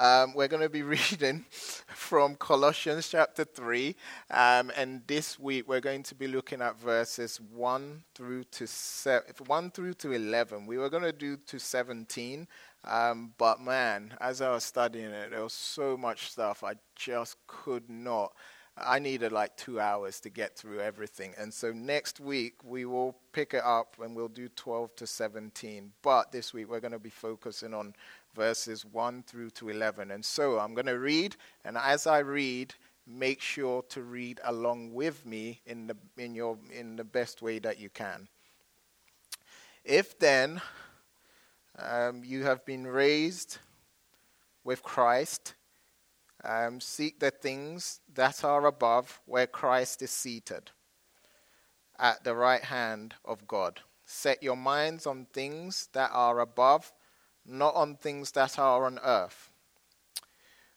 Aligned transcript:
Um, 0.00 0.32
we're 0.34 0.46
going 0.46 0.62
to 0.62 0.68
be 0.68 0.82
reading 0.84 1.44
from 1.50 2.36
Colossians 2.36 3.08
chapter 3.08 3.44
3. 3.44 3.96
Um, 4.30 4.70
and 4.76 5.02
this 5.08 5.40
week 5.40 5.68
we're 5.68 5.80
going 5.80 6.04
to 6.04 6.14
be 6.14 6.28
looking 6.28 6.62
at 6.62 6.80
verses 6.80 7.40
1 7.52 8.04
through 8.14 8.44
to, 8.44 8.66
se- 8.68 9.22
1 9.44 9.70
through 9.72 9.94
to 9.94 10.12
11. 10.12 10.66
We 10.66 10.78
were 10.78 10.88
going 10.88 11.02
to 11.02 11.12
do 11.12 11.36
to 11.36 11.58
17. 11.58 12.46
Um, 12.84 13.32
but 13.38 13.60
man, 13.60 14.14
as 14.20 14.40
I 14.40 14.52
was 14.52 14.62
studying 14.62 15.10
it, 15.10 15.32
there 15.32 15.42
was 15.42 15.52
so 15.52 15.96
much 15.96 16.30
stuff 16.30 16.62
I 16.62 16.74
just 16.94 17.36
could 17.48 17.90
not. 17.90 18.32
I 18.80 18.98
needed 18.98 19.32
like 19.32 19.56
two 19.56 19.80
hours 19.80 20.20
to 20.20 20.30
get 20.30 20.56
through 20.56 20.80
everything. 20.80 21.34
And 21.36 21.52
so 21.52 21.72
next 21.72 22.20
week 22.20 22.54
we 22.62 22.84
will 22.84 23.16
pick 23.32 23.54
it 23.54 23.64
up 23.64 23.96
and 24.00 24.14
we'll 24.14 24.28
do 24.28 24.48
12 24.48 24.94
to 24.96 25.06
17. 25.06 25.92
But 26.02 26.32
this 26.32 26.54
week 26.54 26.70
we're 26.70 26.80
going 26.80 26.92
to 26.92 26.98
be 26.98 27.10
focusing 27.10 27.74
on 27.74 27.94
verses 28.38 28.84
1 28.84 29.24
through 29.24 29.50
to 29.50 29.68
11. 29.68 30.12
And 30.12 30.24
so 30.24 30.60
I'm 30.60 30.72
going 30.72 30.86
to 30.86 30.98
read, 30.98 31.34
and 31.64 31.76
as 31.76 32.06
I 32.06 32.20
read, 32.20 32.72
make 33.04 33.40
sure 33.40 33.82
to 33.88 34.02
read 34.02 34.40
along 34.44 34.94
with 34.94 35.26
me 35.26 35.60
in 35.66 35.88
the, 35.88 35.96
in 36.16 36.36
your, 36.36 36.56
in 36.72 36.94
the 36.94 37.02
best 37.02 37.42
way 37.42 37.58
that 37.58 37.80
you 37.80 37.90
can. 37.90 38.28
If 39.84 40.16
then 40.20 40.60
um, 41.78 42.22
you 42.24 42.44
have 42.44 42.64
been 42.64 42.86
raised 42.86 43.58
with 44.62 44.84
Christ, 44.84 45.54
um, 46.44 46.80
seek 46.80 47.18
the 47.18 47.32
things 47.32 47.98
that 48.14 48.44
are 48.44 48.66
above 48.66 49.20
where 49.26 49.48
Christ 49.48 50.00
is 50.00 50.12
seated 50.12 50.70
at 51.98 52.22
the 52.22 52.36
right 52.36 52.62
hand 52.62 53.14
of 53.24 53.48
God. 53.48 53.80
Set 54.04 54.44
your 54.44 54.56
minds 54.56 55.08
on 55.08 55.26
things 55.32 55.88
that 55.92 56.10
are 56.12 56.38
above 56.38 56.92
not 57.48 57.74
on 57.74 57.96
things 57.96 58.32
that 58.32 58.58
are 58.58 58.84
on 58.84 58.98
earth. 59.02 59.50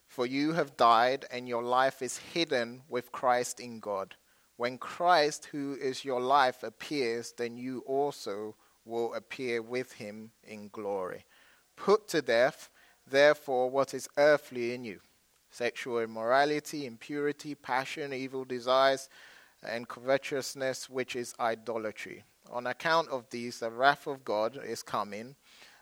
For 0.06 0.26
you 0.26 0.52
have 0.52 0.76
died, 0.76 1.26
and 1.30 1.48
your 1.48 1.62
life 1.62 2.02
is 2.02 2.18
hidden 2.18 2.82
with 2.88 3.12
Christ 3.12 3.60
in 3.60 3.80
God. 3.80 4.14
When 4.56 4.78
Christ, 4.78 5.46
who 5.46 5.76
is 5.80 6.04
your 6.04 6.20
life, 6.20 6.62
appears, 6.62 7.32
then 7.36 7.56
you 7.56 7.80
also 7.86 8.54
will 8.84 9.14
appear 9.14 9.62
with 9.62 9.92
him 9.92 10.32
in 10.44 10.68
glory. 10.68 11.24
Put 11.76 12.08
to 12.08 12.22
death, 12.22 12.70
therefore, 13.08 13.70
what 13.70 13.94
is 13.94 14.08
earthly 14.16 14.74
in 14.74 14.84
you 14.84 15.00
sexual 15.50 16.00
immorality, 16.00 16.86
impurity, 16.86 17.54
passion, 17.54 18.12
evil 18.12 18.44
desires, 18.44 19.10
and 19.62 19.86
covetousness, 19.86 20.88
which 20.88 21.14
is 21.14 21.34
idolatry. 21.38 22.24
On 22.50 22.66
account 22.66 23.08
of 23.10 23.28
these, 23.30 23.60
the 23.60 23.70
wrath 23.70 24.06
of 24.06 24.24
God 24.24 24.58
is 24.64 24.82
coming. 24.82 25.36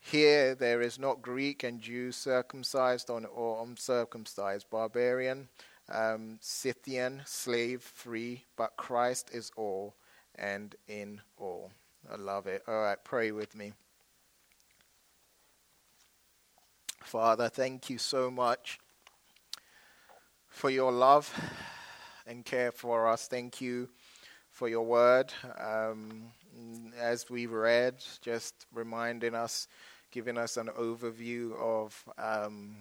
Here 0.00 0.54
there 0.54 0.80
is 0.80 0.98
not 0.98 1.22
Greek 1.22 1.62
and 1.62 1.80
Jew, 1.80 2.10
circumcised 2.10 3.10
or 3.10 3.62
uncircumcised, 3.62 4.68
barbarian, 4.70 5.48
um, 5.90 6.38
Scythian, 6.40 7.22
slave, 7.26 7.82
free, 7.82 8.44
but 8.56 8.76
Christ 8.76 9.30
is 9.32 9.52
all 9.56 9.94
and 10.36 10.74
in 10.88 11.20
all. 11.36 11.70
I 12.10 12.16
love 12.16 12.46
it. 12.46 12.62
All 12.66 12.82
right, 12.82 13.02
pray 13.04 13.30
with 13.30 13.54
me. 13.54 13.74
Father, 17.02 17.48
thank 17.48 17.90
you 17.90 17.98
so 17.98 18.30
much 18.30 18.78
for 20.48 20.70
your 20.70 20.92
love 20.92 21.32
and 22.26 22.44
care 22.44 22.72
for 22.72 23.08
us. 23.08 23.26
Thank 23.26 23.60
you 23.60 23.88
for 24.50 24.68
your 24.68 24.84
word. 24.84 25.32
Um, 25.58 26.32
as 26.98 27.30
we 27.30 27.46
read, 27.46 28.04
just 28.20 28.66
reminding 28.72 29.34
us 29.34 29.68
giving 30.10 30.36
us 30.36 30.56
an 30.56 30.68
overview 30.78 31.56
of 31.58 32.04
um, 32.18 32.76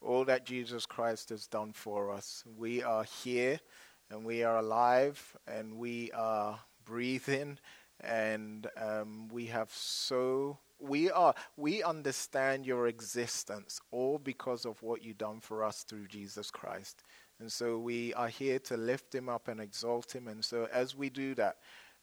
all 0.00 0.24
that 0.24 0.46
Jesus 0.46 0.86
Christ 0.86 1.28
has 1.28 1.46
done 1.46 1.72
for 1.72 2.10
us. 2.10 2.44
We 2.56 2.82
are 2.82 3.04
here 3.04 3.60
and 4.10 4.24
we 4.24 4.42
are 4.42 4.56
alive 4.58 5.36
and 5.46 5.76
we 5.76 6.10
are 6.12 6.58
breathing 6.84 7.58
and 8.00 8.66
um, 8.80 9.28
we 9.28 9.46
have 9.46 9.70
so 9.70 10.58
we 10.78 11.10
are 11.10 11.34
we 11.58 11.82
understand 11.82 12.64
your 12.64 12.86
existence 12.86 13.78
all 13.90 14.18
because 14.18 14.64
of 14.64 14.82
what 14.82 15.04
you've 15.04 15.18
done 15.18 15.38
for 15.40 15.62
us 15.62 15.82
through 15.82 16.06
Jesus 16.06 16.50
Christ. 16.50 17.02
And 17.38 17.52
so 17.52 17.78
we 17.78 18.14
are 18.14 18.28
here 18.28 18.58
to 18.60 18.76
lift 18.76 19.14
him 19.14 19.28
up 19.28 19.48
and 19.48 19.60
exalt 19.60 20.14
him. 20.14 20.28
And 20.28 20.44
so 20.44 20.68
as 20.72 20.94
we 20.94 21.10
do 21.10 21.34
that, 21.36 21.56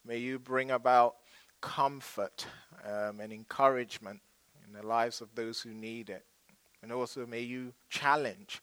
may 0.08 0.16
you 0.16 0.38
bring 0.38 0.70
about 0.70 1.16
comfort 1.60 2.46
um, 2.84 3.20
and 3.20 3.30
encouragement 3.30 4.20
in 4.66 4.72
the 4.72 4.84
lives 4.84 5.20
of 5.20 5.28
those 5.34 5.60
who 5.60 5.70
need 5.70 6.08
it. 6.08 6.24
And 6.82 6.90
also, 6.90 7.26
may 7.26 7.42
you 7.42 7.74
challenge 7.90 8.62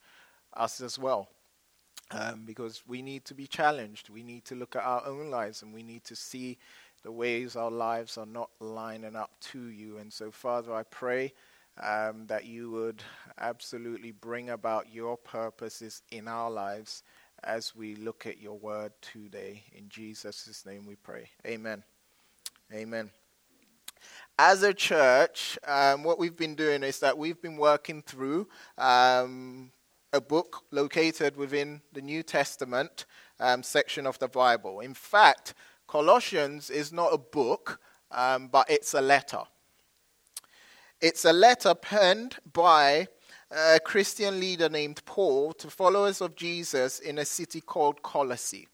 us 0.56 0.82
as 0.82 0.98
well. 0.98 1.30
Um, 2.12 2.44
because 2.46 2.84
we 2.88 3.02
need 3.02 3.26
to 3.26 3.34
be 3.34 3.48
challenged. 3.48 4.10
We 4.10 4.22
need 4.22 4.46
to 4.46 4.56
look 4.56 4.76
at 4.76 4.84
our 4.84 5.06
own 5.08 5.32
lives 5.32 5.64
and 5.64 5.74
we 5.74 5.82
need 5.82 6.04
to 6.04 6.16
see 6.16 6.58
the 7.02 7.12
ways 7.12 7.56
our 7.56 7.72
lives 7.72 8.18
are 8.18 8.28
not 8.28 8.50
lining 8.60 9.16
up 9.16 9.32
to 9.52 9.70
you. 9.70 9.98
And 9.98 10.14
so, 10.14 10.30
Father, 10.30 10.74
I 10.74 10.84
pray 10.84 11.34
um, 11.82 12.28
that 12.28 12.46
you 12.46 12.70
would 12.72 13.02
absolutely 13.40 14.12
bring 14.12 14.52
about 14.52 14.94
your 14.94 15.18
purposes 15.18 16.04
in 16.12 16.28
our 16.28 16.52
lives 16.52 17.02
as 17.46 17.76
we 17.76 17.96
look 17.96 18.26
at 18.26 18.42
your 18.42 18.58
word 18.58 18.92
today. 19.02 19.64
In 19.74 19.88
Jesus' 19.90 20.66
name 20.66 20.86
we 20.86 20.96
pray. 20.96 21.30
Amen. 21.46 21.84
Amen 22.74 23.12
as 24.38 24.64
a 24.64 24.74
church, 24.74 25.58
um, 25.66 26.04
what 26.04 26.20
we've 26.20 26.36
been 26.36 26.56
doing 26.56 26.84
is 26.84 27.00
that 27.00 27.18
we've 27.18 27.42
been 27.42 27.58
working 27.58 28.02
through 28.02 28.48
um, 28.78 29.72
a 30.12 30.20
book 30.20 30.64
located 30.72 31.38
within 31.38 31.82
the 31.94 32.02
New 32.02 32.22
Testament 32.22 33.06
um, 33.40 33.64
section 33.64 34.06
of 34.06 34.20
the 34.20 34.28
Bible. 34.28 34.82
In 34.82 34.94
fact, 34.94 35.54
Colossians 35.88 36.70
is 36.70 36.92
not 36.92 37.14
a 37.14 37.18
book, 37.18 37.80
um, 38.12 38.48
but 38.48 38.70
it's 38.70 38.94
a 38.94 39.02
letter. 39.02 39.44
It's 41.02 41.26
a 41.26 41.34
letter 41.34 41.76
penned 41.76 42.38
by 42.52 43.08
a 43.52 43.80
Christian 43.80 44.40
leader 44.40 44.70
named 44.70 45.02
Paul 45.06 45.54
to 45.54 45.70
followers 45.70 46.22
of 46.22 46.36
Jesus 46.36 47.00
in 47.00 47.18
a 47.18 47.26
city 47.26 47.62
called 47.62 48.02
Colossae. 48.02 48.68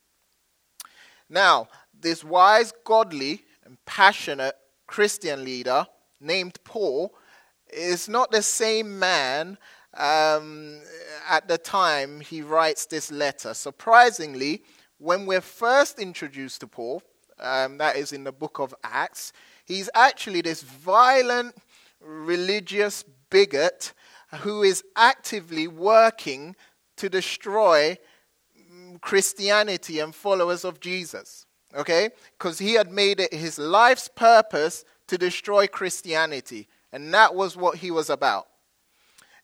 Now, 1.29 1.67
this 1.99 2.23
wise, 2.23 2.73
godly, 2.83 3.43
and 3.65 3.77
passionate 3.85 4.55
Christian 4.87 5.45
leader 5.45 5.85
named 6.19 6.59
Paul 6.63 7.13
is 7.71 8.09
not 8.09 8.31
the 8.31 8.41
same 8.41 8.99
man 8.99 9.57
um, 9.95 10.81
at 11.29 11.47
the 11.47 11.57
time 11.57 12.19
he 12.19 12.41
writes 12.41 12.85
this 12.85 13.11
letter. 13.11 13.53
Surprisingly, 13.53 14.63
when 14.97 15.25
we're 15.25 15.41
first 15.41 15.99
introduced 15.99 16.61
to 16.61 16.67
Paul, 16.67 17.01
um, 17.39 17.77
that 17.77 17.95
is 17.95 18.13
in 18.13 18.23
the 18.23 18.31
book 18.31 18.59
of 18.59 18.75
Acts, 18.83 19.33
he's 19.65 19.89
actually 19.95 20.41
this 20.41 20.61
violent 20.61 21.55
religious 22.01 23.03
bigot 23.29 23.93
who 24.39 24.63
is 24.63 24.83
actively 24.95 25.67
working 25.67 26.55
to 26.97 27.09
destroy 27.09 27.97
Christianity 29.01 29.99
and 29.99 30.13
followers 30.13 30.63
of 30.63 30.79
Jesus 30.79 31.45
okay? 31.75 32.09
Because 32.37 32.59
he 32.59 32.73
had 32.73 32.91
made 32.91 33.19
it 33.19 33.33
his 33.33 33.57
life's 33.57 34.07
purpose 34.07 34.83
to 35.07 35.17
destroy 35.17 35.67
Christianity, 35.67 36.67
and 36.91 37.13
that 37.13 37.35
was 37.35 37.57
what 37.57 37.77
he 37.77 37.91
was 37.91 38.09
about. 38.09 38.47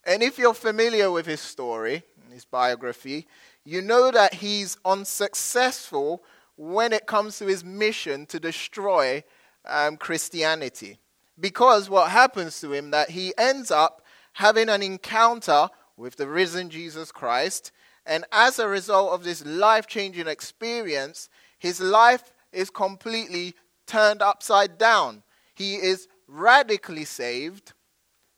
And 0.05 0.23
if 0.23 0.37
you're 0.37 0.53
familiar 0.53 1.11
with 1.11 1.25
his 1.25 1.41
story, 1.41 2.03
his 2.31 2.45
biography, 2.45 3.27
you 3.65 3.81
know 3.81 4.11
that 4.11 4.35
he's 4.35 4.77
unsuccessful 4.85 6.23
when 6.55 6.93
it 6.93 7.05
comes 7.05 7.37
to 7.39 7.45
his 7.45 7.63
mission 7.63 8.25
to 8.27 8.39
destroy 8.39 9.23
um, 9.65 9.97
Christianity. 9.97 10.99
Because 11.39 11.89
what 11.89 12.09
happens 12.09 12.59
to 12.61 12.71
him 12.73 12.91
that 12.91 13.11
he 13.11 13.33
ends 13.37 13.69
up 13.69 14.01
having 14.37 14.69
an 14.69 14.83
encounter 14.83 15.67
with 15.95 16.15
the 16.15 16.27
risen 16.27 16.69
Jesus 16.69 17.11
Christ, 17.11 17.71
and 18.05 18.23
as 18.31 18.59
a 18.59 18.67
result 18.67 19.11
of 19.11 19.23
this 19.23 19.43
life 19.43 19.87
changing 19.87 20.27
experience, 20.27 21.27
his 21.57 21.81
life 21.81 22.35
is 22.51 22.69
completely 22.69 23.55
turned 23.87 24.21
upside 24.21 24.77
down. 24.77 25.23
He 25.55 25.77
is 25.77 26.07
radically 26.27 27.03
saved. 27.03 27.73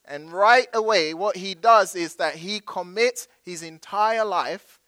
And 0.06 0.32
right 0.32 0.70
away, 0.74 1.14
what 1.14 1.36
he 1.36 1.54
does 1.54 1.96
is 1.96 2.16
that 2.16 2.36
he 2.36 2.62
commits 2.66 3.28
his 3.44 3.62
entire 3.62 4.24
life 4.24 4.80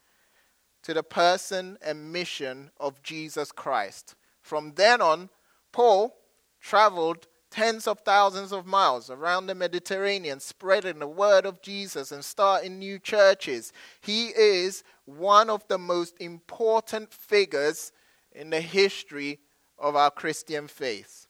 to 0.83 0.93
the 0.93 1.03
person 1.03 1.77
and 1.85 2.13
mission 2.13 2.71
of 2.79 3.03
Jesus 3.03 3.51
Christ. 3.51 4.15
From 4.41 4.75
then 4.75 5.01
on, 5.01 5.29
Paul 5.73 6.15
traveled 6.61 7.27
tens 7.51 7.85
of 7.85 7.99
thousands 7.99 8.51
of 8.51 8.65
miles 8.65 9.09
around 9.09 9.45
the 9.45 9.53
Mediterranean, 9.53 10.39
spreading 10.39 10.99
the 10.99 11.07
word 11.07 11.45
of 11.45 11.61
Jesus 11.61 12.11
and 12.11 12.23
starting 12.23 12.79
new 12.79 12.97
churches. 12.97 13.73
He 13.99 14.27
is 14.27 14.83
one 15.05 15.49
of 15.49 15.67
the 15.67 15.77
most 15.77 16.15
important 16.19 17.13
figures 17.13 17.91
in 18.31 18.49
the 18.49 18.61
history 18.61 19.39
of 19.77 19.95
our 19.95 20.09
Christian 20.09 20.67
faith. 20.67 21.27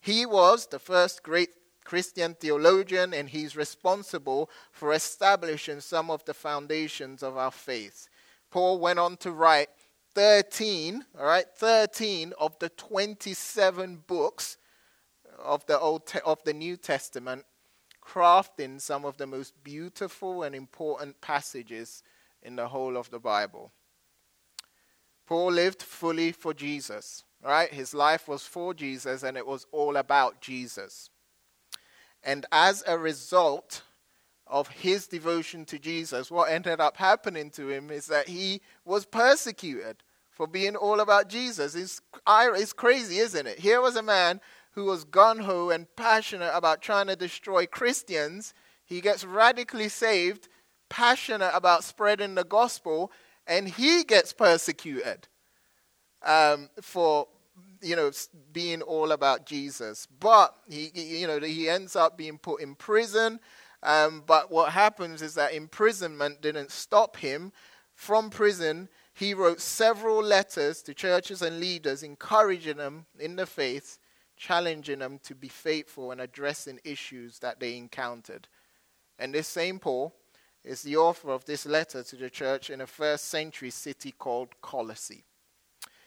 He 0.00 0.26
was 0.26 0.66
the 0.66 0.80
first 0.80 1.22
great 1.22 1.50
Christian 1.84 2.34
theologian, 2.34 3.14
and 3.14 3.28
he's 3.28 3.56
responsible 3.56 4.50
for 4.72 4.92
establishing 4.92 5.80
some 5.80 6.10
of 6.10 6.24
the 6.24 6.34
foundations 6.34 7.22
of 7.22 7.36
our 7.36 7.50
faith. 7.52 8.08
Paul 8.50 8.80
went 8.80 8.98
on 8.98 9.16
to 9.18 9.30
write 9.30 9.68
13, 10.14 11.04
all 11.18 11.24
right, 11.24 11.46
13 11.56 12.32
of 12.38 12.58
the 12.58 12.68
27 12.70 14.02
books 14.06 14.58
of 15.42 15.66
the 15.66 15.78
Old 15.78 16.06
Te- 16.06 16.20
of 16.24 16.42
the 16.44 16.52
New 16.52 16.76
Testament, 16.76 17.44
crafting 18.02 18.80
some 18.80 19.04
of 19.04 19.16
the 19.16 19.26
most 19.26 19.62
beautiful 19.62 20.42
and 20.42 20.54
important 20.54 21.20
passages 21.20 22.02
in 22.42 22.56
the 22.56 22.68
whole 22.68 22.96
of 22.96 23.10
the 23.10 23.18
Bible. 23.18 23.72
Paul 25.26 25.52
lived 25.52 25.82
fully 25.82 26.32
for 26.32 26.52
Jesus, 26.52 27.24
right? 27.42 27.72
His 27.72 27.94
life 27.94 28.28
was 28.28 28.42
for 28.42 28.74
Jesus 28.74 29.22
and 29.22 29.36
it 29.36 29.46
was 29.46 29.66
all 29.72 29.96
about 29.96 30.40
Jesus. 30.40 31.10
And 32.24 32.46
as 32.52 32.82
a 32.86 32.98
result 32.98 33.82
of 34.46 34.68
his 34.68 35.06
devotion 35.06 35.64
to 35.66 35.78
Jesus, 35.78 36.30
what 36.30 36.50
ended 36.50 36.80
up 36.80 36.96
happening 36.96 37.50
to 37.52 37.68
him 37.70 37.90
is 37.90 38.06
that 38.06 38.28
he 38.28 38.60
was 38.84 39.04
persecuted 39.04 40.02
for 40.30 40.46
being 40.46 40.76
all 40.76 41.00
about 41.00 41.28
Jesus. 41.28 41.74
It's, 41.74 42.00
it's 42.26 42.72
crazy, 42.72 43.18
isn't 43.18 43.46
it? 43.46 43.58
Here 43.58 43.80
was 43.80 43.96
a 43.96 44.02
man 44.02 44.40
who 44.72 44.84
was 44.84 45.04
gun 45.04 45.38
ho 45.38 45.70
and 45.70 45.86
passionate 45.96 46.50
about 46.54 46.82
trying 46.82 47.06
to 47.06 47.16
destroy 47.16 47.66
Christians. 47.66 48.54
He 48.84 49.00
gets 49.00 49.24
radically 49.24 49.88
saved, 49.88 50.48
passionate 50.88 51.52
about 51.54 51.84
spreading 51.84 52.34
the 52.34 52.44
gospel, 52.44 53.12
and 53.46 53.68
he 53.68 54.04
gets 54.04 54.32
persecuted 54.32 55.28
um, 56.24 56.68
for 56.80 57.28
you 57.80 57.96
know 57.96 58.10
being 58.52 58.82
all 58.82 59.12
about 59.12 59.46
Jesus. 59.46 60.06
But 60.20 60.54
he, 60.68 60.90
you 60.94 61.26
know, 61.26 61.40
he 61.40 61.68
ends 61.68 61.96
up 61.96 62.16
being 62.16 62.38
put 62.38 62.62
in 62.62 62.74
prison. 62.74 63.40
Um, 63.82 64.22
but 64.26 64.50
what 64.50 64.72
happens 64.72 65.22
is 65.22 65.34
that 65.34 65.54
imprisonment 65.54 66.40
didn't 66.40 66.70
stop 66.70 67.16
him. 67.16 67.52
From 67.94 68.30
prison, 68.30 68.88
he 69.14 69.34
wrote 69.34 69.60
several 69.60 70.22
letters 70.22 70.82
to 70.82 70.94
churches 70.94 71.42
and 71.42 71.60
leaders, 71.60 72.02
encouraging 72.02 72.78
them 72.78 73.06
in 73.18 73.36
the 73.36 73.46
faith, 73.46 73.98
challenging 74.42 74.98
them 74.98 75.20
to 75.22 75.34
be 75.36 75.48
faithful 75.48 76.10
and 76.10 76.20
addressing 76.20 76.80
issues 76.82 77.38
that 77.38 77.60
they 77.60 77.76
encountered. 77.76 78.48
And 79.18 79.32
this 79.32 79.46
same 79.46 79.78
Paul 79.78 80.12
is 80.64 80.82
the 80.82 80.96
author 80.96 81.30
of 81.30 81.44
this 81.44 81.64
letter 81.64 82.02
to 82.02 82.16
the 82.16 82.28
church 82.28 82.68
in 82.68 82.80
a 82.80 82.86
first 82.86 83.28
century 83.28 83.70
city 83.70 84.12
called 84.12 84.48
Colossae. 84.60 85.24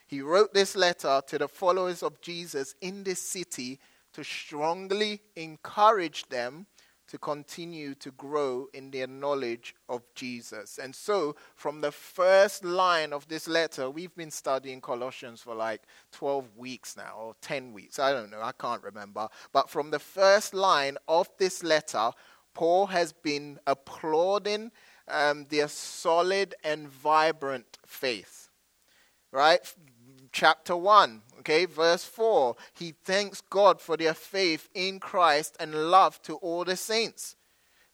He 0.07 0.21
wrote 0.21 0.53
this 0.53 0.75
letter 0.75 1.21
to 1.27 1.37
the 1.37 1.47
followers 1.47 2.03
of 2.03 2.19
Jesus 2.19 2.75
in 2.81 3.03
this 3.03 3.21
city 3.21 3.79
to 4.13 4.23
strongly 4.23 5.21
encourage 5.37 6.27
them 6.27 6.67
to 7.07 7.17
continue 7.17 7.95
to 7.95 8.11
grow 8.11 8.67
in 8.73 8.91
their 8.91 9.07
knowledge 9.07 9.75
of 9.89 10.01
Jesus. 10.15 10.79
And 10.81 10.95
so, 10.95 11.35
from 11.55 11.81
the 11.81 11.91
first 11.91 12.63
line 12.63 13.13
of 13.13 13.27
this 13.27 13.47
letter, 13.47 13.89
we've 13.89 14.15
been 14.15 14.31
studying 14.31 14.81
Colossians 14.81 15.41
for 15.41 15.55
like 15.55 15.81
12 16.11 16.57
weeks 16.57 16.97
now, 16.97 17.13
or 17.17 17.35
10 17.41 17.73
weeks. 17.73 17.99
I 17.99 18.11
don't 18.11 18.31
know, 18.31 18.41
I 18.41 18.51
can't 18.53 18.83
remember. 18.83 19.27
But 19.51 19.69
from 19.69 19.91
the 19.91 19.99
first 19.99 20.53
line 20.53 20.97
of 21.07 21.29
this 21.37 21.63
letter, 21.63 22.11
Paul 22.53 22.87
has 22.87 23.13
been 23.13 23.59
applauding 23.67 24.71
um, 25.07 25.45
their 25.49 25.67
solid 25.67 26.55
and 26.63 26.87
vibrant 26.87 27.77
faith. 27.85 28.49
Right? 29.31 29.59
chapter 30.35 30.75
1, 30.75 31.21
okay, 31.45 31.65
verse 31.65 32.03
4. 32.03 32.55
He 32.73 32.95
thanks 33.03 33.41
God 33.41 33.79
for 33.79 33.95
their 33.95 34.15
faith 34.15 34.67
in 34.73 34.99
Christ 34.99 35.55
and 35.59 35.91
love 35.91 36.19
to 36.23 36.35
all 36.35 36.63
the 36.63 36.75
saints. 36.75 37.35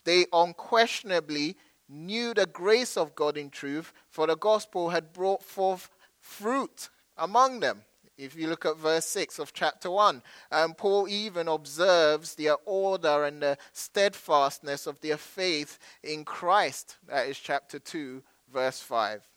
They 0.06 0.26
unquestionably 0.32 1.58
knew 1.90 2.34
the 2.34 2.46
grace 2.46 2.96
of 2.96 3.14
God 3.14 3.36
in 3.36 3.50
truth, 3.50 3.92
for 4.10 4.26
the 4.26 4.38
gospel 4.38 4.90
had 4.90 5.12
brought 5.12 5.44
forth 5.44 5.90
fruit 6.20 6.90
among 7.18 7.60
them. 7.60 7.82
If 8.18 8.36
you 8.36 8.48
look 8.48 8.66
at 8.66 8.78
verse 8.78 9.06
6 9.06 9.40
of 9.40 9.52
chapter 9.52 9.92
1, 9.92 10.22
and 10.52 10.78
Paul 10.78 11.08
even 11.10 11.48
observes 11.48 12.36
their 12.36 12.56
order 12.66 13.26
and 13.26 13.42
the 13.42 13.58
steadfastness 13.74 14.88
of 14.88 15.02
their 15.02 15.18
faith 15.18 15.78
in 16.04 16.24
Christ. 16.24 16.98
That 17.08 17.28
is 17.28 17.38
chapter 17.38 17.80
2, 17.80 18.22
verse 18.54 18.80
5. 18.80 19.28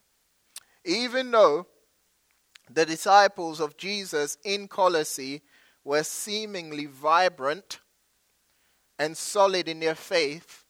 Even 0.85 1.31
though 1.31 1.67
the 2.71 2.87
disciples 2.87 3.61
of 3.61 3.77
Jesus 3.77 4.39
in 4.45 4.69
Colossae 4.69 5.43
were 5.85 6.03
seemingly 6.03 6.87
vibrant 6.87 7.81
and 8.99 9.17
solid 9.17 9.69
in 9.69 9.81
their 9.81 9.95
faith, 9.95 10.65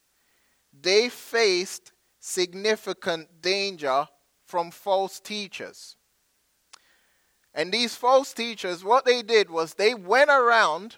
they 0.73 1.08
faced 1.08 1.93
significant 2.19 3.41
danger 3.41 4.08
from 4.46 4.70
false 4.70 5.20
teachers. 5.20 5.96
And 7.55 7.73
these 7.73 7.94
false 7.94 8.32
teachers, 8.32 8.82
what 8.82 9.05
they 9.05 9.23
did 9.23 9.49
was 9.49 9.75
they 9.75 9.94
went 9.94 10.31
around 10.31 10.96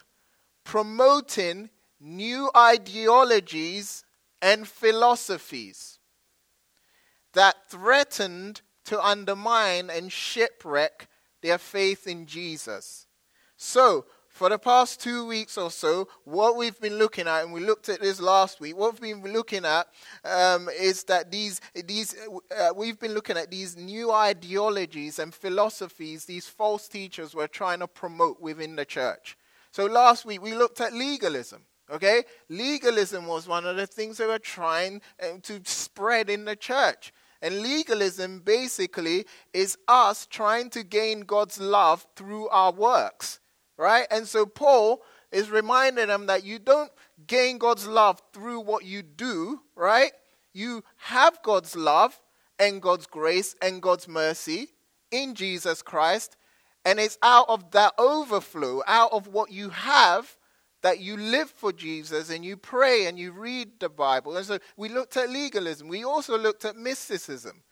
promoting 0.64 1.68
new 2.00 2.50
ideologies 2.56 4.04
and 4.40 4.66
philosophies 4.66 5.98
that 7.34 7.70
threatened 7.70 8.62
to 8.86 9.04
undermine 9.04 9.90
and 9.90 10.10
shipwreck 10.10 11.08
their 11.42 11.58
faith 11.58 12.06
in 12.06 12.26
Jesus. 12.26 13.06
So, 13.56 14.06
for 14.28 14.50
the 14.50 14.58
past 14.58 15.00
two 15.00 15.26
weeks 15.26 15.56
or 15.56 15.70
so, 15.70 16.08
what 16.24 16.56
we've 16.56 16.78
been 16.78 16.98
looking 16.98 17.26
at, 17.26 17.42
and 17.42 17.54
we 17.54 17.60
looked 17.60 17.88
at 17.88 18.02
this 18.02 18.20
last 18.20 18.60
week, 18.60 18.76
what 18.76 19.00
we've 19.00 19.22
been 19.22 19.32
looking 19.32 19.64
at 19.64 19.88
um, 20.24 20.68
is 20.78 21.04
that 21.04 21.30
these, 21.30 21.60
these 21.86 22.14
uh, 22.54 22.68
we've 22.76 23.00
been 23.00 23.14
looking 23.14 23.38
at 23.38 23.50
these 23.50 23.78
new 23.78 24.12
ideologies 24.12 25.18
and 25.18 25.34
philosophies 25.34 26.26
these 26.26 26.46
false 26.46 26.86
teachers 26.86 27.34
were 27.34 27.48
trying 27.48 27.78
to 27.78 27.88
promote 27.88 28.38
within 28.38 28.76
the 28.76 28.84
church. 28.84 29.38
So 29.70 29.86
last 29.86 30.26
week 30.26 30.42
we 30.42 30.54
looked 30.54 30.82
at 30.82 30.92
legalism. 30.92 31.62
Okay? 31.90 32.24
Legalism 32.50 33.26
was 33.26 33.48
one 33.48 33.64
of 33.64 33.76
the 33.76 33.86
things 33.86 34.18
they 34.18 34.26
were 34.26 34.38
trying 34.38 35.00
uh, 35.22 35.38
to 35.44 35.60
spread 35.64 36.28
in 36.28 36.44
the 36.44 36.56
church. 36.56 37.12
And 37.46 37.62
legalism 37.62 38.40
basically 38.40 39.24
is 39.52 39.78
us 39.86 40.26
trying 40.26 40.68
to 40.70 40.82
gain 40.82 41.20
God's 41.20 41.60
love 41.60 42.04
through 42.16 42.48
our 42.48 42.72
works, 42.72 43.38
right? 43.76 44.04
And 44.10 44.26
so 44.26 44.46
Paul 44.46 45.04
is 45.30 45.48
reminding 45.48 46.08
them 46.08 46.26
that 46.26 46.42
you 46.42 46.58
don't 46.58 46.90
gain 47.28 47.58
God's 47.58 47.86
love 47.86 48.20
through 48.32 48.62
what 48.62 48.84
you 48.84 49.00
do, 49.00 49.60
right? 49.76 50.10
You 50.54 50.82
have 50.96 51.40
God's 51.44 51.76
love 51.76 52.20
and 52.58 52.82
God's 52.82 53.06
grace 53.06 53.54
and 53.62 53.80
God's 53.80 54.08
mercy 54.08 54.70
in 55.12 55.36
Jesus 55.36 55.82
Christ. 55.82 56.36
And 56.84 56.98
it's 56.98 57.16
out 57.22 57.48
of 57.48 57.70
that 57.70 57.92
overflow, 57.96 58.82
out 58.88 59.12
of 59.12 59.28
what 59.28 59.52
you 59.52 59.68
have, 59.68 60.36
that 60.86 61.00
you 61.00 61.16
live 61.16 61.50
for 61.50 61.72
Jesus 61.72 62.30
and 62.30 62.44
you 62.44 62.56
pray 62.56 63.06
and 63.06 63.18
you 63.18 63.32
read 63.32 63.80
the 63.80 63.88
Bible. 63.88 64.36
And 64.36 64.46
so 64.46 64.60
we 64.76 64.88
looked 64.88 65.16
at 65.16 65.28
legalism. 65.28 65.88
We 65.88 66.04
also 66.04 66.38
looked 66.38 66.64
at 66.64 66.76
mysticism 66.76 67.64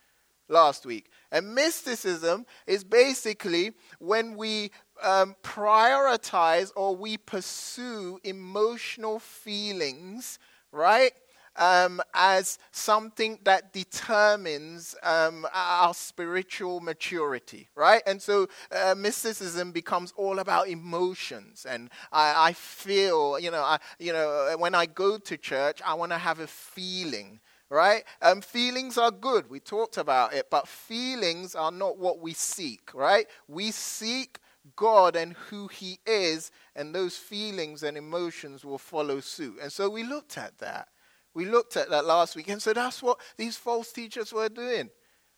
last 0.49 0.85
week. 0.85 1.11
And 1.30 1.54
mysticism 1.54 2.44
is 2.66 2.83
basically 2.83 3.71
when 4.00 4.37
we 4.37 4.73
um, 5.00 5.37
prioritize 5.44 6.73
or 6.75 6.97
we 6.97 7.16
pursue 7.16 8.18
emotional 8.25 9.21
feelings, 9.21 10.40
right? 10.73 11.12
Um, 11.56 12.00
as 12.14 12.58
something 12.73 13.38
that 13.44 13.73
determines 13.73 14.94
um, 15.02 15.46
our 15.52 15.94
spiritual 15.94 16.80
maturity, 16.80 17.68
right? 17.75 18.02
And 18.06 18.20
so 18.20 18.49
uh, 18.73 18.94
mysticism 18.96 19.73
becomes 19.73 20.12
all 20.16 20.38
about 20.38 20.68
emotions, 20.68 21.66
and 21.68 21.90
I, 22.12 22.49
I 22.49 22.52
feel, 22.52 23.38
you 23.38 23.50
know, 23.50 23.62
I, 23.62 23.78
you 23.99 24.12
know, 24.12 24.54
when 24.58 24.75
I 24.75 24.87
go 24.87 25.18
to 25.18 25.37
church, 25.37 25.80
I 25.84 25.94
want 25.94 26.12
to 26.12 26.18
have 26.18 26.40
a 26.40 26.46
feeling 26.46 27.40
right? 27.70 28.04
Um, 28.23 28.40
feelings 28.40 28.99
are 28.99 29.11
good. 29.11 29.50
We 29.50 29.58
talked 29.58 29.96
about 29.96 30.32
it, 30.32 30.46
but 30.49 30.68
feelings 30.68 31.56
are 31.56 31.73
not 31.73 31.99
what 31.99 32.20
we 32.20 32.32
seek, 32.32 32.94
right? 32.94 33.26
We 33.49 33.73
seek 33.73 34.38
God 34.76 35.16
and 35.16 35.34
who 35.34 35.68
He 35.68 35.99
is, 36.06 36.50
and 36.76 36.94
those 36.94 37.16
feelings 37.16 37.82
and 37.82 37.96
emotions 37.96 38.64
will 38.64 38.78
follow 38.78 39.20
suit. 39.20 39.58
And 39.61 39.73
so 39.73 39.90
we 39.90 40.04
looked 40.04 40.38
at 40.38 40.58
that 40.58 40.88
We 41.35 41.47
looked 41.47 41.76
at 41.76 41.91
that 41.91 42.05
last 42.05 42.37
week, 42.37 42.49
and 42.49 42.62
so 42.62 42.73
that's 42.73 43.03
what 43.03 43.19
these 43.37 43.57
false 43.57 43.93
teachers 43.93 44.33
were 44.33 44.49
doing. 44.49 44.91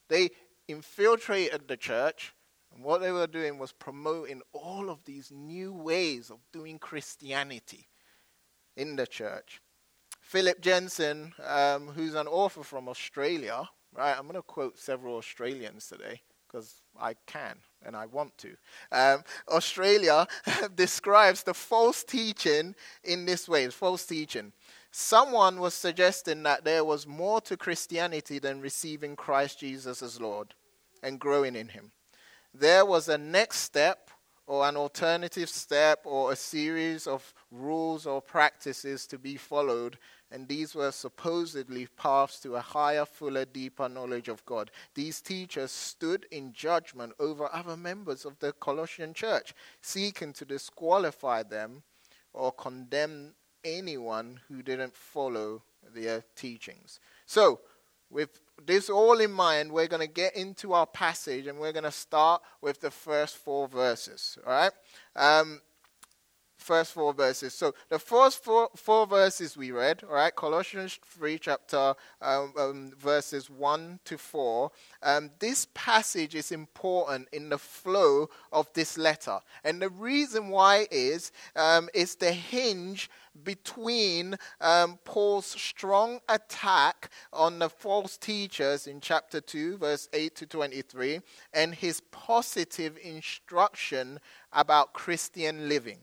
They 0.09 0.31
infiltrated 0.69 1.67
the 1.67 1.77
church, 1.77 2.35
and 2.75 2.85
what 2.85 3.01
they 3.01 3.11
were 3.11 3.27
doing 3.27 3.59
was 3.59 3.73
promoting 3.73 4.43
all 4.53 4.91
of 4.91 5.05
these 5.05 5.31
new 5.31 5.73
ways 5.73 6.31
of 6.31 6.39
doing 6.53 6.79
Christianity 6.79 7.89
in 8.77 8.97
the 8.97 9.07
church. 9.07 9.61
Phillip 10.21 10.61
Jensen, 10.61 11.33
um, 11.47 11.89
who's 11.89 12.15
an 12.15 12.27
author 12.27 12.63
from 12.63 12.89
Australia, 12.89 13.69
right? 13.95 14.17
I'm 14.17 14.25
going 14.25 14.35
to 14.35 14.43
quote 14.43 14.79
several 14.79 15.17
Australians 15.17 15.87
today 15.87 16.21
because 16.47 16.83
I 16.99 17.15
can 17.27 17.59
and 17.85 17.97
I 17.97 18.07
want 18.07 18.37
to. 18.39 18.57
Um, 18.93 19.23
Australia 19.49 20.27
describes 20.75 21.43
the 21.43 21.55
false 21.55 22.05
teaching 22.05 22.75
in 23.05 23.27
this 23.27 23.49
way 23.49 23.69
false 23.69 24.05
teaching. 24.05 24.53
Someone 24.99 25.61
was 25.61 25.75
suggesting 25.75 26.43
that 26.45 26.65
there 26.65 26.83
was 26.83 27.07
more 27.07 27.39
to 27.43 27.55
Christianity 27.55 28.39
than 28.39 28.63
receiving 28.63 29.15
Christ 29.15 29.61
Jesus 29.61 30.01
as 30.01 30.19
Lord 30.23 30.55
and 31.03 31.21
growing 31.21 31.55
in 31.55 31.69
Him. 31.69 31.93
There 32.55 32.87
was 32.87 33.11
a 33.11 33.19
next 33.19 33.59
step 33.59 34.09
or 34.47 34.67
an 34.67 34.75
alternative 34.75 35.51
step 35.51 36.01
or 36.07 36.33
a 36.33 36.37
series 36.37 37.07
of 37.07 37.35
rules 37.51 38.07
or 38.07 38.23
practices 38.23 39.07
to 39.09 39.19
be 39.19 39.37
followed 39.37 39.99
and 40.31 40.49
these 40.49 40.75
were 40.75 40.93
supposedly 40.93 41.89
paths 41.99 42.41
to 42.41 42.57
a 42.57 42.61
higher, 42.63 43.05
fuller, 43.05 43.45
deeper 43.45 43.91
knowledge 43.91 44.29
of 44.29 44.47
God. 44.47 44.71
These 44.95 45.21
teachers 45.21 45.73
stood 45.73 46.25
in 46.31 46.55
judgment 46.55 47.13
over 47.21 47.55
other 47.55 47.77
members 47.77 48.25
of 48.25 48.39
the 48.39 48.53
Colossian 48.53 49.13
church, 49.13 49.53
seeking 49.83 50.33
to 50.33 50.47
disqualify 50.47 51.43
them 51.43 51.83
or 52.33 52.51
condemn 52.51 53.35
anyone 53.67 54.41
who 54.49 54.63
didn't 54.63 54.97
follow 54.97 55.63
their 55.95 56.25
teachings. 56.35 57.01
So, 57.27 57.61
with 58.09 58.41
this 58.65 58.89
all 58.89 59.21
in 59.21 59.33
mind, 59.33 59.73
we're 59.73 59.89
going 59.89 60.07
to 60.07 60.13
get 60.13 60.37
into 60.37 60.73
our 60.73 60.87
passage 60.87 61.47
and 61.47 61.59
we're 61.59 61.73
going 61.73 61.85
to 61.85 61.91
start 61.91 62.41
with 62.61 62.81
the 62.81 62.91
first 62.91 63.37
four 63.37 63.67
verses. 63.67 64.39
All 64.47 64.53
right? 64.53 64.73
Um, 65.17 65.61
first 66.67 66.93
four 66.93 67.15
verses. 67.15 67.55
So 67.55 67.75
the 67.89 67.99
first 67.99 68.43
four, 68.43 68.69
four 68.75 69.07
verses 69.07 69.57
we 69.57 69.71
read, 69.71 70.03
all 70.03 70.17
right, 70.17 70.35
Colossians 70.35 70.99
3, 71.07 71.39
chapter 71.39 71.95
um, 72.21 72.53
um, 72.59 72.93
verses 72.99 73.49
1 73.49 74.01
to 74.05 74.19
4. 74.19 74.71
Um, 75.03 75.31
this 75.39 75.69
passage 75.75 76.35
is 76.35 76.51
important 76.51 77.29
in 77.33 77.49
the 77.51 77.59
flow 77.59 78.29
of 78.53 78.73
this 78.75 78.99
letter. 78.99 79.39
And 79.63 79.81
the 79.81 79.91
reason 79.91 80.49
why 80.49 80.89
is, 80.91 81.31
um, 81.55 81.89
is 81.95 82.17
the 82.17 82.33
hinge 82.33 83.11
between 83.45 84.37
um, 84.61 84.99
Paul's 85.05 85.47
strong 85.47 86.21
attack 86.29 87.11
on 87.33 87.59
the 87.59 87.69
false 87.69 88.17
teachers 88.17 88.87
in 88.87 89.01
chapter 89.01 89.41
2, 89.41 89.79
verse 89.79 90.09
8 90.13 90.35
to 90.37 90.47
23, 90.47 91.21
and 91.53 91.75
his 91.75 92.01
positive 92.11 92.99
instruction 93.03 94.19
about 94.53 94.93
Christian 94.93 95.69
living 95.69 95.99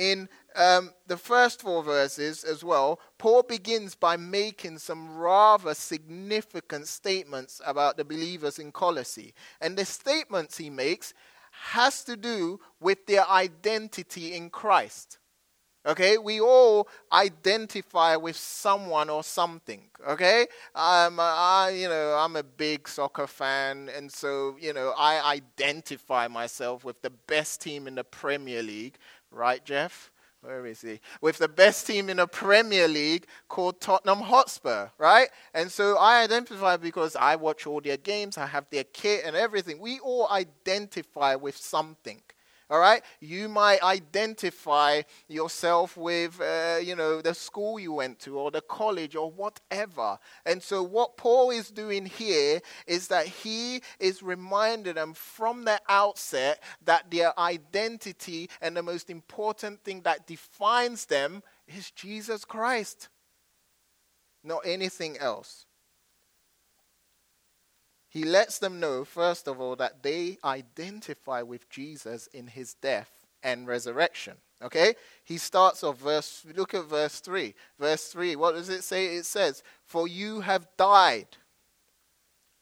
in 0.00 0.28
um, 0.56 0.92
the 1.06 1.16
first 1.16 1.60
four 1.60 1.82
verses 1.82 2.42
as 2.42 2.64
well, 2.64 3.00
Paul 3.18 3.42
begins 3.42 3.94
by 3.94 4.16
making 4.16 4.78
some 4.78 5.16
rather 5.16 5.74
significant 5.74 6.88
statements 6.88 7.60
about 7.66 7.98
the 7.98 8.04
believers 8.04 8.58
in 8.58 8.72
Colossae. 8.72 9.34
And 9.60 9.76
the 9.76 9.84
statements 9.84 10.56
he 10.56 10.70
makes 10.70 11.12
has 11.50 12.02
to 12.04 12.16
do 12.16 12.60
with 12.80 13.06
their 13.06 13.28
identity 13.28 14.32
in 14.34 14.48
Christ. 14.48 15.18
Okay, 15.86 16.18
we 16.18 16.40
all 16.40 16.88
identify 17.10 18.14
with 18.16 18.36
someone 18.36 19.08
or 19.08 19.24
something. 19.24 19.80
Okay, 20.06 20.42
um, 20.74 21.18
I, 21.18 21.70
you 21.74 21.88
know, 21.88 22.16
I'm 22.18 22.36
a 22.36 22.42
big 22.42 22.86
soccer 22.86 23.26
fan, 23.26 23.88
and 23.96 24.12
so 24.12 24.56
you 24.60 24.74
know, 24.74 24.92
I 24.98 25.20
identify 25.36 26.28
myself 26.28 26.84
with 26.84 27.00
the 27.00 27.08
best 27.10 27.62
team 27.62 27.86
in 27.86 27.94
the 27.94 28.04
Premier 28.04 28.62
League, 28.62 28.96
right, 29.30 29.64
Jeff? 29.64 30.10
Where 30.42 30.66
is 30.66 30.82
he? 30.82 31.00
With 31.22 31.38
the 31.38 31.48
best 31.48 31.86
team 31.86 32.08
in 32.10 32.16
the 32.18 32.26
Premier 32.26 32.86
League 32.88 33.26
called 33.48 33.80
Tottenham 33.80 34.20
Hotspur, 34.20 34.88
right? 34.98 35.28
And 35.54 35.70
so 35.72 35.96
I 35.98 36.22
identify 36.22 36.76
because 36.76 37.14
I 37.16 37.36
watch 37.36 37.66
all 37.66 37.80
their 37.80 37.98
games, 37.98 38.36
I 38.38 38.46
have 38.46 38.66
their 38.70 38.84
kit 38.84 39.22
and 39.24 39.34
everything. 39.36 39.78
We 39.80 39.98
all 40.00 40.28
identify 40.30 41.34
with 41.36 41.56
something. 41.56 42.20
All 42.70 42.78
right, 42.78 43.02
you 43.18 43.48
might 43.48 43.82
identify 43.82 45.02
yourself 45.26 45.96
with, 45.96 46.40
uh, 46.40 46.78
you 46.80 46.94
know, 46.94 47.20
the 47.20 47.34
school 47.34 47.80
you 47.80 47.92
went 47.92 48.20
to 48.20 48.38
or 48.38 48.52
the 48.52 48.60
college 48.60 49.16
or 49.16 49.28
whatever. 49.28 50.20
And 50.46 50.62
so, 50.62 50.80
what 50.80 51.16
Paul 51.16 51.50
is 51.50 51.72
doing 51.72 52.06
here 52.06 52.60
is 52.86 53.08
that 53.08 53.26
he 53.26 53.82
is 53.98 54.22
reminding 54.22 54.94
them 54.94 55.14
from 55.14 55.64
the 55.64 55.80
outset 55.88 56.62
that 56.84 57.10
their 57.10 57.36
identity 57.40 58.48
and 58.62 58.76
the 58.76 58.84
most 58.84 59.10
important 59.10 59.82
thing 59.82 60.02
that 60.02 60.28
defines 60.28 61.06
them 61.06 61.42
is 61.66 61.90
Jesus 61.90 62.44
Christ, 62.44 63.08
not 64.44 64.60
anything 64.64 65.18
else 65.18 65.66
he 68.10 68.24
lets 68.24 68.58
them 68.58 68.80
know, 68.80 69.04
first 69.04 69.46
of 69.46 69.60
all, 69.60 69.76
that 69.76 70.02
they 70.02 70.36
identify 70.44 71.42
with 71.42 71.70
Jesus 71.70 72.26
in 72.28 72.48
his 72.48 72.74
death 72.74 73.10
and 73.42 73.68
resurrection. 73.68 74.36
Okay? 74.60 74.94
He 75.24 75.38
starts 75.38 75.84
off 75.84 75.98
verse 75.98 76.44
look 76.54 76.74
at 76.74 76.86
verse 76.86 77.20
3. 77.20 77.54
Verse 77.78 78.08
3, 78.08 78.34
what 78.34 78.56
does 78.56 78.68
it 78.68 78.82
say? 78.82 79.14
It 79.16 79.26
says, 79.26 79.62
"For 79.84 80.08
you 80.08 80.40
have 80.40 80.66
died." 80.76 81.36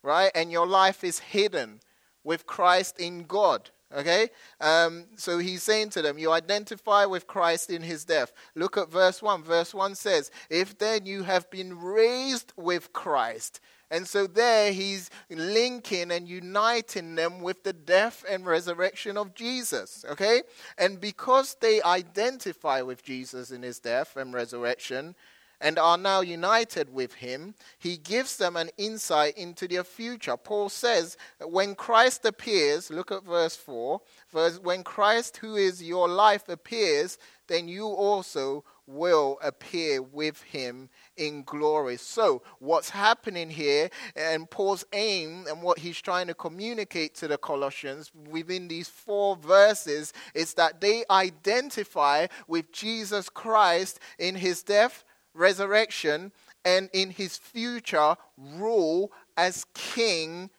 Right? 0.02 0.30
And 0.34 0.52
your 0.52 0.66
life 0.66 1.02
is 1.02 1.18
hidden 1.18 1.80
with 2.22 2.46
Christ 2.46 3.00
in 3.00 3.24
God. 3.24 3.70
Okay? 3.94 4.28
Um, 4.60 5.06
so 5.16 5.38
he's 5.38 5.62
saying 5.62 5.90
to 5.90 6.02
them, 6.02 6.18
You 6.18 6.30
identify 6.30 7.06
with 7.06 7.26
Christ 7.26 7.70
in 7.70 7.82
his 7.82 8.04
death. 8.04 8.32
Look 8.54 8.76
at 8.76 8.90
verse 8.90 9.22
1. 9.22 9.42
Verse 9.42 9.74
1 9.74 9.94
says, 9.94 10.30
If 10.50 10.78
then 10.78 11.06
you 11.06 11.22
have 11.22 11.50
been 11.50 11.78
raised 11.78 12.52
with 12.56 12.92
Christ, 12.92 13.60
and 13.90 14.06
so 14.06 14.26
there 14.26 14.72
he's 14.72 15.10
linking 15.30 16.10
and 16.10 16.28
uniting 16.28 17.14
them 17.14 17.40
with 17.40 17.64
the 17.64 17.72
death 17.72 18.24
and 18.28 18.44
resurrection 18.46 19.16
of 19.16 19.34
Jesus. 19.34 20.04
Okay? 20.10 20.42
And 20.76 21.00
because 21.00 21.56
they 21.60 21.82
identify 21.82 22.82
with 22.82 23.02
Jesus 23.02 23.50
in 23.50 23.62
his 23.62 23.78
death 23.78 24.16
and 24.16 24.34
resurrection 24.34 25.14
and 25.60 25.78
are 25.78 25.98
now 25.98 26.20
united 26.20 26.92
with 26.92 27.14
him, 27.14 27.54
he 27.78 27.96
gives 27.96 28.36
them 28.36 28.56
an 28.56 28.70
insight 28.76 29.36
into 29.36 29.66
their 29.66 29.84
future. 29.84 30.36
Paul 30.36 30.68
says, 30.68 31.16
when 31.40 31.74
Christ 31.74 32.24
appears, 32.26 32.90
look 32.90 33.10
at 33.10 33.24
verse 33.24 33.56
4, 33.56 34.00
verse, 34.30 34.58
when 34.60 34.84
Christ, 34.84 35.38
who 35.38 35.56
is 35.56 35.82
your 35.82 36.08
life, 36.08 36.48
appears, 36.48 37.18
then 37.48 37.66
you 37.66 37.86
also 37.86 38.64
will 38.86 39.38
appear 39.42 40.00
with 40.00 40.42
him 40.42 40.88
in 41.18 41.42
glory. 41.42 41.96
So, 41.96 42.42
what's 42.58 42.90
happening 42.90 43.50
here, 43.50 43.90
and 44.16 44.48
Paul's 44.50 44.84
aim 44.92 45.46
and 45.48 45.62
what 45.62 45.78
he's 45.78 46.00
trying 46.00 46.28
to 46.28 46.34
communicate 46.34 47.14
to 47.16 47.28
the 47.28 47.36
Colossians 47.36 48.10
within 48.30 48.68
these 48.68 48.88
four 48.88 49.36
verses 49.36 50.12
is 50.34 50.54
that 50.54 50.80
they 50.80 51.04
identify 51.10 52.26
with 52.46 52.72
Jesus 52.72 53.28
Christ 53.28 54.00
in 54.18 54.36
his 54.36 54.62
death, 54.62 55.04
resurrection, 55.34 56.32
and 56.64 56.88
in 56.92 57.10
his 57.10 57.36
future 57.36 58.16
rule 58.36 59.12
as 59.36 59.66
King 59.74 60.50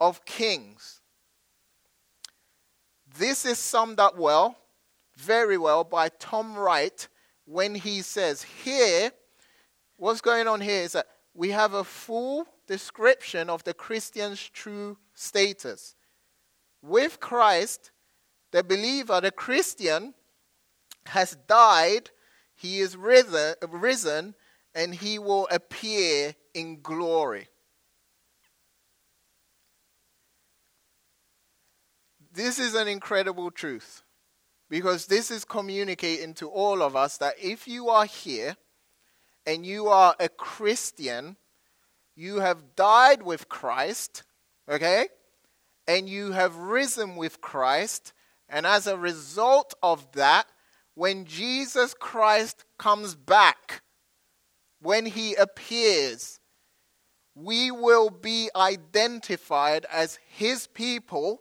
of 0.00 0.24
Kings. 0.24 1.00
This 3.16 3.44
is 3.44 3.58
summed 3.58 3.98
up 3.98 4.16
well, 4.16 4.56
very 5.16 5.58
well, 5.58 5.82
by 5.82 6.08
Tom 6.08 6.56
Wright 6.56 7.08
when 7.46 7.74
he 7.74 8.02
says, 8.02 8.42
Here, 8.42 9.10
what's 9.98 10.22
going 10.22 10.48
on 10.48 10.62
here 10.62 10.82
is 10.82 10.92
that 10.92 11.06
we 11.34 11.50
have 11.50 11.74
a 11.74 11.84
full 11.84 12.46
description 12.66 13.50
of 13.50 13.62
the 13.64 13.74
Christian's 13.74 14.48
true 14.48 14.96
status. 15.12 15.94
With 16.80 17.20
Christ, 17.20 17.90
the 18.50 18.64
believer, 18.64 19.20
the 19.20 19.30
Christian, 19.30 20.14
has 21.06 21.36
died, 21.46 22.10
he 22.54 22.80
is 22.80 22.96
risen, 22.96 24.34
and 24.74 24.94
he 24.94 25.18
will 25.18 25.46
appear 25.50 26.34
in 26.54 26.80
glory. 26.80 27.48
This 32.32 32.58
is 32.58 32.74
an 32.74 32.88
incredible 32.88 33.50
truth. 33.50 34.02
Because 34.70 35.06
this 35.06 35.30
is 35.30 35.46
communicating 35.46 36.34
to 36.34 36.48
all 36.48 36.82
of 36.82 36.94
us 36.94 37.16
that 37.18 37.34
if 37.42 37.66
you 37.66 37.88
are 37.88 38.04
here 38.04 38.56
and 39.48 39.64
you 39.64 39.88
are 39.88 40.14
a 40.20 40.28
Christian, 40.28 41.38
you 42.14 42.40
have 42.40 42.76
died 42.76 43.22
with 43.22 43.48
Christ, 43.48 44.22
okay? 44.68 45.06
And 45.86 46.06
you 46.06 46.32
have 46.32 46.54
risen 46.54 47.16
with 47.16 47.40
Christ. 47.40 48.12
And 48.50 48.66
as 48.66 48.86
a 48.86 48.98
result 48.98 49.72
of 49.82 50.12
that, 50.12 50.46
when 50.94 51.24
Jesus 51.24 51.94
Christ 51.94 52.66
comes 52.78 53.14
back, 53.14 53.80
when 54.82 55.06
he 55.06 55.34
appears, 55.34 56.40
we 57.34 57.70
will 57.70 58.10
be 58.10 58.50
identified 58.54 59.86
as 59.90 60.18
his 60.28 60.66
people, 60.66 61.40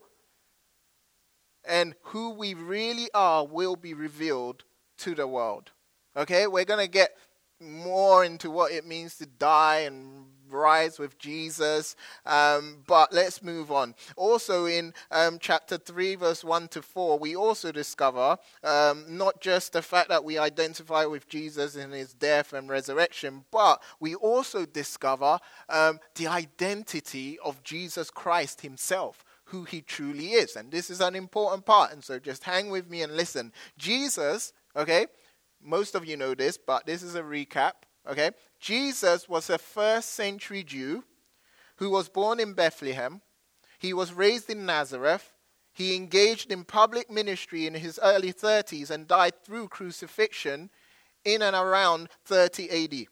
and 1.67 1.93
who 2.03 2.29
we 2.29 2.53
really 2.53 3.09
are 3.13 3.45
will 3.45 3.75
be 3.75 3.93
revealed 3.93 4.63
to 4.99 5.13
the 5.13 5.27
world. 5.27 5.71
Okay, 6.15 6.47
we're 6.47 6.63
going 6.63 6.85
to 6.85 6.91
get 6.91 7.17
more 7.59 8.23
into 8.23 8.51
what 8.51 8.71
it 8.71 8.85
means 8.85 9.17
to 9.17 9.25
die 9.25 9.79
and 9.79 10.25
rise 10.49 10.99
with 10.99 11.17
Jesus. 11.17 11.95
Um, 12.25 12.83
but 12.87 13.13
let's 13.13 13.43
move 13.43 13.71
on. 13.71 13.95
Also, 14.15 14.65
in 14.65 14.93
um, 15.11 15.37
chapter 15.39 15.77
3, 15.77 16.15
verse 16.15 16.43
1 16.43 16.67
to 16.69 16.81
4, 16.81 17.19
we 17.19 17.35
also 17.35 17.71
discover 17.71 18.37
um, 18.63 19.05
not 19.09 19.41
just 19.41 19.73
the 19.73 19.81
fact 19.81 20.09
that 20.09 20.23
we 20.23 20.37
identify 20.37 21.05
with 21.05 21.27
Jesus 21.27 21.75
in 21.75 21.91
his 21.91 22.13
death 22.13 22.53
and 22.53 22.69
resurrection, 22.69 23.43
but 23.51 23.81
we 23.99 24.15
also 24.15 24.65
discover 24.65 25.39
um, 25.69 25.99
the 26.15 26.27
identity 26.27 27.37
of 27.43 27.63
Jesus 27.63 28.09
Christ 28.09 28.61
himself 28.61 29.23
who 29.45 29.63
he 29.63 29.81
truly 29.81 30.31
is. 30.31 30.57
And 30.57 30.71
this 30.71 30.89
is 30.89 30.99
an 30.99 31.15
important 31.15 31.65
part. 31.65 31.93
And 31.93 32.03
so 32.03 32.19
just 32.19 32.43
hang 32.43 32.69
with 32.69 32.89
me 32.89 33.01
and 33.01 33.15
listen. 33.15 33.53
Jesus, 33.77 34.51
okay, 34.75 35.07
most 35.61 35.95
of 35.95 36.05
you 36.05 36.17
know 36.17 36.33
this, 36.33 36.57
but 36.57 36.85
this 36.85 37.03
is 37.03 37.15
a 37.15 37.21
recap, 37.21 37.73
okay? 38.09 38.31
Jesus 38.59 39.27
was 39.27 39.49
a 39.49 39.57
first 39.57 40.13
century 40.13 40.63
Jew 40.63 41.03
who 41.77 41.89
was 41.89 42.09
born 42.09 42.39
in 42.39 42.53
Bethlehem. 42.53 43.21
He 43.79 43.93
was 43.93 44.13
raised 44.13 44.49
in 44.49 44.65
Nazareth. 44.65 45.33
He 45.73 45.95
engaged 45.95 46.51
in 46.51 46.63
public 46.63 47.09
ministry 47.09 47.67
in 47.67 47.75
his 47.75 47.99
early 48.01 48.33
30s 48.33 48.89
and 48.89 49.07
died 49.07 49.33
through 49.43 49.67
crucifixion 49.67 50.71
in 51.23 51.41
and 51.41 51.55
around 51.55 52.09
30 52.25 52.69
AD. 52.69 53.07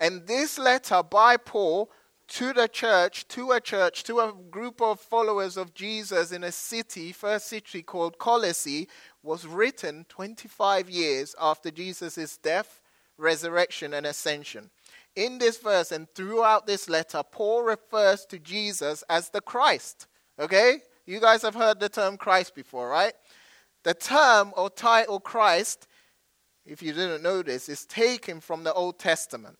And 0.00 0.26
this 0.26 0.58
letter 0.58 1.02
by 1.02 1.36
Paul 1.36 1.90
to 2.26 2.52
the 2.52 2.68
church, 2.68 3.28
to 3.28 3.52
a 3.52 3.60
church, 3.60 4.02
to 4.04 4.20
a 4.20 4.32
group 4.50 4.80
of 4.80 5.00
followers 5.00 5.56
of 5.56 5.74
Jesus 5.74 6.32
in 6.32 6.44
a 6.44 6.52
city, 6.52 7.12
first 7.12 7.48
city 7.48 7.82
called 7.82 8.18
Colossae, 8.18 8.88
was 9.24 9.46
written 9.46 10.04
25 10.08 10.90
years 10.90 11.34
after 11.40 11.70
Jesus' 11.70 12.36
death, 12.36 12.80
resurrection, 13.16 13.94
and 13.94 14.06
ascension. 14.06 14.70
In 15.16 15.38
this 15.38 15.58
verse 15.58 15.92
and 15.92 16.08
throughout 16.14 16.66
this 16.66 16.88
letter, 16.88 17.22
Paul 17.22 17.62
refers 17.62 18.26
to 18.26 18.38
Jesus 18.38 19.02
as 19.08 19.30
the 19.30 19.40
Christ. 19.40 20.06
Okay? 20.38 20.78
You 21.06 21.20
guys 21.20 21.42
have 21.42 21.54
heard 21.54 21.80
the 21.80 21.88
term 21.88 22.16
Christ 22.16 22.54
before, 22.54 22.88
right? 22.88 23.14
The 23.82 23.94
term 23.94 24.52
or 24.56 24.70
title 24.70 25.20
Christ, 25.20 25.86
if 26.66 26.82
you 26.82 26.92
didn't 26.92 27.22
know 27.22 27.42
this, 27.42 27.68
is 27.68 27.86
taken 27.86 28.40
from 28.40 28.64
the 28.64 28.72
Old 28.72 28.98
Testament. 28.98 29.56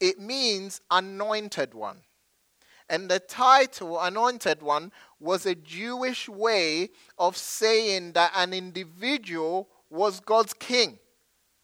It 0.00 0.20
means 0.20 0.80
anointed 0.90 1.74
one. 1.74 1.98
And 2.88 3.10
the 3.10 3.18
title, 3.18 4.00
Anointed 4.00 4.62
One, 4.62 4.92
was 5.18 5.46
a 5.46 5.54
Jewish 5.54 6.28
way 6.28 6.90
of 7.18 7.36
saying 7.36 8.12
that 8.12 8.32
an 8.36 8.52
individual 8.52 9.68
was 9.90 10.20
God's 10.20 10.52
king. 10.52 10.98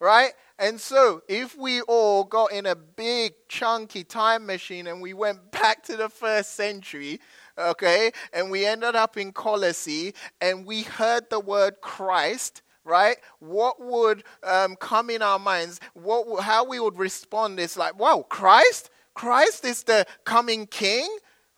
Right? 0.00 0.32
And 0.58 0.80
so, 0.80 1.22
if 1.28 1.56
we 1.56 1.82
all 1.82 2.24
got 2.24 2.52
in 2.52 2.64
a 2.66 2.74
big, 2.74 3.32
chunky 3.48 4.02
time 4.02 4.46
machine 4.46 4.86
and 4.86 5.00
we 5.02 5.12
went 5.12 5.52
back 5.52 5.82
to 5.84 5.96
the 5.96 6.08
first 6.08 6.54
century, 6.54 7.20
okay, 7.58 8.10
and 8.32 8.50
we 8.50 8.64
ended 8.64 8.94
up 8.94 9.16
in 9.16 9.32
Colossae 9.32 10.14
and 10.40 10.64
we 10.64 10.82
heard 10.82 11.28
the 11.28 11.40
word 11.40 11.80
Christ, 11.82 12.62
right? 12.84 13.16
What 13.40 13.80
would 13.80 14.24
um, 14.42 14.76
come 14.76 15.10
in 15.10 15.22
our 15.22 15.38
minds? 15.38 15.80
What, 15.94 16.42
how 16.42 16.64
we 16.64 16.80
would 16.80 16.98
respond 16.98 17.60
is 17.60 17.76
like, 17.76 17.98
wow, 17.98 18.24
Christ? 18.28 18.90
Christ 19.14 19.64
is 19.64 19.82
the 19.82 20.06
coming 20.24 20.66
king, 20.66 21.08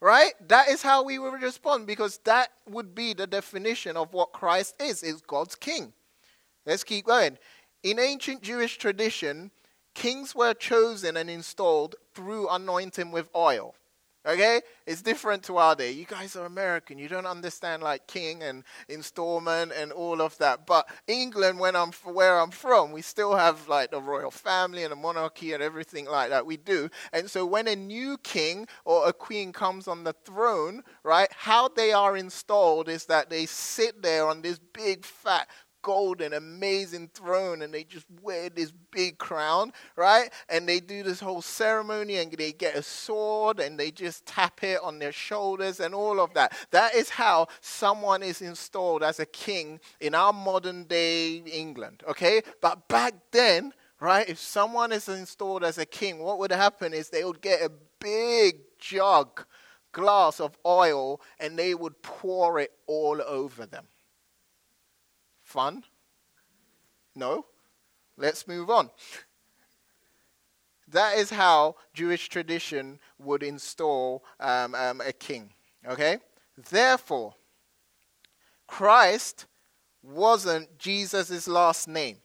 right? 0.01 0.33
That 0.49 0.69
is 0.69 0.83
how 0.83 1.05
we 1.05 1.19
will 1.19 1.33
respond 1.33 1.87
because 1.87 2.19
that 2.25 2.49
would 2.69 2.95
be 2.95 3.15
the 3.15 3.27
definition 3.27 3.97
of 3.97 4.13
what 4.13 4.33
Christ 4.33 4.81
is, 4.81 5.03
is 5.03 5.21
God's 5.21 5.55
king. 5.55 5.93
Let's 6.67 6.85
keep 6.85 7.07
going. 7.07 7.39
In 7.83 7.99
ancient 7.99 8.43
Jewish 8.43 8.79
tradition, 8.79 9.51
kings 9.95 10.35
were 10.35 10.55
chosen 10.55 11.17
and 11.17 11.29
installed 11.29 11.97
through 12.15 12.49
anointing 12.49 13.11
with 13.11 13.29
oil. 13.35 13.75
Okay? 14.27 14.61
It's 14.87 15.03
different 15.03 15.43
to 15.45 15.57
our 15.57 15.75
day. 15.75 15.93
You 15.93 16.05
guys 16.05 16.37
are 16.37 16.47
American. 16.47 16.99
You 16.99 17.09
don't 17.09 17.27
understand 17.27 17.83
like 17.83 18.07
king 18.07 18.43
and 18.43 18.65
installment 18.89 19.73
and 19.73 19.93
all 19.93 20.21
of 20.21 20.37
that. 20.39 20.67
But 20.67 20.89
England, 21.07 21.59
when 21.59 21.75
I'm 21.77 21.93
where 22.05 22.39
I'm 22.39 22.51
from, 22.51 22.93
we 22.93 23.03
still 23.03 23.35
have 23.35 23.69
like 23.69 23.91
the 23.91 24.01
royal 24.01 24.31
family 24.31 24.85
and 24.85 24.93
a 24.93 24.97
monarchy 24.97 25.53
and 25.53 25.63
everything 25.63 26.07
like 26.07 26.31
that. 26.31 26.47
We 26.47 26.57
do. 26.57 26.89
And 27.13 27.31
so 27.31 27.45
when 27.47 27.69
a 27.69 27.77
new 27.77 28.19
king 28.19 28.67
or 28.85 29.09
a 29.09 29.13
queen 29.13 29.53
comes 29.53 29.89
on 29.89 30.05
the 30.05 30.15
throne, 30.25 30.83
right, 31.03 31.29
how 31.33 31.69
they 31.69 31.93
are 31.93 32.17
installed 32.17 32.89
is 32.89 33.07
that 33.07 33.31
they 33.31 33.47
sit 33.47 34.03
there 34.03 34.27
on 34.27 34.43
this 34.43 34.59
big 34.59 35.05
fat 35.05 35.49
golden, 35.83 36.33
amazing 36.33 37.11
throne 37.13 37.63
and 37.63 37.75
they 37.75 37.85
just 37.85 38.07
wear 38.23 38.49
this 38.49 38.73
big 38.91 39.19
crown, 39.19 39.73
right? 39.97 40.31
And 40.49 40.69
they 40.69 40.81
do 40.81 41.03
this 41.03 41.21
whole 41.21 41.43
ceremony 41.43 42.17
and 42.17 42.33
they 42.33 42.53
get 42.53 42.77
a 42.77 42.83
sword 42.83 43.61
and 43.61 43.79
they 43.79 43.91
just 43.91 44.25
tap 44.25 44.63
it 44.63 44.81
on 44.83 44.99
their 44.99 45.13
shoulders 45.13 45.81
and 45.81 45.95
all 45.95 46.21
of 46.21 46.33
that. 46.35 46.57
That 46.71 46.95
is 46.95 47.11
how 47.11 47.49
someone 47.61 48.23
is 48.23 48.41
installed 48.41 49.03
as 49.03 49.21
a 49.21 49.27
king 49.27 49.81
in 50.01 50.15
our 50.15 50.33
modern 50.33 50.85
day 50.85 51.37
England, 51.39 52.03
okay? 52.09 52.43
But 52.61 52.89
back 52.89 53.15
then, 53.33 53.73
right, 54.01 54.29
if 54.29 54.39
someone 54.39 54.93
is 54.93 55.09
installed 55.09 55.65
as 55.65 55.79
a 55.79 55.87
king, 55.87 56.21
what 56.21 56.39
would 56.39 56.53
happen 56.53 56.95
is 56.95 57.09
they 57.09 57.25
would 57.25 57.41
get 57.41 57.63
a 57.63 57.71
big 58.01 58.57
jug 58.79 59.45
glass 59.93 60.41
of 60.41 60.57
oil 60.67 61.21
and 61.39 61.59
they 61.59 61.75
would 61.75 62.01
pour 62.03 62.59
it 62.59 62.73
all 62.87 63.21
over 63.23 63.67
them. 63.67 63.85
Fun? 65.53 65.85
No? 67.15 67.45
Let's 68.17 68.49
move 68.49 68.71
on. 68.71 68.89
That 70.89 71.19
is 71.19 71.29
how 71.29 71.77
Jewish 71.93 72.31
tradition 72.31 72.99
would 73.19 73.43
install 73.43 74.25
um, 74.41 74.75
um, 74.75 75.03
a 75.03 75.13
king. 75.13 75.51
Okay? 75.87 76.17
Therefore, 76.71 77.35
Christ 78.67 79.45
wasn't 80.03 80.79
Jesus' 80.79 81.47
last 81.47 81.87
name. 81.87 82.17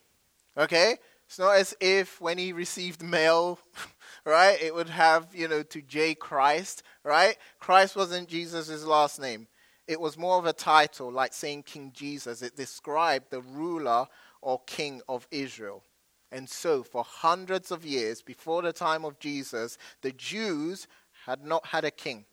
Okay? 0.58 0.96
It's 1.26 1.38
not 1.38 1.58
as 1.58 1.76
if 1.82 2.22
when 2.22 2.38
he 2.38 2.54
received 2.54 3.04
mail, 3.04 3.60
right, 4.26 4.58
it 4.62 4.74
would 4.74 4.88
have, 4.88 5.28
you 5.36 5.50
know, 5.50 5.63
to 5.63 5.82
J 5.82 6.16
Christ, 6.16 6.82
right? 7.04 7.36
Christ 7.60 7.98
wasn't 7.98 8.30
Jesus' 8.30 8.86
last 8.86 9.20
name. 9.20 9.48
It 9.88 10.00
was 10.00 10.17
more 10.17 10.38
of 10.38 10.45
a 10.45 10.54
title, 10.54 11.12
like 11.12 11.34
saying 11.34 11.63
King 11.63 11.91
Jesus. 11.93 12.41
It 12.41 12.56
described 12.56 13.28
the 13.30 13.41
ruler 13.41 14.06
or 14.41 14.62
king 14.65 15.02
of 15.08 15.28
Israel. 15.32 15.84
And 16.32 16.50
so, 16.50 16.84
for 16.84 17.04
hundreds 17.06 17.71
of 17.71 17.86
years 17.86 18.21
before 18.21 18.62
the 18.62 18.73
time 18.73 19.06
of 19.06 19.17
Jesus, 19.17 19.78
the 20.02 20.12
Jews 20.12 20.88
had 21.26 21.43
not 21.45 21.67
had 21.67 21.86
a 21.86 21.91
king. 21.91 22.26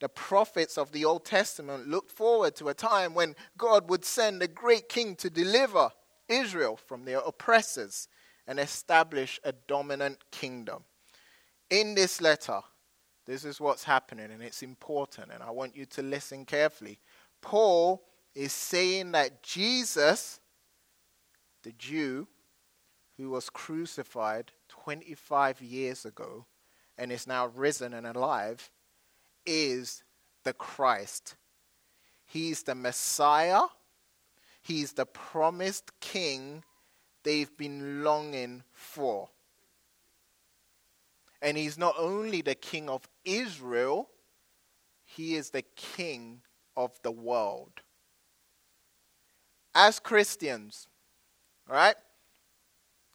The 0.00 0.08
prophets 0.08 0.78
of 0.78 0.90
the 0.92 1.04
Old 1.04 1.24
Testament 1.24 1.86
looked 1.86 2.10
forward 2.10 2.56
to 2.56 2.70
a 2.70 2.74
time 2.74 3.14
when 3.14 3.36
God 3.56 3.88
would 3.88 4.04
send 4.04 4.42
a 4.42 4.48
great 4.48 4.88
king 4.88 5.14
to 5.16 5.30
deliver 5.30 5.90
Israel 6.28 6.76
from 6.76 7.04
their 7.04 7.18
oppressors 7.18 8.08
and 8.46 8.58
establish 8.58 9.38
a 9.44 9.52
dominant 9.52 10.18
kingdom. 10.32 10.84
In 11.68 11.94
this 11.94 12.20
letter, 12.20 12.60
this 13.30 13.44
is 13.44 13.60
what's 13.60 13.84
happening, 13.84 14.32
and 14.32 14.42
it's 14.42 14.64
important, 14.64 15.30
and 15.32 15.40
I 15.40 15.52
want 15.52 15.76
you 15.76 15.86
to 15.86 16.02
listen 16.02 16.44
carefully. 16.44 16.98
Paul 17.40 18.02
is 18.34 18.52
saying 18.52 19.12
that 19.12 19.44
Jesus, 19.44 20.40
the 21.62 21.70
Jew 21.70 22.26
who 23.16 23.30
was 23.30 23.48
crucified 23.48 24.50
25 24.66 25.62
years 25.62 26.04
ago 26.04 26.44
and 26.98 27.12
is 27.12 27.28
now 27.28 27.46
risen 27.54 27.94
and 27.94 28.04
alive, 28.04 28.68
is 29.46 30.02
the 30.42 30.52
Christ. 30.52 31.36
He's 32.26 32.64
the 32.64 32.74
Messiah, 32.74 33.62
he's 34.60 34.94
the 34.94 35.06
promised 35.06 35.92
King 36.00 36.64
they've 37.22 37.56
been 37.56 38.02
longing 38.02 38.64
for. 38.72 39.28
And 41.42 41.56
he's 41.56 41.78
not 41.78 41.94
only 41.98 42.42
the 42.42 42.54
king 42.54 42.88
of 42.88 43.08
Israel, 43.24 44.10
he 45.04 45.34
is 45.36 45.50
the 45.50 45.64
king 45.76 46.42
of 46.76 46.92
the 47.02 47.10
world. 47.10 47.72
As 49.74 49.98
Christians, 49.98 50.88
right, 51.68 51.96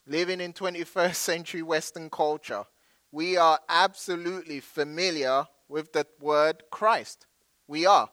living 0.08 0.42
in 0.42 0.54
21st 0.54 1.16
century 1.16 1.62
Western 1.62 2.10
culture, 2.10 2.64
we 3.12 3.38
are 3.38 3.60
absolutely 3.70 4.60
familiar 4.60 5.48
with 5.68 5.94
the 5.94 6.06
word 6.20 6.64
Christ. 6.72 7.28
We 7.68 7.86
are. 7.86 8.10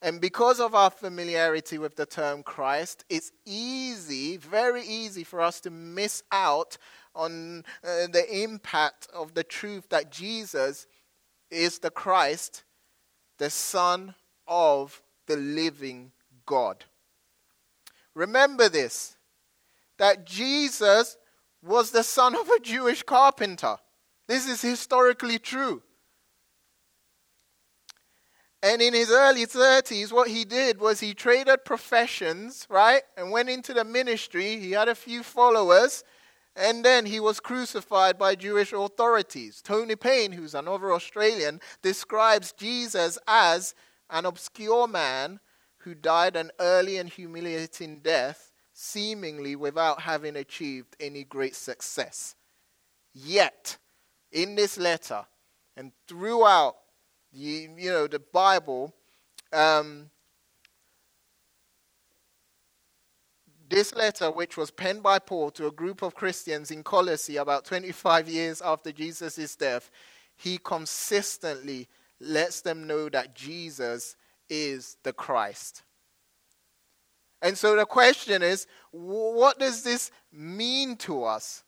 And 0.00 0.20
because 0.20 0.58
of 0.58 0.74
our 0.74 0.90
familiarity 0.90 1.78
with 1.78 1.94
the 1.94 2.06
term 2.06 2.42
Christ, 2.42 3.04
it's 3.08 3.30
easy, 3.46 4.36
very 4.36 4.82
easy 4.82 5.22
for 5.22 5.40
us 5.40 5.60
to 5.60 5.70
miss 5.70 6.24
out 6.32 6.76
on 7.14 7.64
uh, 7.84 8.06
the 8.10 8.42
impact 8.42 9.08
of 9.14 9.34
the 9.34 9.44
truth 9.44 9.88
that 9.90 10.10
Jesus 10.10 10.86
is 11.50 11.78
the 11.78 11.90
Christ, 11.90 12.64
the 13.38 13.50
Son 13.50 14.14
of 14.46 15.02
the 15.26 15.36
living 15.36 16.12
God. 16.46 16.84
Remember 18.14 18.68
this 18.68 19.16
that 19.98 20.26
Jesus 20.26 21.16
was 21.62 21.90
the 21.92 22.02
son 22.02 22.34
of 22.34 22.48
a 22.48 22.58
Jewish 22.60 23.02
carpenter. 23.04 23.76
This 24.26 24.48
is 24.48 24.60
historically 24.60 25.38
true. 25.38 25.82
And 28.62 28.80
in 28.80 28.94
his 28.94 29.10
early 29.10 29.46
30s, 29.46 30.12
what 30.12 30.28
he 30.28 30.44
did 30.44 30.80
was 30.80 31.00
he 31.00 31.14
traded 31.14 31.64
professions, 31.64 32.66
right? 32.70 33.02
And 33.16 33.30
went 33.30 33.48
into 33.48 33.74
the 33.74 33.84
ministry. 33.84 34.58
He 34.58 34.72
had 34.72 34.88
a 34.88 34.94
few 34.94 35.22
followers. 35.22 36.04
And 36.54 36.84
then 36.84 37.06
he 37.06 37.18
was 37.18 37.40
crucified 37.40 38.18
by 38.18 38.34
Jewish 38.34 38.72
authorities. 38.72 39.62
Tony 39.62 39.96
Payne, 39.96 40.32
who's 40.32 40.54
another 40.54 40.92
Australian, 40.92 41.60
describes 41.80 42.52
Jesus 42.52 43.18
as 43.26 43.74
an 44.10 44.26
obscure 44.26 44.86
man 44.86 45.40
who 45.78 45.94
died 45.94 46.36
an 46.36 46.50
early 46.60 46.98
and 46.98 47.08
humiliating 47.08 48.00
death, 48.00 48.52
seemingly 48.74 49.56
without 49.56 50.02
having 50.02 50.36
achieved 50.36 50.94
any 51.00 51.24
great 51.24 51.56
success. 51.56 52.36
Yet, 53.14 53.78
in 54.30 54.54
this 54.54 54.78
letter 54.78 55.24
and 55.76 55.92
throughout 56.06 56.76
you, 57.32 57.74
you 57.78 57.90
know, 57.90 58.06
the 58.06 58.18
Bible, 58.18 58.94
um, 59.52 60.10
this 63.72 63.94
letter, 63.94 64.30
which 64.30 64.58
was 64.58 64.70
penned 64.70 65.02
by 65.02 65.18
Paul 65.18 65.50
to 65.52 65.66
a 65.66 65.72
group 65.72 66.02
of 66.02 66.14
Christians 66.14 66.70
in 66.70 66.84
Colossae 66.84 67.38
about 67.38 67.64
25 67.64 68.28
years 68.28 68.60
after 68.60 68.92
Jesus' 68.92 69.56
death, 69.56 69.90
he 70.36 70.58
consistently 70.58 71.88
lets 72.20 72.60
them 72.60 72.86
know 72.86 73.08
that 73.08 73.34
Jesus 73.34 74.14
is 74.50 74.98
the 75.04 75.14
Christ. 75.14 75.82
And 77.40 77.56
so 77.56 77.74
the 77.74 77.86
question 77.86 78.42
is 78.42 78.66
what 78.90 79.58
does 79.58 79.82
this 79.82 80.10
mean 80.30 80.96
to 80.98 81.24
us? 81.24 81.64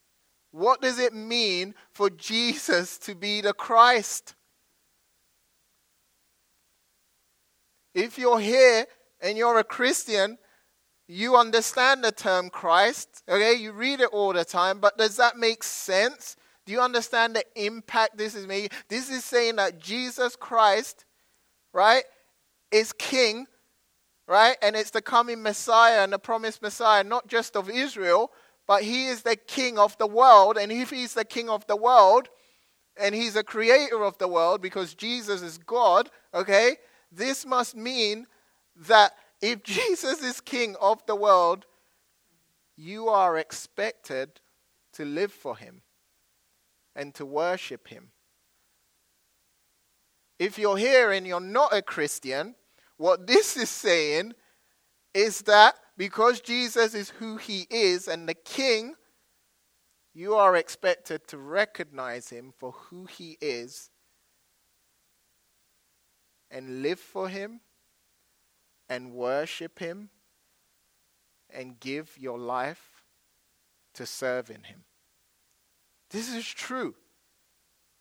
What 0.52 0.82
does 0.82 0.98
it 0.98 1.14
mean 1.14 1.74
for 1.90 2.10
Jesus 2.10 2.98
to 2.98 3.14
be 3.14 3.40
the 3.40 3.54
Christ? 3.54 4.34
If 7.94 8.18
you're 8.18 8.40
here 8.40 8.84
and 9.22 9.38
you're 9.38 9.58
a 9.58 9.64
Christian, 9.64 10.36
you 11.06 11.36
understand 11.36 12.02
the 12.02 12.12
term 12.12 12.50
Christ, 12.50 13.22
okay? 13.28 13.54
You 13.54 13.72
read 13.72 14.00
it 14.00 14.08
all 14.12 14.32
the 14.32 14.44
time, 14.44 14.78
but 14.80 14.96
does 14.96 15.16
that 15.16 15.36
make 15.36 15.62
sense? 15.62 16.36
Do 16.64 16.72
you 16.72 16.80
understand 16.80 17.36
the 17.36 17.44
impact 17.56 18.16
this 18.16 18.34
is 18.34 18.46
making? 18.46 18.70
This 18.88 19.10
is 19.10 19.24
saying 19.24 19.56
that 19.56 19.78
Jesus 19.78 20.34
Christ, 20.34 21.04
right, 21.72 22.04
is 22.70 22.92
King, 22.94 23.46
right? 24.26 24.56
And 24.62 24.74
it's 24.74 24.90
the 24.90 25.02
coming 25.02 25.42
Messiah 25.42 26.02
and 26.02 26.12
the 26.12 26.18
promised 26.18 26.62
Messiah, 26.62 27.04
not 27.04 27.28
just 27.28 27.54
of 27.56 27.68
Israel, 27.68 28.30
but 28.66 28.82
he 28.82 29.08
is 29.08 29.22
the 29.22 29.36
King 29.36 29.78
of 29.78 29.98
the 29.98 30.06
world. 30.06 30.56
And 30.56 30.72
if 30.72 30.88
he's 30.88 31.12
the 31.12 31.24
King 31.26 31.50
of 31.50 31.66
the 31.66 31.76
world, 31.76 32.28
and 32.96 33.14
he's 33.14 33.36
a 33.36 33.42
creator 33.42 34.04
of 34.04 34.16
the 34.18 34.28
world 34.28 34.62
because 34.62 34.94
Jesus 34.94 35.42
is 35.42 35.58
God, 35.58 36.10
okay? 36.32 36.76
This 37.10 37.44
must 37.44 37.76
mean 37.76 38.26
that 38.88 39.12
if 39.44 39.62
Jesus 39.62 40.22
is 40.22 40.40
king 40.40 40.74
of 40.80 41.04
the 41.06 41.14
world, 41.14 41.66
you 42.76 43.08
are 43.08 43.36
expected 43.36 44.40
to 44.94 45.04
live 45.04 45.32
for 45.32 45.56
him 45.56 45.82
and 46.96 47.14
to 47.14 47.26
worship 47.26 47.88
him. 47.88 48.10
If 50.38 50.58
you're 50.58 50.76
here 50.76 51.12
and 51.12 51.26
you're 51.26 51.40
not 51.40 51.72
a 51.72 51.82
Christian, 51.82 52.54
what 52.96 53.26
this 53.26 53.56
is 53.56 53.70
saying 53.70 54.32
is 55.12 55.42
that 55.42 55.74
because 55.96 56.40
Jesus 56.40 56.94
is 56.94 57.10
who 57.10 57.36
he 57.36 57.66
is 57.70 58.08
and 58.08 58.28
the 58.28 58.34
king, 58.34 58.94
you 60.12 60.34
are 60.34 60.56
expected 60.56 61.26
to 61.28 61.38
recognize 61.38 62.30
him 62.30 62.52
for 62.56 62.72
who 62.72 63.04
he 63.04 63.36
is 63.40 63.90
and 66.54 66.82
live 66.82 67.00
for 67.00 67.28
Him 67.28 67.60
and 68.88 69.12
worship 69.12 69.78
Him 69.78 70.10
and 71.50 71.78
give 71.80 72.16
your 72.18 72.38
life 72.38 73.04
to 73.94 74.06
serve 74.06 74.50
in 74.50 74.62
Him. 74.64 74.84
This 76.10 76.32
is 76.32 76.46
true. 76.46 76.94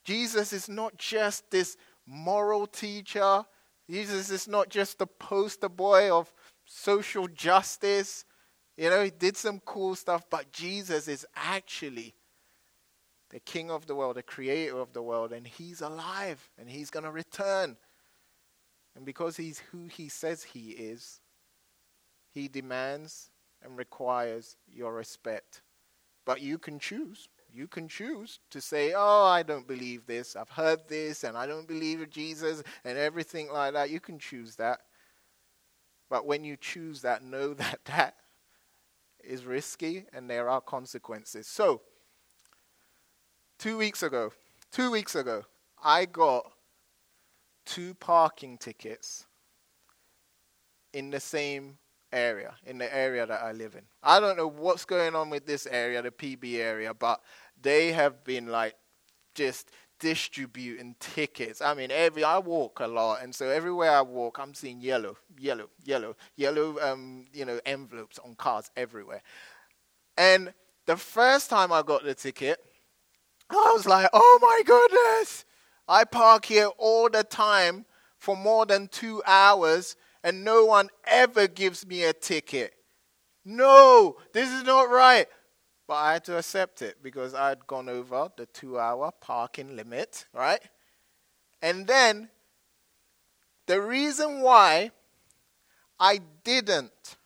Jesus 0.04 0.54
is 0.54 0.68
not 0.68 0.98
just 0.98 1.50
this 1.50 1.78
moral 2.06 2.68
teacher. 2.68 3.46
Jesus 3.90 4.30
is 4.30 4.48
not 4.48 4.70
just 4.70 5.00
the 5.00 5.08
poster 5.08 5.70
boy 5.70 6.12
of 6.12 6.32
social 6.66 7.28
justice. 7.28 8.26
You 8.78 8.90
know, 8.90 9.04
he 9.04 9.12
did 9.12 9.38
some 9.38 9.60
cool 9.66 9.96
stuff, 9.96 10.26
but 10.30 10.52
Jesus 10.52 11.08
is 11.08 11.26
actually 11.36 12.14
the 13.30 13.40
king 13.40 13.72
of 13.72 13.88
the 13.88 13.96
world, 13.96 14.16
the 14.16 14.24
creator 14.24 14.80
of 14.80 14.94
the 14.94 15.02
world, 15.02 15.32
and 15.32 15.46
he's 15.48 15.82
alive 15.82 16.50
and 16.58 16.70
he's 16.70 16.90
going 16.90 17.04
to 17.04 17.12
return. 17.12 17.78
And 18.96 19.06
because 19.06 19.38
he's 19.38 19.60
who 19.72 19.88
he 19.88 20.08
says 20.08 20.44
he 20.44 20.70
is, 20.72 21.20
he 22.32 22.48
demands 22.48 23.30
and 23.64 23.78
requires 23.78 24.58
your 24.68 24.94
respect. 24.94 25.62
But 26.26 26.42
you 26.42 26.58
can 26.58 26.80
choose. 26.80 27.28
You 27.52 27.68
can 27.68 27.88
choose 27.88 28.40
to 28.50 28.62
say, 28.62 28.94
Oh, 28.96 29.26
I 29.26 29.44
don't 29.44 29.68
believe 29.68 30.06
this. 30.06 30.36
I've 30.36 30.50
heard 30.50 30.88
this, 30.88 31.24
and 31.24 31.38
I 31.38 31.46
don't 31.46 31.68
believe 31.68 32.02
in 32.02 32.10
Jesus, 32.10 32.64
and 32.84 32.98
everything 32.98 33.52
like 33.52 33.74
that. 33.74 33.90
You 33.90 34.00
can 34.00 34.18
choose 34.18 34.56
that. 34.56 34.82
But 36.10 36.26
when 36.26 36.44
you 36.44 36.58
choose 36.58 37.02
that, 37.02 37.24
know 37.24 37.54
that 37.54 37.80
that 37.86 38.16
is 39.24 39.46
risky 39.46 40.06
and 40.14 40.30
there 40.30 40.50
are 40.50 40.62
consequences. 40.62 41.48
So, 41.48 41.82
two 43.58 43.78
weeks 43.78 44.04
ago, 44.04 44.34
two 44.72 44.92
weeks 44.92 45.16
ago, 45.16 45.44
I 45.84 46.06
got 46.06 46.52
two 47.66 47.94
parking 47.96 48.58
tickets 48.58 49.26
in 50.94 51.10
the 51.10 51.20
same 51.20 51.78
area, 52.12 52.54
in 52.66 52.78
the 52.78 52.96
area 52.96 53.26
that 53.26 53.42
I 53.42 53.52
live 53.52 53.76
in. 53.76 53.82
I 54.04 54.20
don't 54.20 54.38
know 54.38 54.48
what's 54.48 54.86
going 54.86 55.16
on 55.16 55.30
with 55.30 55.46
this 55.46 55.68
area, 55.68 56.02
the 56.02 56.12
PB 56.12 56.56
area, 56.56 56.94
but 56.94 57.22
they 57.62 57.92
have 57.92 58.24
been 58.24 58.48
like 58.48 58.76
just 59.34 59.72
distributing 60.00 60.96
tickets. 61.00 61.62
I 61.62 61.74
mean, 61.74 61.90
every 61.90 62.24
I 62.24 62.38
walk 62.38 62.80
a 62.80 62.88
lot, 62.88 63.24
and 63.24 63.34
so 63.34 63.50
everywhere 63.50 63.92
I 63.92 64.02
walk, 64.02 64.38
I'm 64.40 64.54
seeing 64.54 64.82
yellow, 64.82 65.18
yellow, 65.40 65.70
yellow, 65.84 66.16
yellow, 66.36 66.80
um, 66.82 67.26
you 67.34 67.46
know, 67.46 67.60
envelopes 67.66 68.20
on 68.20 68.36
cars 68.36 68.70
everywhere. 68.76 69.22
And 70.18 70.54
the 70.86 70.98
first 70.98 71.50
time 71.50 71.72
I 71.72 71.82
got 71.82 72.04
the 72.04 72.14
ticket, 72.14 72.60
I 73.50 73.72
was 73.74 73.86
like, 73.86 74.10
"Oh 74.14 74.40
my 74.42 74.62
goodness!" 74.66 75.46
I 75.88 76.06
park 76.06 76.46
here 76.46 76.70
all 76.78 77.10
the 77.10 77.24
time 77.24 77.86
for 78.18 78.38
more 78.38 78.66
than 78.66 78.88
two 78.88 79.22
hours, 79.26 79.96
and 80.24 80.44
no 80.44 80.66
one 80.66 80.90
ever 81.06 81.48
gives 81.48 81.86
me 81.86 82.04
a 82.04 82.14
ticket. 82.14 82.74
No, 83.46 84.18
this 84.34 84.50
is 84.50 84.64
not 84.64 84.90
right. 84.90 85.28
But 85.88 85.96
I 85.96 86.14
had 86.14 86.24
to 86.26 86.38
accept 86.38 86.82
it 86.82 87.04
because 87.04 87.34
I 87.34 87.50
had 87.50 87.68
gone 87.68 87.90
over 87.90 88.30
the 88.38 88.46
two 88.46 88.80
hour 88.80 89.12
parking 89.20 89.76
limit, 89.76 90.26
right? 90.34 90.62
And 91.62 91.86
then 91.86 92.30
the 93.68 93.82
reason 93.82 94.42
why 94.42 94.92
I 96.00 96.22
didn't 96.44 97.18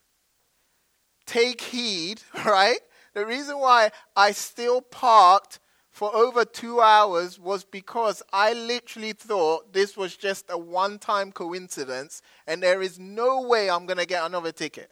take 1.25 1.61
heed, 1.61 2.21
right? 2.45 2.79
The 3.13 3.25
reason 3.25 3.59
why 3.59 3.91
I 4.15 4.31
still 4.31 4.81
parked 4.81 5.59
for 5.97 6.15
over 6.15 6.45
two 6.45 6.79
hours 6.79 7.39
was 7.39 7.63
because 7.63 8.21
I 8.31 8.53
literally 8.53 9.13
thought 9.13 9.73
this 9.73 9.97
was 9.97 10.15
just 10.15 10.45
a 10.49 10.55
one 10.55 10.99
time 10.99 11.31
coincidence 11.31 12.21
and 12.45 12.61
there 12.61 12.83
is 12.83 12.99
no 12.99 13.41
way 13.41 13.67
I'm 13.67 13.87
going 13.87 13.97
to 13.97 14.05
get 14.05 14.23
another 14.23 14.51
ticket. 14.51 14.91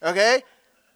Okay? 0.00 0.40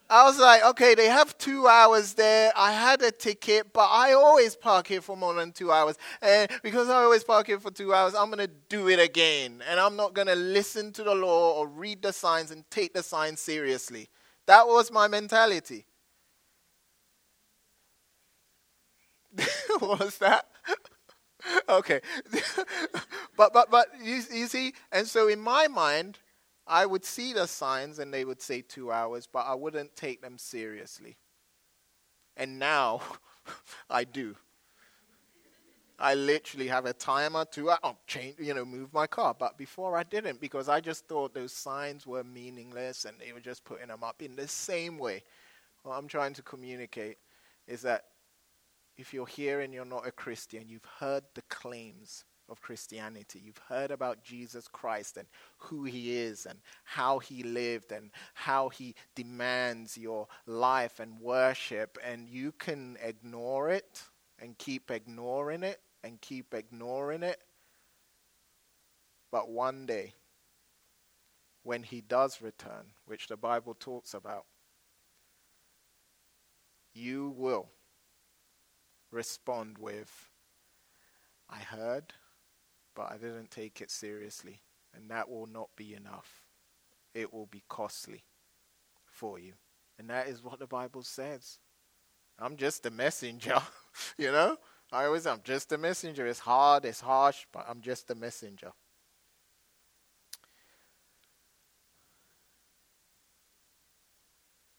I 0.09 0.23
was 0.23 0.39
like, 0.39 0.63
okay, 0.63 0.95
they 0.95 1.07
have 1.07 1.37
two 1.37 1.67
hours 1.67 2.13
there. 2.13 2.53
I 2.55 2.71
had 2.71 3.01
a 3.01 3.11
ticket, 3.11 3.73
but 3.73 3.89
I 3.91 4.13
always 4.13 4.55
park 4.55 4.87
here 4.87 5.01
for 5.01 5.17
more 5.17 5.33
than 5.33 5.51
two 5.51 5.69
hours. 5.69 5.97
And 6.21 6.49
because 6.63 6.89
I 6.89 7.03
always 7.03 7.25
park 7.25 7.47
here 7.47 7.59
for 7.59 7.71
two 7.71 7.93
hours, 7.93 8.15
I'm 8.15 8.27
going 8.27 8.47
to 8.47 8.53
do 8.69 8.87
it 8.87 9.01
again. 9.01 9.61
And 9.69 9.81
I'm 9.81 9.97
not 9.97 10.13
going 10.13 10.27
to 10.27 10.35
listen 10.35 10.93
to 10.93 11.03
the 11.03 11.13
law 11.13 11.59
or 11.59 11.67
read 11.67 12.01
the 12.01 12.13
signs 12.13 12.51
and 12.51 12.63
take 12.71 12.93
the 12.93 13.03
signs 13.03 13.41
seriously. 13.41 14.07
That 14.45 14.65
was 14.65 14.93
my 14.93 15.09
mentality. 15.09 15.87
what 19.79 19.99
was 19.99 20.17
that? 20.19 20.47
okay. 21.69 22.01
but 23.37 23.53
but 23.53 23.69
but 23.69 23.87
you, 24.01 24.21
you 24.33 24.47
see, 24.47 24.73
and 24.91 25.07
so 25.07 25.27
in 25.27 25.39
my 25.39 25.67
mind, 25.67 26.19
I 26.67 26.85
would 26.85 27.05
see 27.05 27.33
the 27.33 27.47
signs 27.47 27.99
and 27.99 28.13
they 28.13 28.25
would 28.25 28.41
say 28.41 28.61
two 28.61 28.91
hours, 28.91 29.27
but 29.31 29.45
I 29.45 29.53
wouldn't 29.53 29.95
take 29.95 30.21
them 30.21 30.37
seriously. 30.37 31.17
And 32.37 32.59
now 32.59 33.01
I 33.89 34.03
do. 34.03 34.35
I 35.97 36.13
literally 36.13 36.67
have 36.67 36.85
a 36.85 36.91
timer 36.91 37.45
to 37.51 37.69
uh, 37.69 37.77
oh, 37.83 37.95
change, 38.05 38.35
you 38.39 38.53
know, 38.53 38.65
move 38.65 38.93
my 38.93 39.07
car. 39.07 39.33
But 39.37 39.57
before 39.57 39.95
I 39.95 40.03
didn't 40.03 40.41
because 40.41 40.67
I 40.67 40.81
just 40.81 41.07
thought 41.07 41.33
those 41.33 41.53
signs 41.53 42.05
were 42.05 42.23
meaningless 42.23 43.05
and 43.05 43.17
they 43.17 43.31
were 43.31 43.39
just 43.39 43.63
putting 43.63 43.87
them 43.87 44.03
up 44.03 44.21
in 44.21 44.35
the 44.35 44.47
same 44.47 44.97
way. 44.97 45.23
What 45.83 45.97
I'm 45.97 46.07
trying 46.07 46.33
to 46.33 46.41
communicate 46.41 47.17
is 47.67 47.81
that 47.83 48.05
if 48.97 49.13
you're 49.13 49.25
here 49.25 49.61
and 49.61 49.73
you're 49.73 49.85
not 49.85 50.07
a 50.07 50.11
Christian, 50.11 50.67
you've 50.67 50.87
heard 50.99 51.23
the 51.33 51.41
claims 51.43 52.23
of 52.47 52.61
Christianity. 52.61 53.41
You've 53.43 53.61
heard 53.69 53.91
about 53.91 54.23
Jesus 54.23 54.67
Christ 54.67 55.17
and 55.17 55.27
who 55.57 55.83
he 55.83 56.17
is 56.17 56.45
and 56.45 56.59
how 56.83 57.19
he 57.19 57.43
lived 57.43 57.91
and 57.91 58.11
how 58.33 58.69
he 58.69 58.95
demands 59.15 59.97
your 59.97 60.27
life 60.45 60.99
and 60.99 61.19
worship, 61.19 61.97
and 62.03 62.29
you 62.29 62.51
can 62.51 62.97
ignore 63.03 63.69
it 63.69 64.03
and 64.39 64.57
keep 64.57 64.91
ignoring 64.91 65.63
it 65.63 65.79
and 66.03 66.21
keep 66.21 66.53
ignoring 66.53 67.23
it. 67.23 67.39
But 69.31 69.49
one 69.49 69.85
day, 69.85 70.13
when 71.63 71.83
he 71.83 72.01
does 72.01 72.41
return, 72.41 72.91
which 73.05 73.27
the 73.27 73.37
Bible 73.37 73.75
talks 73.77 74.13
about, 74.13 74.45
you 76.93 77.33
will 77.35 77.69
respond 79.11 79.77
with, 79.77 80.29
I 81.49 81.59
heard, 81.59 82.13
but 82.95 83.11
I 83.11 83.17
didn't 83.17 83.51
take 83.51 83.81
it 83.81 83.91
seriously. 83.91 84.61
And 84.95 85.09
that 85.09 85.29
will 85.29 85.47
not 85.47 85.69
be 85.75 85.93
enough. 85.93 86.45
It 87.13 87.33
will 87.33 87.47
be 87.47 87.63
costly 87.67 88.23
for 89.05 89.39
you. 89.39 89.53
And 89.99 90.09
that 90.09 90.27
is 90.27 90.43
what 90.43 90.59
the 90.59 90.67
Bible 90.67 91.03
says. 91.03 91.59
I'm 92.39 92.57
just 92.57 92.85
a 92.85 92.91
messenger, 92.91 93.61
you 94.17 94.31
know? 94.31 94.57
I 94.91 95.05
always 95.05 95.25
I'm 95.25 95.41
just 95.43 95.71
a 95.71 95.77
messenger. 95.77 96.27
It's 96.27 96.39
hard, 96.39 96.85
it's 96.85 97.01
harsh, 97.01 97.45
but 97.51 97.65
I'm 97.67 97.81
just 97.81 98.11
a 98.11 98.15
messenger. 98.15 98.71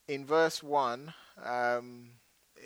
In 0.09 0.25
verse 0.25 0.63
1, 0.63 1.13
um, 1.45 2.11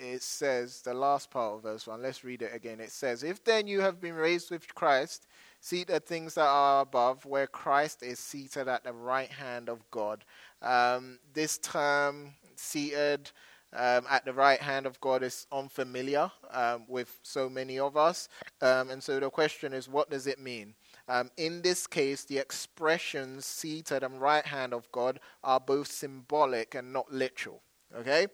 it 0.01 0.23
says, 0.23 0.83
the 0.83 0.95
last 0.95 1.31
part 1.31 1.55
of 1.55 1.63
verse 1.63 1.87
1, 1.87 2.03
let's 2.03 2.25
read 2.25 2.43
it 2.43 2.55
again. 2.55 2.81
It 2.81 2.91
says, 2.91 3.23
If 3.23 3.45
then 3.45 3.67
you 3.67 3.81
have 3.81 4.01
been 4.01 4.15
raised 4.15 4.51
with 4.51 4.75
Christ, 4.75 5.27
seek 5.61 5.89
the 5.89 6.01
things 6.01 6.35
that 6.35 6.47
are 6.47 6.83
above, 6.83 7.25
where 7.25 7.47
Christ 7.47 8.03
is 8.03 8.19
seated 8.19 8.69
at 8.69 8.85
the 8.85 8.93
right 8.93 9.31
hand 9.31 9.69
of 9.69 9.89
God. 9.91 10.25
Um, 10.63 11.19
this 11.33 11.59
term, 11.59 12.35
seated 12.57 13.31
um, 13.73 14.05
at 14.11 14.25
the 14.25 14.33
right 14.33 14.61
hand 14.61 14.87
of 14.87 15.01
God, 15.01 15.23
is 15.23 15.47
unfamiliar 15.53 16.31
um, 16.51 16.85
with 16.89 17.19
so 17.23 17.49
many 17.49 17.79
of 17.79 17.97
us. 17.97 18.29
Um, 18.61 18.91
and 18.91 19.03
so 19.03 19.21
the 19.21 19.31
question 19.31 19.73
is, 19.73 19.89
what 19.89 20.11
does 20.11 20.27
it 20.27 20.39
mean? 20.39 20.75
Um, 21.09 21.31
in 21.37 21.63
this 21.63 21.87
case, 21.87 22.25
the 22.25 22.39
expressions 22.39 23.45
seated 23.45 24.03
and 24.03 24.21
right 24.21 24.47
hand 24.47 24.73
of 24.73 24.91
God 24.93 25.21
are 25.43 25.61
both 25.61 25.91
symbolic 25.91 26.75
and 26.75 26.93
not 26.93 27.13
literal. 27.13 27.63
Okay? 27.97 28.27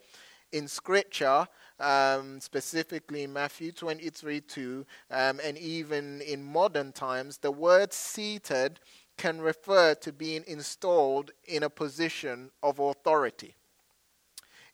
In 0.56 0.68
Scripture, 0.68 1.46
um, 1.78 2.40
specifically 2.40 3.26
Matthew 3.26 3.72
23 3.72 4.40
2, 4.40 4.86
um, 5.10 5.40
and 5.44 5.58
even 5.58 6.22
in 6.22 6.42
modern 6.42 6.92
times, 6.92 7.36
the 7.36 7.50
word 7.50 7.92
seated 7.92 8.80
can 9.18 9.38
refer 9.38 9.94
to 9.96 10.12
being 10.12 10.44
installed 10.46 11.30
in 11.44 11.62
a 11.62 11.68
position 11.70 12.50
of 12.62 12.78
authority. 12.78 13.54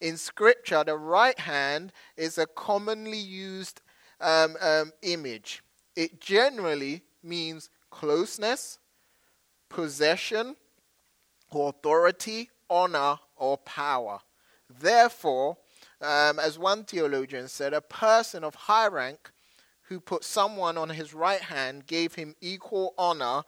In 0.01 0.17
Scripture, 0.17 0.85
the 0.85 0.97
right 0.97 1.39
hand 1.39 1.93
is 2.17 2.39
a 2.39 2.47
commonly 2.47 3.19
used 3.19 3.81
um, 4.21 4.57
um 4.61 4.93
image. 5.03 5.65
It 5.97 6.21
generally 6.21 7.03
means 7.25 7.71
closeness, 7.91 8.79
possession, 9.69 10.55
authority, 11.53 12.51
honor, 12.71 13.19
or 13.37 13.59
power. 13.59 14.21
Therefore, 14.81 15.57
um, 16.03 16.39
as 16.39 16.59
one 16.59 16.85
theologian 16.85 17.49
said, 17.49 17.73
a 17.73 17.81
person 17.81 18.45
of 18.45 18.55
high 18.55 18.89
rank 18.89 19.31
who 19.83 20.01
put 20.01 20.25
someone 20.25 20.79
on 20.79 20.89
his 20.91 21.15
right 21.15 21.41
hand 21.41 21.87
gave 21.87 22.15
him 22.15 22.35
equal 22.41 22.95
honor 22.97 23.43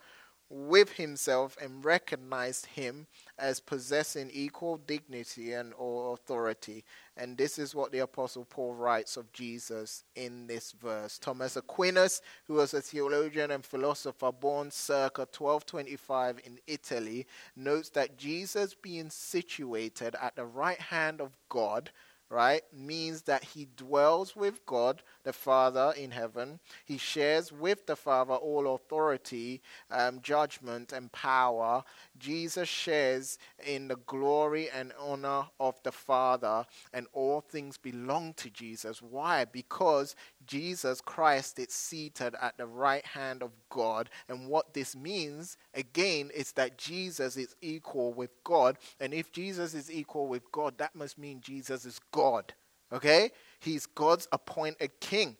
with 0.50 0.92
himself 0.92 1.56
and 1.60 1.84
recognized 1.84 2.66
him 2.66 3.06
as 3.38 3.60
possessing 3.60 4.30
equal 4.32 4.76
dignity 4.76 5.52
and 5.52 5.72
authority. 5.78 6.84
And 7.16 7.36
this 7.36 7.58
is 7.58 7.74
what 7.74 7.90
the 7.90 8.00
Apostle 8.00 8.44
Paul 8.44 8.74
writes 8.74 9.16
of 9.16 9.32
Jesus 9.32 10.04
in 10.14 10.46
this 10.46 10.72
verse. 10.72 11.18
Thomas 11.18 11.56
Aquinas, 11.56 12.20
who 12.46 12.54
was 12.54 12.74
a 12.74 12.80
theologian 12.80 13.50
and 13.50 13.64
philosopher 13.64 14.30
born 14.30 14.70
circa 14.70 15.22
1225 15.22 16.40
in 16.44 16.58
Italy, 16.66 17.26
notes 17.56 17.88
that 17.90 18.16
Jesus 18.16 18.74
being 18.74 19.10
situated 19.10 20.14
at 20.20 20.36
the 20.36 20.44
right 20.44 20.80
hand 20.80 21.20
of 21.20 21.36
God 21.48 21.90
right, 22.34 22.62
means 22.72 23.22
that 23.22 23.44
he 23.44 23.68
dwells 23.76 24.34
with 24.34 24.66
God 24.66 25.02
the 25.22 25.32
Father 25.32 25.94
in 25.96 26.10
heaven. 26.10 26.58
He 26.84 26.98
shares 26.98 27.52
with 27.52 27.86
the 27.86 27.94
Father 27.96 28.34
all 28.34 28.74
authority, 28.74 29.62
um, 29.90 30.20
judgment, 30.20 30.92
and 30.92 31.12
power. 31.12 31.84
Jesus 32.18 32.68
shares 32.68 33.38
in 33.64 33.88
the 33.88 33.96
glory 34.06 34.68
and 34.70 34.92
honor 34.98 35.44
of 35.60 35.80
the 35.84 35.92
Father, 35.92 36.66
and 36.92 37.06
all 37.12 37.40
things 37.40 37.78
belong 37.78 38.34
to 38.34 38.50
Jesus. 38.50 39.00
Why? 39.00 39.44
Because 39.44 40.16
Jesus 40.46 41.00
Christ 41.00 41.58
is 41.58 41.72
seated 41.72 42.34
at 42.40 42.56
the 42.56 42.66
right 42.66 43.04
hand 43.04 43.42
of 43.42 43.50
God. 43.68 44.10
And 44.28 44.48
what 44.48 44.74
this 44.74 44.96
means, 44.96 45.56
again, 45.74 46.30
is 46.34 46.52
that 46.52 46.78
Jesus 46.78 47.36
is 47.36 47.54
equal 47.60 48.12
with 48.12 48.30
God. 48.44 48.78
And 49.00 49.14
if 49.14 49.32
Jesus 49.32 49.74
is 49.74 49.90
equal 49.90 50.26
with 50.26 50.50
God, 50.52 50.78
that 50.78 50.94
must 50.94 51.18
mean 51.18 51.40
Jesus 51.40 51.84
is 51.84 52.00
God. 52.12 52.54
Okay? 52.92 53.30
He's 53.60 53.86
God's 53.86 54.28
appointed 54.32 55.00
king, 55.00 55.36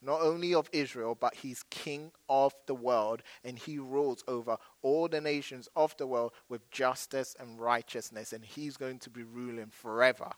not 0.00 0.20
only 0.20 0.54
of 0.54 0.70
Israel, 0.72 1.16
but 1.18 1.34
he's 1.34 1.62
king 1.70 2.12
of 2.28 2.54
the 2.66 2.74
world. 2.74 3.22
And 3.44 3.58
he 3.58 3.78
rules 3.78 4.24
over 4.28 4.56
all 4.82 5.08
the 5.08 5.20
nations 5.20 5.68
of 5.76 5.96
the 5.96 6.06
world 6.06 6.32
with 6.48 6.70
justice 6.70 7.36
and 7.38 7.60
righteousness. 7.60 8.32
And 8.32 8.44
he's 8.44 8.76
going 8.76 8.98
to 9.00 9.10
be 9.10 9.22
ruling 9.22 9.70
forever. 9.70 10.30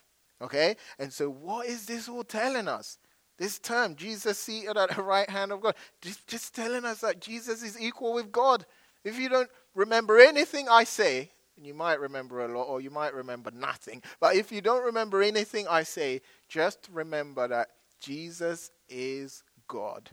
Okay? 0.43 0.77
And 0.99 1.13
so, 1.13 1.29
what 1.29 1.67
is 1.67 1.87
this 1.87 2.09
all 2.09 2.25
telling 2.25 2.69
us? 2.69 2.99
This 3.41 3.59
term, 3.59 3.97
Jesus 3.97 4.39
seated 4.39 4.77
at 4.77 4.95
the 4.95 5.03
right 5.15 5.29
hand 5.29 5.51
of 5.51 5.63
God, 5.63 5.75
just, 6.03 6.27
just 6.27 6.55
telling 6.55 6.85
us 6.85 7.01
that 7.01 7.23
Jesus 7.23 7.63
is 7.63 7.81
equal 7.81 8.13
with 8.13 8.31
God. 8.31 8.67
If 9.03 9.19
you 9.19 9.31
don't 9.31 9.49
remember 9.75 10.19
anything 10.19 10.69
I 10.69 10.85
say, 10.85 11.31
and 11.57 11.67
you 11.67 11.73
might 11.73 12.01
remember 12.01 12.45
a 12.45 12.49
lot 12.55 12.65
or 12.65 12.83
you 12.83 12.91
might 12.91 13.15
remember 13.15 13.51
nothing, 13.51 14.03
but 14.21 14.37
if 14.37 14.53
you 14.53 14.61
don't 14.61 14.85
remember 14.85 15.23
anything 15.23 15.67
I 15.69 15.85
say, 15.85 16.21
just 16.51 16.91
remember 16.93 17.49
that 17.49 17.69
Jesus 17.99 18.73
is 18.91 19.43
God. 19.69 20.11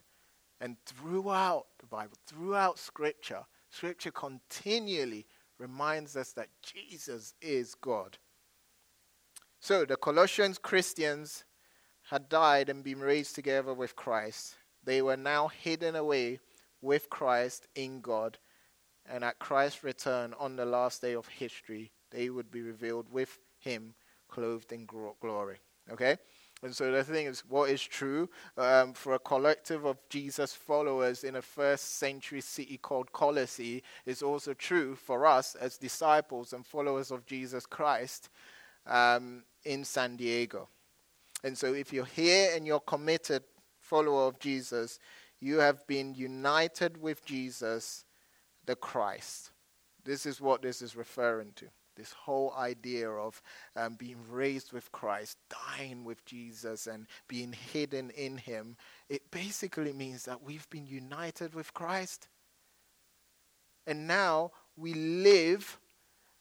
And 0.62 0.78
throughout 0.86 1.66
the 1.80 1.86
Bible, 1.86 2.16
throughout 2.28 2.80
Scripture, 2.80 3.44
Scripture 3.70 4.12
continually 4.12 5.26
reminds 5.60 6.16
us 6.16 6.32
that 6.32 6.48
Jesus 6.64 7.34
is 7.42 7.76
God. 7.76 8.18
So 9.60 9.84
the 9.84 9.98
Colossians 9.98 10.58
Christians 10.58 11.44
had 12.10 12.30
died 12.30 12.70
and 12.70 12.84
been 12.84 13.00
raised 13.00 13.36
together 13.36 13.74
with 13.74 13.96
Christ. 13.96 14.56
They 14.84 15.02
were 15.02 15.18
now 15.18 15.50
hidden 15.50 15.96
away 15.96 16.40
with 16.82 17.10
Christ 17.10 17.68
in 17.76 18.00
God. 18.00 18.38
And 19.10 19.24
at 19.24 19.40
Christ's 19.40 19.84
return 19.84 20.34
on 20.40 20.56
the 20.56 20.66
last 20.66 21.02
day 21.02 21.14
of 21.14 21.28
history, 21.28 21.92
they 22.12 22.30
would 22.30 22.50
be 22.50 22.62
revealed 22.62 23.08
with 23.12 23.40
him, 23.60 23.94
clothed 24.30 24.72
in 24.72 24.86
glory. 24.86 25.58
Okay? 25.92 26.18
And 26.64 26.74
so 26.74 26.92
the 26.92 27.04
thing 27.04 27.28
is, 27.28 27.44
what 27.48 27.70
is 27.70 27.82
true 27.82 28.30
um, 28.58 28.94
for 28.94 29.14
a 29.14 29.20
collective 29.20 29.86
of 29.86 29.98
Jesus 30.10 30.54
followers 30.54 31.24
in 31.24 31.36
a 31.36 31.42
first 31.42 31.98
century 31.98 32.42
city 32.42 32.78
called 32.78 33.12
Colossae 33.12 33.84
is 34.06 34.22
also 34.22 34.54
true 34.54 34.96
for 34.96 35.28
us 35.28 35.56
as 35.56 35.78
disciples 35.78 36.54
and 36.54 36.66
followers 36.66 37.12
of 37.12 37.26
Jesus 37.26 37.66
Christ 37.66 38.30
um, 38.88 39.44
in 39.66 39.84
San 39.84 40.16
Diego. 40.16 40.70
And 41.48 41.58
so, 41.58 41.74
if 41.74 41.94
you're 41.94 42.04
here 42.04 42.52
and 42.54 42.68
you're 42.68 42.82
committed 42.82 43.42
follower 43.80 44.28
of 44.28 44.38
Jesus, 44.38 45.00
you 45.40 45.60
have 45.60 45.88
been 45.88 46.14
united 46.14 47.02
with 47.02 47.24
Jesus, 47.24 48.04
the 48.66 48.76
Christ. 48.76 49.52
This 50.04 50.26
is 50.26 50.42
what 50.42 50.62
this 50.62 50.82
is 50.82 50.98
referring 50.98 51.54
to. 51.56 51.68
This 51.96 52.12
whole 52.12 52.54
idea 52.58 53.10
of 53.10 53.42
um, 53.78 53.96
being 53.96 54.18
raised 54.30 54.74
with 54.74 54.92
Christ, 54.92 55.38
dying 55.78 56.04
with 56.04 56.26
Jesus, 56.26 56.86
and 56.86 57.08
being 57.30 57.54
hidden 57.54 58.10
in 58.10 58.36
Him. 58.40 58.76
It 59.08 59.32
basically 59.32 59.94
means 59.94 60.26
that 60.26 60.44
we've 60.44 60.70
been 60.70 60.86
united 60.86 61.56
with 61.56 61.74
Christ. 61.74 62.28
And 63.88 64.06
now 64.06 64.52
we 64.76 64.94
live 64.94 65.80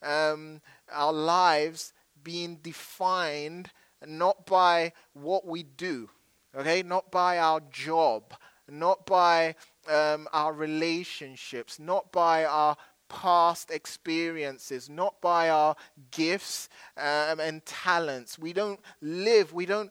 um, 0.03 0.61
our 0.93 1.13
lives 1.13 1.93
being 2.25 2.57
defined 2.57 3.71
not 4.05 4.47
by 4.47 4.93
what 5.15 5.47
we 5.47 5.63
do, 5.63 6.09
okay, 6.55 6.83
not 6.83 7.11
by 7.11 7.39
our 7.39 7.61
job, 7.71 8.35
not 8.69 9.07
by 9.07 9.55
um, 9.89 10.29
our 10.33 10.53
relationships, 10.53 11.79
not 11.79 12.11
by 12.13 12.45
our 12.45 12.77
past 13.09 13.71
experiences, 13.71 14.91
not 14.91 15.21
by 15.21 15.49
our 15.49 15.77
gifts 16.11 16.69
um, 16.97 17.41
and 17.41 17.65
talents. 17.65 18.39
We 18.39 18.53
don't 18.53 18.81
live, 19.01 19.53
we 19.53 19.67
don't, 19.67 19.91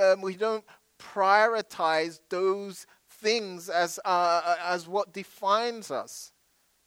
um, 0.00 0.22
we 0.22 0.34
don't 0.34 0.64
prioritize 0.98 2.20
those 2.28 2.86
things 3.08 3.68
as, 3.68 4.00
uh, 4.04 4.56
as 4.64 4.88
what 4.88 5.12
defines 5.12 5.90
us. 5.90 6.32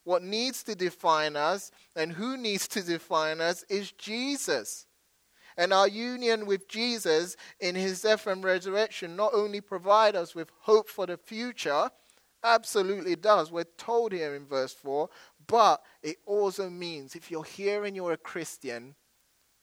What 0.03 0.23
needs 0.23 0.63
to 0.63 0.75
define 0.75 1.36
us 1.36 1.71
and 1.95 2.12
who 2.12 2.38
needs 2.38 2.67
to 2.69 2.82
define 2.82 3.41
us 3.41 3.63
is 3.69 3.91
Jesus. 3.91 4.88
And 5.60 5.74
our 5.74 5.89
union 5.89 6.45
with 6.45 6.69
Jesus 6.69 7.36
in 7.60 7.76
his 7.76 8.02
death 8.02 8.28
and 8.28 8.41
resurrection 8.41 9.17
not 9.17 9.34
only 9.34 9.60
provide 9.60 10.15
us 10.15 10.34
with 10.34 10.50
hope 10.62 10.88
for 10.88 11.06
the 11.06 11.17
future, 11.17 11.91
absolutely 12.45 13.17
does. 13.17 13.52
We're 13.52 13.65
told 13.78 14.13
here 14.13 14.36
in 14.36 14.45
verse 14.45 14.72
4, 14.72 15.10
but 15.48 15.84
it 16.02 16.15
also 16.26 16.69
means 16.69 17.13
if 17.13 17.30
you're 17.30 17.43
here 17.43 17.84
and 17.84 17.93
you're 17.93 18.13
a 18.13 18.17
Christian, 18.17 18.95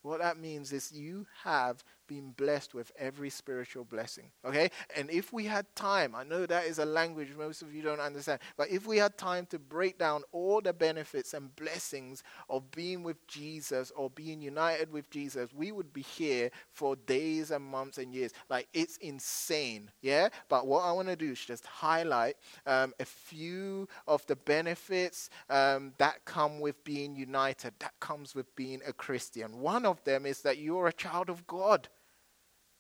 what 0.03 0.21
that 0.21 0.37
means 0.37 0.71
is 0.71 0.93
you 0.93 1.27
have 1.45 1.83
been 2.07 2.31
blessed 2.33 2.75
with 2.75 2.93
every 2.99 3.31
spiritual 3.31 3.85
blessing. 3.85 4.31
Okay? 4.45 4.71
And 4.97 5.11
if 5.11 5.33
we 5.33 5.45
had 5.45 5.67
time, 5.75 6.15
I 6.15 6.25
know 6.25 6.47
that 6.47 6.67
is 6.67 6.79
a 6.79 6.85
language 6.85 7.29
most 7.37 7.63
of 7.63 7.75
you 7.75 7.83
don't 7.83 8.01
understand, 8.01 8.41
but 8.57 8.71
if 8.71 8.87
we 8.87 8.99
had 8.99 9.17
time 9.19 9.47
to 9.47 9.59
break 9.59 9.99
down 9.99 10.23
all 10.33 10.61
the 10.61 10.73
benefits 10.73 11.35
and 11.35 11.55
blessings 11.57 12.23
of 12.49 12.71
being 12.71 13.03
with 13.03 13.27
Jesus 13.27 13.93
or 13.97 14.11
being 14.11 14.41
united 14.41 14.93
with 14.93 15.09
Jesus, 15.11 15.51
we 15.55 15.73
would 15.73 15.93
be 15.93 16.03
here 16.03 16.51
for 16.71 16.97
days 16.97 17.51
and 17.51 17.65
months 17.65 17.99
and 17.99 18.15
years. 18.15 18.33
Like, 18.49 18.69
it's 18.73 18.97
insane. 18.99 19.91
Yeah? 20.01 20.29
But 20.49 20.67
what 20.67 20.85
I 20.85 20.93
want 20.93 21.09
to 21.09 21.17
do 21.17 21.33
is 21.33 21.45
just 21.45 21.67
highlight 21.67 22.37
um, 22.67 22.95
a 23.01 23.05
few 23.05 23.89
of 24.07 24.25
the 24.27 24.37
benefits 24.37 25.31
um, 25.51 25.93
that 25.99 26.25
come 26.25 26.61
with 26.61 26.83
being 26.85 27.17
united, 27.17 27.75
that 27.79 27.93
comes 28.01 28.35
with 28.35 28.55
being 28.57 28.81
a 28.87 28.93
Christian. 28.93 29.61
One 29.61 29.85
of 29.85 30.03
them 30.05 30.27
is 30.27 30.43
that 30.43 30.59
you're 30.59 30.89
a 30.89 30.93
child 30.93 31.31
of 31.31 31.47
God. 31.47 31.89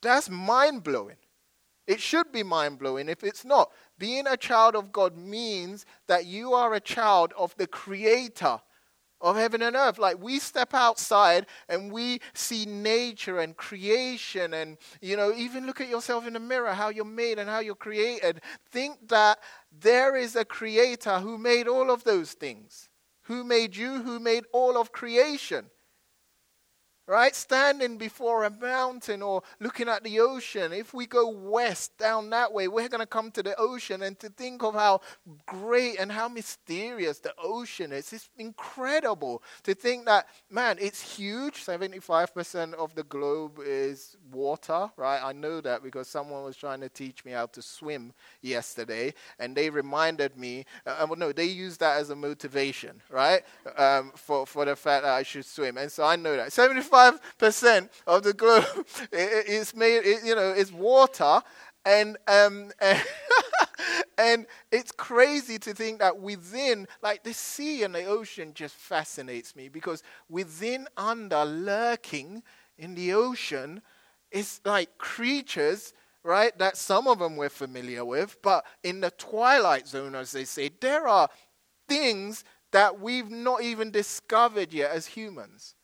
That's 0.02 0.28
mind 0.30 0.84
blowing. 0.84 1.16
It 1.86 2.00
should 2.00 2.32
be 2.32 2.42
mind 2.42 2.78
blowing 2.78 3.08
if 3.08 3.22
it's 3.22 3.44
not. 3.44 3.70
Being 3.98 4.26
a 4.26 4.36
child 4.36 4.74
of 4.74 4.92
God 4.92 5.16
means 5.16 5.86
that 6.08 6.26
you 6.26 6.52
are 6.52 6.74
a 6.74 6.80
child 6.80 7.32
of 7.38 7.56
the 7.56 7.66
Creator 7.66 8.58
of 9.20 9.36
heaven 9.36 9.62
and 9.62 9.76
earth. 9.76 9.98
Like 9.98 10.22
we 10.22 10.38
step 10.38 10.74
outside 10.74 11.46
and 11.68 11.92
we 11.92 12.20
see 12.34 12.66
nature 12.66 13.38
and 13.38 13.56
creation, 13.56 14.54
and 14.54 14.78
you 15.00 15.16
know, 15.16 15.32
even 15.32 15.66
look 15.66 15.80
at 15.80 15.88
yourself 15.88 16.26
in 16.26 16.32
the 16.32 16.40
mirror, 16.40 16.74
how 16.74 16.88
you're 16.88 17.04
made 17.04 17.38
and 17.38 17.48
how 17.48 17.60
you're 17.60 17.74
created. 17.74 18.40
Think 18.70 19.08
that 19.08 19.38
there 19.72 20.16
is 20.16 20.36
a 20.36 20.44
Creator 20.44 21.20
who 21.20 21.38
made 21.38 21.68
all 21.68 21.90
of 21.90 22.04
those 22.04 22.32
things. 22.32 22.88
Who 23.22 23.44
made 23.44 23.76
you? 23.76 24.02
Who 24.02 24.18
made 24.18 24.44
all 24.52 24.76
of 24.76 24.92
creation? 24.92 25.66
Right? 27.06 27.34
Standing 27.34 27.98
before 27.98 28.44
a 28.44 28.50
mountain 28.50 29.22
or 29.22 29.42
looking 29.60 29.88
at 29.88 30.02
the 30.02 30.20
ocean. 30.20 30.72
If 30.72 30.92
we 30.92 31.06
go 31.06 31.28
west 31.28 31.96
down 31.98 32.30
that 32.30 32.52
way, 32.52 32.66
we're 32.66 32.88
going 32.88 33.00
to 33.00 33.06
come 33.06 33.30
to 33.32 33.42
the 33.42 33.54
ocean 33.58 34.02
and 34.02 34.18
to 34.18 34.28
think 34.28 34.62
of 34.64 34.74
how 34.74 35.00
great 35.46 36.00
and 36.00 36.10
how 36.10 36.28
mysterious 36.28 37.20
the 37.20 37.32
ocean 37.42 37.92
is. 37.92 38.12
It's 38.12 38.28
incredible 38.38 39.42
to 39.62 39.74
think 39.74 40.06
that, 40.06 40.26
man, 40.50 40.78
it's 40.80 41.16
huge. 41.16 41.64
75% 41.64 42.74
of 42.74 42.94
the 42.94 43.04
globe 43.04 43.60
is 43.64 44.16
water, 44.32 44.90
right? 44.96 45.20
I 45.22 45.32
know 45.32 45.60
that 45.60 45.82
because 45.82 46.08
someone 46.08 46.42
was 46.42 46.56
trying 46.56 46.80
to 46.80 46.88
teach 46.88 47.24
me 47.24 47.32
how 47.32 47.46
to 47.46 47.62
swim 47.62 48.12
yesterday 48.42 49.14
and 49.38 49.56
they 49.56 49.70
reminded 49.70 50.36
me, 50.36 50.64
uh, 50.84 51.06
well, 51.08 51.18
no, 51.18 51.32
they 51.32 51.44
used 51.44 51.80
that 51.80 51.98
as 51.98 52.10
a 52.10 52.16
motivation, 52.16 53.00
right? 53.10 53.42
Um, 53.76 54.12
for, 54.16 54.44
for 54.44 54.64
the 54.64 54.74
fact 54.74 55.04
that 55.04 55.12
I 55.12 55.22
should 55.22 55.44
swim. 55.44 55.78
And 55.78 55.90
so 55.90 56.04
I 56.04 56.16
know 56.16 56.36
that. 56.36 56.52
75 56.52 56.95
percent 57.38 57.90
of 58.06 58.22
the 58.22 58.32
globe 58.32 58.64
is 59.12 59.74
made, 59.74 60.02
you 60.24 60.34
know, 60.34 60.52
is 60.52 60.72
water, 60.72 61.42
and 61.84 62.16
um, 62.28 62.70
and 64.18 64.46
it's 64.72 64.92
crazy 64.92 65.58
to 65.58 65.74
think 65.74 66.00
that 66.00 66.18
within, 66.18 66.86
like 67.02 67.22
the 67.22 67.34
sea 67.34 67.82
and 67.82 67.94
the 67.94 68.04
ocean, 68.04 68.52
just 68.54 68.74
fascinates 68.74 69.54
me 69.54 69.68
because 69.68 70.02
within, 70.28 70.88
under, 70.96 71.44
lurking 71.44 72.42
in 72.78 72.94
the 72.94 73.12
ocean, 73.12 73.82
is 74.30 74.60
like 74.64 74.98
creatures 74.98 75.92
right? 76.26 76.58
That 76.58 76.76
some 76.76 77.06
of 77.06 77.20
them 77.20 77.36
we're 77.36 77.48
familiar 77.48 78.04
with, 78.04 78.36
but 78.42 78.66
in 78.82 79.00
the 79.00 79.12
twilight 79.12 79.86
zone, 79.86 80.16
as 80.16 80.32
they 80.32 80.44
say, 80.44 80.70
there 80.80 81.06
are 81.06 81.28
things 81.88 82.42
that 82.72 83.00
we've 83.00 83.30
not 83.30 83.62
even 83.62 83.92
discovered 83.92 84.72
yet 84.72 84.90
as 84.90 85.06
humans. 85.06 85.75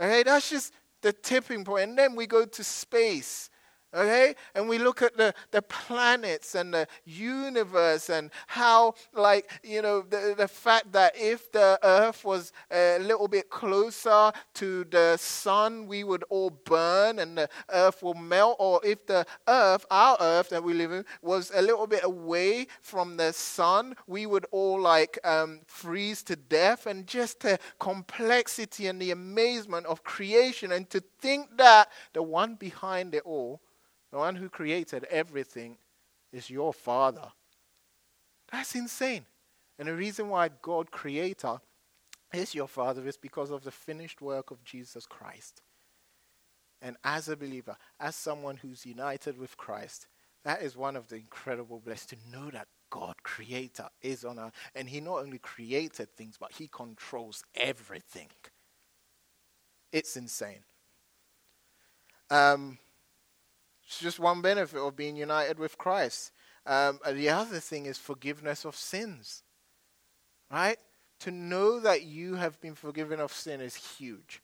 Okay, 0.00 0.22
that's 0.22 0.50
just 0.50 0.72
the 1.02 1.12
tipping 1.12 1.64
point. 1.64 1.90
And 1.90 1.98
then 1.98 2.14
we 2.14 2.26
go 2.26 2.44
to 2.44 2.64
space. 2.64 3.50
Okay? 3.96 4.34
And 4.54 4.68
we 4.68 4.78
look 4.78 5.00
at 5.00 5.16
the, 5.16 5.32
the 5.52 5.62
planets 5.62 6.54
and 6.54 6.74
the 6.74 6.86
universe 7.06 8.10
and 8.10 8.30
how, 8.46 8.94
like, 9.14 9.50
you 9.64 9.80
know, 9.80 10.02
the, 10.02 10.34
the 10.36 10.48
fact 10.48 10.92
that 10.92 11.14
if 11.16 11.50
the 11.50 11.78
Earth 11.82 12.22
was 12.22 12.52
a 12.70 12.98
little 12.98 13.26
bit 13.26 13.48
closer 13.48 14.32
to 14.54 14.84
the 14.84 15.16
sun, 15.16 15.86
we 15.86 16.04
would 16.04 16.24
all 16.28 16.50
burn 16.50 17.20
and 17.20 17.38
the 17.38 17.48
Earth 17.70 18.02
will 18.02 18.14
melt. 18.14 18.56
Or 18.58 18.80
if 18.84 19.06
the 19.06 19.24
Earth, 19.48 19.86
our 19.90 20.18
Earth 20.20 20.50
that 20.50 20.62
we 20.62 20.74
live 20.74 20.92
in, 20.92 21.04
was 21.22 21.50
a 21.54 21.62
little 21.62 21.86
bit 21.86 22.04
away 22.04 22.66
from 22.82 23.16
the 23.16 23.32
sun, 23.32 23.96
we 24.06 24.26
would 24.26 24.44
all, 24.50 24.78
like, 24.78 25.18
um, 25.24 25.60
freeze 25.66 26.22
to 26.24 26.36
death. 26.36 26.86
And 26.86 27.06
just 27.06 27.40
the 27.40 27.58
complexity 27.78 28.88
and 28.88 29.00
the 29.00 29.12
amazement 29.12 29.86
of 29.86 30.04
creation. 30.04 30.72
And 30.72 30.90
to 30.90 31.02
think 31.20 31.56
that 31.56 31.88
the 32.12 32.22
one 32.22 32.56
behind 32.56 33.14
it 33.14 33.22
all 33.24 33.62
the 34.16 34.20
one 34.20 34.36
who 34.36 34.48
created 34.48 35.04
everything 35.10 35.76
is 36.32 36.48
your 36.48 36.72
Father. 36.72 37.28
That's 38.50 38.74
insane. 38.74 39.26
And 39.78 39.88
the 39.88 39.94
reason 39.94 40.30
why 40.30 40.48
God, 40.62 40.90
Creator, 40.90 41.58
is 42.32 42.54
your 42.54 42.66
Father 42.66 43.06
is 43.06 43.18
because 43.18 43.50
of 43.50 43.62
the 43.62 43.70
finished 43.70 44.22
work 44.22 44.50
of 44.50 44.64
Jesus 44.64 45.04
Christ. 45.04 45.60
And 46.80 46.96
as 47.04 47.28
a 47.28 47.36
believer, 47.36 47.76
as 48.00 48.16
someone 48.16 48.56
who's 48.56 48.86
united 48.86 49.38
with 49.38 49.58
Christ, 49.58 50.06
that 50.44 50.62
is 50.62 50.78
one 50.78 50.96
of 50.96 51.08
the 51.08 51.16
incredible 51.16 51.82
blessings 51.84 52.22
to 52.22 52.30
know 52.38 52.48
that 52.52 52.68
God, 52.88 53.16
Creator, 53.22 53.88
is 54.00 54.24
on 54.24 54.38
earth. 54.38 54.54
And 54.74 54.88
He 54.88 55.02
not 55.02 55.24
only 55.24 55.40
created 55.40 56.08
things, 56.16 56.36
but 56.40 56.52
He 56.52 56.68
controls 56.68 57.44
everything. 57.54 58.28
It's 59.92 60.16
insane. 60.16 60.64
Um, 62.30 62.78
it's 63.86 64.00
just 64.00 64.18
one 64.18 64.42
benefit 64.42 64.80
of 64.80 64.96
being 64.96 65.16
united 65.16 65.58
with 65.58 65.78
Christ. 65.78 66.32
Um, 66.66 66.98
the 67.10 67.28
other 67.28 67.60
thing 67.60 67.86
is 67.86 67.98
forgiveness 67.98 68.64
of 68.64 68.74
sins. 68.76 69.42
Right? 70.50 70.78
To 71.20 71.30
know 71.30 71.80
that 71.80 72.02
you 72.02 72.34
have 72.34 72.60
been 72.60 72.74
forgiven 72.74 73.20
of 73.20 73.32
sin 73.32 73.60
is 73.60 73.74
huge. 73.74 74.42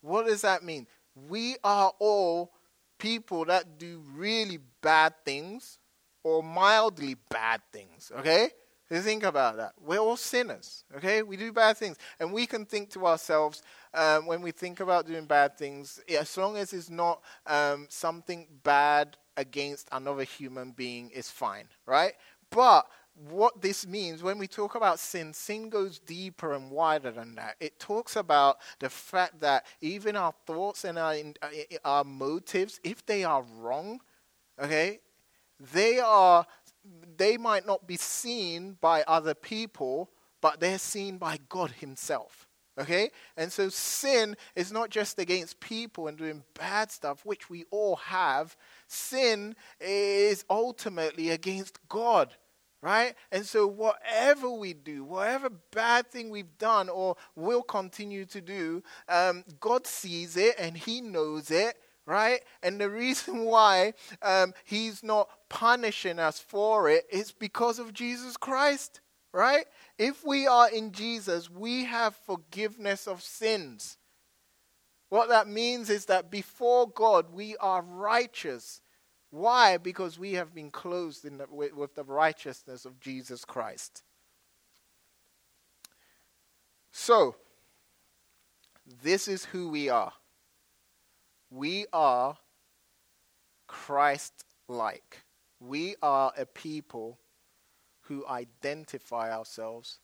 What 0.00 0.26
does 0.26 0.42
that 0.42 0.62
mean? 0.62 0.86
We 1.28 1.56
are 1.62 1.92
all 1.98 2.52
people 2.98 3.44
that 3.46 3.78
do 3.78 4.02
really 4.14 4.58
bad 4.82 5.14
things 5.24 5.78
or 6.22 6.42
mildly 6.42 7.16
bad 7.30 7.60
things, 7.72 8.10
okay? 8.18 8.50
Think 8.90 9.24
about 9.24 9.56
that. 9.56 9.72
We're 9.80 9.98
all 9.98 10.16
sinners, 10.16 10.84
okay? 10.96 11.22
We 11.22 11.36
do 11.36 11.52
bad 11.52 11.76
things. 11.76 11.96
And 12.20 12.32
we 12.32 12.46
can 12.46 12.64
think 12.64 12.90
to 12.90 13.06
ourselves, 13.06 13.62
um, 13.94 14.26
when 14.26 14.42
we 14.42 14.50
think 14.50 14.80
about 14.80 15.06
doing 15.06 15.26
bad 15.26 15.56
things, 15.56 16.00
as 16.08 16.36
long 16.36 16.56
as 16.56 16.72
it's 16.72 16.90
not 16.90 17.22
um, 17.46 17.86
something 17.88 18.46
bad 18.62 19.16
against 19.36 19.88
another 19.92 20.24
human 20.24 20.72
being, 20.72 21.10
is 21.10 21.30
fine, 21.30 21.66
right? 21.86 22.12
But 22.50 22.86
what 23.14 23.62
this 23.62 23.86
means 23.86 24.22
when 24.22 24.38
we 24.38 24.48
talk 24.48 24.74
about 24.74 24.98
sin, 24.98 25.32
sin 25.32 25.68
goes 25.68 25.98
deeper 26.00 26.52
and 26.52 26.70
wider 26.70 27.12
than 27.12 27.36
that. 27.36 27.54
It 27.60 27.78
talks 27.78 28.16
about 28.16 28.58
the 28.80 28.90
fact 28.90 29.40
that 29.40 29.66
even 29.80 30.16
our 30.16 30.34
thoughts 30.46 30.84
and 30.84 30.98
our, 30.98 31.14
uh, 31.42 31.48
our 31.84 32.04
motives, 32.04 32.80
if 32.82 33.06
they 33.06 33.22
are 33.24 33.44
wrong, 33.58 34.00
okay, 34.60 35.00
they 35.72 36.00
are 36.00 36.46
they 37.16 37.36
might 37.36 37.66
not 37.66 37.86
be 37.86 37.96
seen 37.96 38.76
by 38.80 39.02
other 39.06 39.34
people, 39.34 40.10
but 40.40 40.60
they're 40.60 40.78
seen 40.78 41.16
by 41.16 41.38
God 41.48 41.70
Himself. 41.70 42.46
Okay? 42.78 43.10
And 43.36 43.52
so 43.52 43.68
sin 43.68 44.36
is 44.56 44.72
not 44.72 44.90
just 44.90 45.18
against 45.18 45.60
people 45.60 46.08
and 46.08 46.18
doing 46.18 46.42
bad 46.58 46.90
stuff, 46.90 47.24
which 47.24 47.48
we 47.48 47.64
all 47.70 47.96
have. 47.96 48.56
Sin 48.88 49.54
is 49.80 50.44
ultimately 50.50 51.30
against 51.30 51.78
God. 51.88 52.34
right? 52.82 53.14
And 53.32 53.46
so, 53.46 53.66
whatever 53.66 54.50
we 54.50 54.74
do, 54.74 55.04
whatever 55.04 55.48
bad 55.72 56.10
thing 56.10 56.30
we've 56.30 56.58
done 56.58 56.88
or 56.88 57.16
will 57.34 57.62
continue 57.62 58.26
to 58.26 58.40
do, 58.40 58.82
um, 59.08 59.44
God 59.60 59.86
sees 59.86 60.36
it 60.36 60.56
and 60.58 60.76
He 60.76 61.00
knows 61.00 61.50
it, 61.50 61.76
right? 62.06 62.40
And 62.62 62.80
the 62.80 62.90
reason 63.04 63.44
why 63.44 63.94
um, 64.20 64.52
He's 64.64 65.02
not 65.02 65.30
punishing 65.48 66.18
us 66.18 66.38
for 66.40 66.90
it 66.90 67.06
is 67.10 67.32
because 67.32 67.78
of 67.78 67.94
Jesus 67.94 68.36
Christ, 68.36 69.00
right? 69.34 69.66
If 69.98 70.24
we 70.24 70.46
are 70.46 70.70
in 70.70 70.92
Jesus, 70.92 71.50
we 71.50 71.84
have 71.84 72.14
forgiveness 72.14 73.06
of 73.06 73.22
sins. 73.22 73.98
What 75.10 75.28
that 75.28 75.46
means 75.46 75.90
is 75.90 76.06
that 76.06 76.30
before 76.30 76.88
God, 76.88 77.26
we 77.34 77.56
are 77.58 77.82
righteous 77.82 78.80
why? 79.34 79.78
Because 79.78 80.16
we 80.16 80.34
have 80.34 80.54
been 80.54 80.70
clothed 80.70 81.24
the, 81.24 81.46
with, 81.50 81.74
with 81.74 81.96
the 81.96 82.04
righteousness 82.04 82.84
of 82.84 83.00
Jesus 83.00 83.44
Christ. 83.44 84.04
So, 86.92 87.34
this 89.02 89.26
is 89.26 89.44
who 89.46 89.70
we 89.70 89.88
are. 89.88 90.12
We 91.50 91.86
are 91.92 92.36
Christ 93.66 94.44
like. 94.68 95.24
We 95.58 95.96
are 96.00 96.32
a 96.38 96.46
people 96.46 97.18
who 98.04 98.26
identify 98.26 99.32
ourselves 99.32 99.98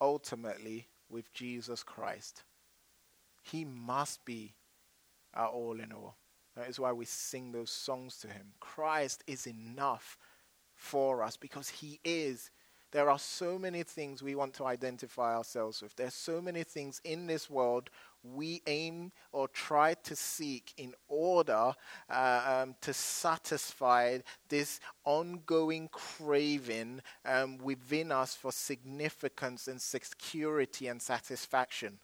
ultimately 0.00 0.88
with 1.08 1.32
Jesus 1.32 1.82
Christ. 1.82 2.44
He 3.42 3.64
must 3.64 4.24
be 4.24 4.54
our 5.34 5.48
all 5.48 5.80
in 5.80 5.92
all. 5.92 6.16
That 6.56 6.68
is 6.68 6.80
why 6.80 6.92
we 6.92 7.04
sing 7.04 7.52
those 7.52 7.70
songs 7.70 8.18
to 8.18 8.28
Him. 8.28 8.52
Christ 8.60 9.24
is 9.26 9.46
enough 9.46 10.18
for 10.74 11.22
us 11.22 11.36
because 11.36 11.68
He 11.68 12.00
is. 12.04 12.50
There 12.92 13.08
are 13.08 13.18
so 13.18 13.58
many 13.58 13.82
things 13.82 14.22
we 14.22 14.34
want 14.34 14.54
to 14.54 14.66
identify 14.66 15.36
ourselves 15.36 15.80
with. 15.80 15.94
There's 15.94 16.14
so 16.14 16.40
many 16.40 16.64
things 16.64 17.00
in 17.04 17.26
this 17.26 17.48
world 17.48 17.88
we 18.22 18.62
aim 18.66 19.12
or 19.32 19.48
try 19.48 19.94
to 19.94 20.16
seek 20.16 20.72
in 20.76 20.94
order 21.08 21.72
uh, 22.10 22.62
um, 22.62 22.74
to 22.80 22.92
satisfy 22.92 24.18
this 24.48 24.80
ongoing 25.04 25.88
craving 25.90 27.00
um, 27.24 27.58
within 27.58 28.12
us 28.12 28.34
for 28.34 28.52
significance 28.52 29.68
and 29.68 29.80
security 29.80 30.86
and 30.88 31.00
satisfaction. 31.00 31.98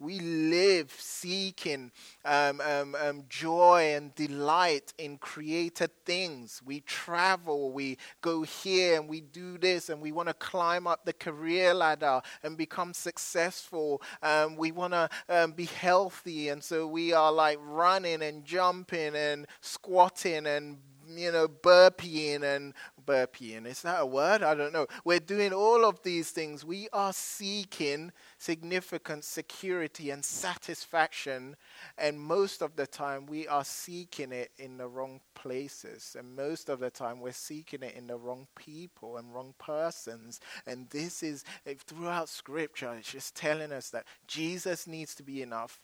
We 0.00 0.20
live 0.20 0.92
seeking 0.96 1.90
um, 2.24 2.60
um, 2.60 2.94
um, 2.94 3.24
joy 3.28 3.94
and 3.96 4.14
delight 4.14 4.92
in 4.96 5.18
created 5.18 5.90
things. 6.04 6.62
We 6.64 6.80
travel, 6.80 7.72
we 7.72 7.98
go 8.20 8.42
here 8.42 9.00
and 9.00 9.08
we 9.08 9.20
do 9.20 9.58
this, 9.58 9.88
and 9.88 10.00
we 10.00 10.12
want 10.12 10.28
to 10.28 10.34
climb 10.34 10.86
up 10.86 11.04
the 11.04 11.12
career 11.12 11.74
ladder 11.74 12.20
and 12.44 12.56
become 12.56 12.94
successful. 12.94 14.00
Um, 14.22 14.56
we 14.56 14.70
want 14.70 14.92
to 14.92 15.08
um, 15.28 15.52
be 15.52 15.66
healthy, 15.66 16.50
and 16.50 16.62
so 16.62 16.86
we 16.86 17.12
are 17.12 17.32
like 17.32 17.58
running 17.62 18.22
and 18.22 18.44
jumping 18.44 19.16
and 19.16 19.46
squatting 19.60 20.46
and 20.46 20.78
you 21.16 21.32
know, 21.32 21.48
burping 21.48 22.42
and 22.42 22.74
burping. 23.08 23.66
Is 23.66 23.82
that 23.82 24.02
a 24.02 24.06
word? 24.06 24.42
I 24.42 24.54
don't 24.54 24.72
know. 24.72 24.86
We're 25.04 25.18
doing 25.18 25.52
all 25.52 25.84
of 25.84 26.02
these 26.02 26.30
things. 26.30 26.64
We 26.64 26.88
are 26.92 27.12
seeking 27.14 28.12
significant 28.38 29.24
security 29.24 30.10
and 30.10 30.22
satisfaction, 30.24 31.56
and 31.96 32.20
most 32.20 32.60
of 32.60 32.76
the 32.76 32.86
time 32.86 33.26
we 33.26 33.48
are 33.48 33.64
seeking 33.64 34.32
it 34.32 34.50
in 34.58 34.76
the 34.76 34.86
wrong 34.86 35.20
places, 35.34 36.16
and 36.18 36.36
most 36.36 36.68
of 36.68 36.80
the 36.80 36.90
time 36.90 37.20
we're 37.20 37.32
seeking 37.32 37.82
it 37.82 37.94
in 37.96 38.06
the 38.06 38.16
wrong 38.16 38.46
people 38.54 39.16
and 39.16 39.32
wrong 39.34 39.54
persons. 39.58 40.40
And 40.66 40.90
this 40.90 41.22
is 41.22 41.44
throughout 41.86 42.28
Scripture, 42.28 42.94
it's 42.94 43.12
just 43.12 43.34
telling 43.34 43.72
us 43.72 43.90
that 43.90 44.06
Jesus 44.26 44.86
needs 44.86 45.14
to 45.14 45.22
be 45.22 45.40
enough 45.40 45.80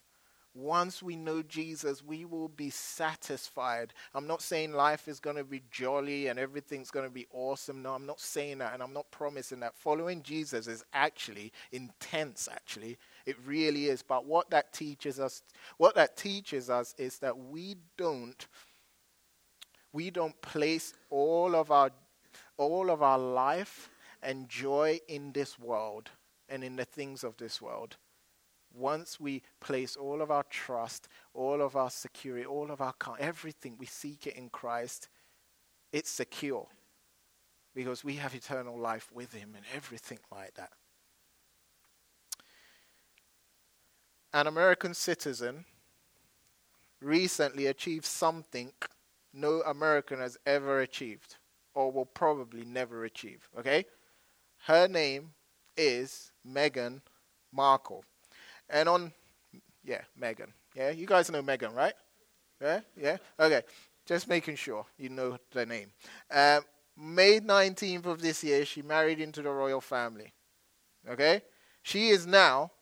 once 0.55 1.03
we 1.03 1.17
know 1.17 1.43
Jesus, 1.43 2.03
we 2.03 2.25
will 2.25 2.49
be 2.49 2.71
satisfied. 2.71 3.93
I'm 4.15 4.29
not 4.29 4.41
saying 4.41 4.73
life 4.73 5.09
is 5.09 5.19
going 5.19 5.37
to 5.37 5.45
be 5.45 5.63
jolly 5.71 6.29
and 6.29 6.39
everything's 6.39 6.93
going 6.93 7.07
to 7.07 7.13
be 7.13 7.27
awesome. 7.33 7.83
No, 7.83 7.93
I'm 7.93 8.07
not 8.07 8.21
saying 8.21 8.59
that, 8.59 8.73
and 8.73 8.83
I'm 8.83 8.93
not 8.93 9.11
promising 9.11 9.61
that. 9.61 9.75
Following 9.75 10.23
Jesus 10.23 10.69
is 10.69 10.85
actually 10.93 11.53
intense, 11.73 12.49
actually. 12.51 12.99
It 13.27 13.37
really 13.45 13.87
is. 13.87 14.03
But 14.03 14.27
what 14.27 14.49
that 14.51 14.73
teaches 14.73 15.19
us, 15.19 15.43
what 15.77 15.97
that 15.97 16.17
teaches 16.17 16.71
us 16.71 16.95
is 16.99 17.19
that 17.19 17.37
we 17.37 17.77
don't 17.97 18.47
we 19.93 20.11
don't 20.11 20.41
place 20.43 20.93
all 21.11 21.55
of 21.55 21.71
our 21.71 21.91
all 22.57 22.91
of 22.91 23.03
our 23.03 23.19
life 23.19 23.91
and 24.23 24.49
joy 24.49 25.01
in 25.09 25.33
this 25.33 25.59
world 25.59 26.11
and 26.49 26.63
in 26.65 26.77
the 26.77 26.85
things 26.85 27.25
of 27.25 27.37
this 27.37 27.63
world 27.63 27.97
once 28.75 29.21
we 29.21 29.43
place 29.61 29.97
all 29.97 30.21
of 30.21 30.31
our 30.31 30.43
trust, 30.45 31.09
all 31.33 31.63
of 31.63 31.77
our 31.77 31.91
security, 31.91 32.45
all 32.45 32.71
of 32.71 32.81
our 32.81 32.95
everything, 33.19 33.77
we 33.79 33.87
seek 33.87 34.27
it 34.27 34.37
in 34.37 34.49
Christ, 34.49 35.09
it's 35.93 36.11
secure 36.11 36.67
because 37.75 38.05
we 38.05 38.17
have 38.17 38.35
eternal 38.35 38.79
life 38.79 39.11
with 39.13 39.33
Him 39.33 39.55
and 39.57 39.65
everything 39.75 40.19
like 40.31 40.55
that. 40.55 40.71
An 44.33 44.47
American 44.49 44.95
citizen 44.95 45.65
recently 47.01 47.67
achieved 47.67 48.05
something 48.05 48.73
no 49.33 49.63
American 49.63 50.19
has 50.21 50.39
ever 50.47 50.81
achieved 50.81 51.37
or 51.75 51.91
will 51.91 52.07
probably 52.07 52.65
never 52.65 53.05
achieve. 53.05 53.49
Okay? 53.59 53.85
Her 54.67 54.89
name 54.89 55.31
is 55.77 56.33
Meghan 56.47 57.01
Markle. 57.53 58.05
And 58.75 58.89
on, 58.89 59.13
yeah, 59.85 60.01
Meghan. 60.21 60.49
Yeah, 60.75 60.91
you 60.91 61.07
guys 61.07 61.31
know 61.31 61.43
Meghan, 61.43 61.77
right? 61.77 61.95
Yeah, 62.61 62.81
yeah. 63.01 63.17
Okay, 63.39 63.63
just 64.05 64.29
making 64.29 64.57
sure 64.57 64.85
you 64.99 65.11
know 65.11 65.39
the 65.53 65.65
name. 65.65 65.93
Um, 66.29 66.65
May 66.97 67.39
19th 67.39 68.07
of 68.07 68.21
this 68.21 68.43
year, 68.43 68.65
she 68.65 68.83
married 68.83 69.21
into 69.21 69.43
the 69.43 69.51
royal 69.51 69.81
family. 69.81 70.33
Okay, 71.09 71.43
she 71.83 72.09
is 72.09 72.27
now, 72.27 72.73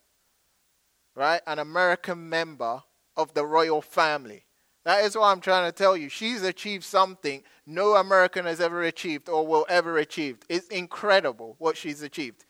right, 1.15 1.43
an 1.47 1.59
American 1.59 2.27
member 2.27 2.83
of 3.15 3.35
the 3.35 3.45
royal 3.45 3.83
family. 3.83 4.47
That 4.87 5.05
is 5.05 5.15
what 5.15 5.27
I'm 5.27 5.41
trying 5.41 5.71
to 5.71 5.77
tell 5.77 5.95
you. 5.95 6.09
She's 6.09 6.43
achieved 6.43 6.85
something 6.85 7.43
no 7.67 7.97
American 7.97 8.47
has 8.47 8.63
ever 8.63 8.83
achieved 8.83 9.29
or 9.29 9.47
will 9.47 9.67
ever 9.69 9.99
achieve. 9.99 10.39
It's 10.49 10.69
incredible 10.69 11.55
what 11.59 11.77
she's 11.77 12.01
achieved 12.01 12.47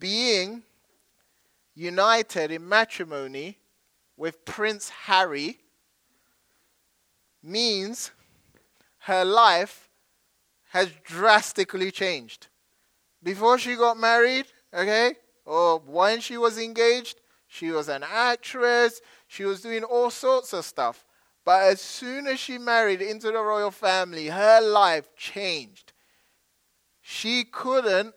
being 0.00 0.62
united 1.74 2.50
in 2.50 2.68
matrimony 2.68 3.58
with 4.16 4.44
Prince 4.44 4.90
Harry 4.90 5.58
means 7.42 8.10
her 8.98 9.24
life 9.24 9.88
has 10.70 10.90
drastically 11.04 11.90
changed. 11.90 12.48
Before 13.22 13.58
she 13.58 13.76
got 13.76 13.96
married, 13.96 14.46
okay, 14.74 15.14
or 15.44 15.78
when 15.78 16.20
she 16.20 16.36
was 16.36 16.58
engaged, 16.58 17.20
she 17.46 17.70
was 17.70 17.88
an 17.88 18.04
actress, 18.08 19.00
she 19.26 19.44
was 19.44 19.60
doing 19.60 19.84
all 19.84 20.10
sorts 20.10 20.52
of 20.52 20.64
stuff. 20.64 21.04
But 21.44 21.62
as 21.64 21.80
soon 21.80 22.26
as 22.26 22.38
she 22.38 22.58
married 22.58 23.02
into 23.02 23.28
the 23.28 23.42
royal 23.42 23.70
family, 23.70 24.28
her 24.28 24.60
life 24.60 25.16
changed. 25.16 25.92
She 27.00 27.44
couldn't 27.44 28.14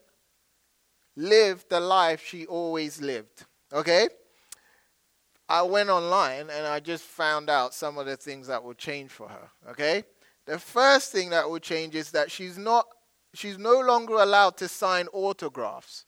live 1.16 1.66
the 1.70 1.80
life 1.80 2.24
she 2.26 2.46
always 2.46 3.02
lived. 3.02 3.46
Okay? 3.72 4.10
I 5.50 5.62
went 5.64 5.90
online 5.90 6.50
and 6.50 6.66
I 6.66 6.80
just 6.80 7.04
found 7.04 7.50
out 7.50 7.74
some 7.74 7.98
of 7.98 8.06
the 8.06 8.18
things 8.18 8.48
that 8.48 8.64
will 8.64 8.74
change 8.74 9.12
for 9.12 9.28
her. 9.28 9.50
Okay? 9.70 10.04
The 10.46 10.60
first 10.60 11.12
thing 11.12 11.30
that 11.32 11.50
will 11.50 11.60
change 11.60 11.96
is 11.96 12.12
that 12.12 12.32
she's 12.32 12.58
not 12.58 12.88
she's 13.34 13.58
no 13.58 13.80
longer 13.80 14.16
allowed 14.16 14.58
to 14.58 14.68
sign 14.68 15.08
autographs. 15.14 16.06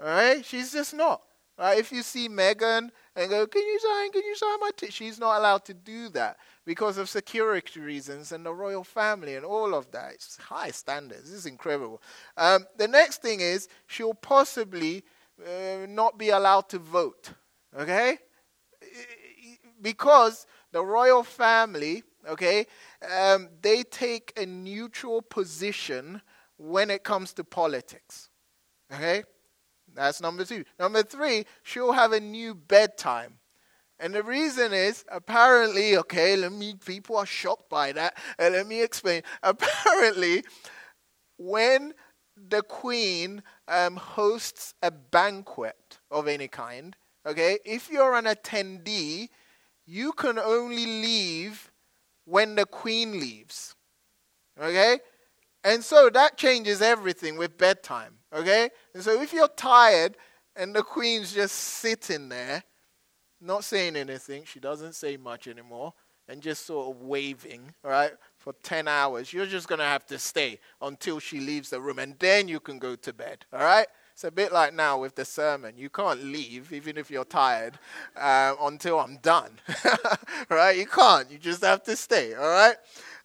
All 0.00 0.06
right? 0.06 0.44
She's 0.44 0.72
just 0.72 0.94
not. 0.94 1.22
Right? 1.58 1.78
If 1.78 1.90
you 1.90 2.02
see 2.02 2.28
Meghan 2.28 2.90
and 3.14 3.30
go, 3.30 3.46
Can 3.46 3.62
you 3.62 3.80
sign? 3.80 4.12
Can 4.12 4.22
you 4.24 4.36
sign 4.36 4.60
my 4.60 4.70
t-? 4.76 4.90
She's 4.90 5.18
not 5.18 5.38
allowed 5.38 5.64
to 5.66 5.74
do 5.74 6.08
that 6.10 6.36
because 6.66 6.98
of 6.98 7.08
security 7.08 7.80
reasons 7.80 8.32
and 8.32 8.44
the 8.44 8.52
royal 8.52 8.82
family 8.82 9.36
and 9.36 9.46
all 9.46 9.72
of 9.72 9.90
that. 9.92 10.14
It's 10.14 10.36
high 10.36 10.72
standards. 10.72 11.30
This 11.30 11.40
is 11.40 11.46
incredible. 11.46 12.02
Um, 12.36 12.66
the 12.76 12.88
next 12.88 13.22
thing 13.22 13.40
is 13.40 13.68
she'll 13.86 14.14
possibly 14.14 15.04
uh, 15.40 15.86
not 15.88 16.18
be 16.18 16.30
allowed 16.30 16.68
to 16.70 16.78
vote. 16.78 17.30
Okay? 17.78 18.18
Because 19.80 20.46
the 20.72 20.82
royal 20.82 21.22
family, 21.22 22.02
okay, 22.28 22.66
um, 23.16 23.48
they 23.62 23.84
take 23.84 24.32
a 24.36 24.44
neutral 24.44 25.22
position 25.22 26.20
when 26.56 26.90
it 26.90 27.04
comes 27.04 27.32
to 27.34 27.44
politics. 27.44 28.28
Okay? 28.92 29.22
That's 29.94 30.20
number 30.20 30.44
two. 30.44 30.64
Number 30.80 31.04
three, 31.04 31.46
she'll 31.62 31.92
have 31.92 32.12
a 32.12 32.20
new 32.20 32.54
bedtime. 32.54 33.34
And 33.98 34.14
the 34.14 34.22
reason 34.22 34.72
is 34.72 35.04
apparently, 35.10 35.96
okay, 35.96 36.36
let 36.36 36.52
me, 36.52 36.74
people 36.84 37.16
are 37.16 37.26
shocked 37.26 37.70
by 37.70 37.92
that. 37.92 38.16
Let 38.38 38.66
me 38.66 38.82
explain. 38.82 39.22
Apparently, 39.42 40.44
when 41.38 41.94
the 42.36 42.62
queen 42.62 43.42
um, 43.68 43.96
hosts 43.96 44.74
a 44.82 44.90
banquet 44.90 45.98
of 46.10 46.28
any 46.28 46.48
kind, 46.48 46.94
okay, 47.24 47.58
if 47.64 47.90
you're 47.90 48.14
an 48.14 48.26
attendee, 48.26 49.28
you 49.86 50.12
can 50.12 50.38
only 50.38 50.84
leave 50.84 51.70
when 52.26 52.54
the 52.54 52.66
queen 52.66 53.18
leaves. 53.18 53.74
Okay? 54.60 54.98
And 55.64 55.82
so 55.82 56.10
that 56.10 56.36
changes 56.36 56.82
everything 56.82 57.38
with 57.38 57.56
bedtime. 57.56 58.18
Okay? 58.32 58.68
And 58.94 59.02
so 59.02 59.22
if 59.22 59.32
you're 59.32 59.48
tired 59.48 60.16
and 60.54 60.74
the 60.74 60.82
queen's 60.82 61.32
just 61.32 61.54
sitting 61.54 62.28
there, 62.28 62.62
not 63.40 63.64
saying 63.64 63.96
anything, 63.96 64.44
she 64.44 64.60
doesn't 64.60 64.94
say 64.94 65.16
much 65.16 65.46
anymore, 65.46 65.92
and 66.28 66.42
just 66.42 66.66
sort 66.66 66.94
of 66.94 67.02
waving, 67.02 67.72
right, 67.82 68.12
for 68.36 68.54
10 68.62 68.88
hours, 68.88 69.32
you're 69.32 69.46
just 69.46 69.68
going 69.68 69.78
to 69.78 69.84
have 69.84 70.06
to 70.06 70.18
stay 70.18 70.58
until 70.82 71.18
she 71.18 71.40
leaves 71.40 71.70
the 71.70 71.80
room, 71.80 71.98
and 71.98 72.18
then 72.18 72.48
you 72.48 72.60
can 72.60 72.78
go 72.78 72.96
to 72.96 73.12
bed, 73.12 73.44
all 73.52 73.60
right? 73.60 73.86
It's 74.12 74.24
a 74.24 74.30
bit 74.30 74.50
like 74.50 74.72
now 74.72 74.98
with 74.98 75.14
the 75.14 75.26
sermon. 75.26 75.74
You 75.76 75.90
can't 75.90 76.24
leave, 76.24 76.72
even 76.72 76.96
if 76.96 77.10
you're 77.10 77.26
tired, 77.26 77.78
uh, 78.16 78.54
until 78.62 78.98
I'm 78.98 79.18
done, 79.18 79.50
right? 80.48 80.74
You 80.74 80.86
can't. 80.86 81.30
You 81.30 81.36
just 81.36 81.62
have 81.62 81.82
to 81.82 81.94
stay, 81.96 82.32
all 82.32 82.48
right? 82.48 82.76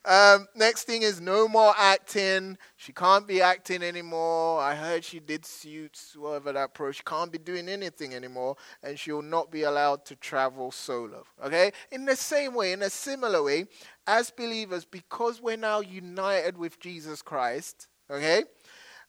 Um, 0.03 0.47
next 0.55 0.85
thing 0.85 1.03
is 1.03 1.21
no 1.21 1.47
more 1.47 1.73
acting. 1.77 2.57
She 2.75 2.91
can't 2.91 3.27
be 3.27 3.41
acting 3.41 3.83
anymore. 3.83 4.59
I 4.59 4.73
heard 4.73 5.03
she 5.03 5.19
did 5.19 5.45
suits, 5.45 6.15
whatever 6.17 6.51
that 6.53 6.73
pro. 6.73 6.91
She 6.91 7.03
can't 7.03 7.31
be 7.31 7.37
doing 7.37 7.69
anything 7.69 8.15
anymore, 8.15 8.55
and 8.81 8.97
she'll 8.97 9.21
not 9.21 9.51
be 9.51 9.61
allowed 9.63 10.05
to 10.05 10.15
travel 10.15 10.71
solo. 10.71 11.23
Okay? 11.43 11.71
In 11.91 12.05
the 12.05 12.15
same 12.15 12.55
way, 12.55 12.71
in 12.71 12.81
a 12.81 12.89
similar 12.89 13.43
way, 13.43 13.65
as 14.07 14.31
believers, 14.31 14.85
because 14.85 15.39
we're 15.39 15.57
now 15.57 15.81
united 15.81 16.57
with 16.57 16.79
Jesus 16.79 17.21
Christ, 17.21 17.87
okay, 18.09 18.43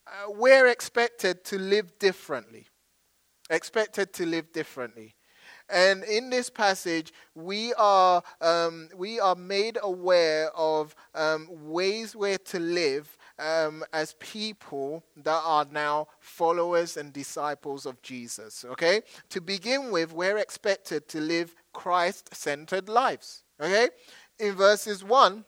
uh, 0.06 0.30
we're 0.30 0.66
expected 0.66 1.42
to 1.44 1.58
live 1.58 1.98
differently. 1.98 2.66
Expected 3.48 4.12
to 4.14 4.26
live 4.26 4.52
differently. 4.52 5.14
And 5.68 6.04
in 6.04 6.30
this 6.30 6.50
passage, 6.50 7.12
we 7.34 7.72
are, 7.74 8.22
um, 8.40 8.88
we 8.96 9.20
are 9.20 9.34
made 9.34 9.78
aware 9.82 10.50
of 10.56 10.94
um, 11.14 11.48
ways 11.50 12.14
where 12.14 12.38
to 12.38 12.58
live 12.58 13.16
um, 13.38 13.84
as 13.92 14.14
people 14.18 15.04
that 15.16 15.40
are 15.44 15.66
now 15.70 16.08
followers 16.20 16.96
and 16.96 17.12
disciples 17.12 17.86
of 17.86 18.00
Jesus. 18.02 18.64
Okay? 18.70 19.02
To 19.30 19.40
begin 19.40 19.90
with, 19.90 20.12
we're 20.12 20.38
expected 20.38 21.08
to 21.08 21.20
live 21.20 21.54
Christ 21.72 22.34
centered 22.34 22.88
lives. 22.88 23.44
Okay? 23.60 23.88
In 24.38 24.54
verses 24.54 25.04
1, 25.04 25.44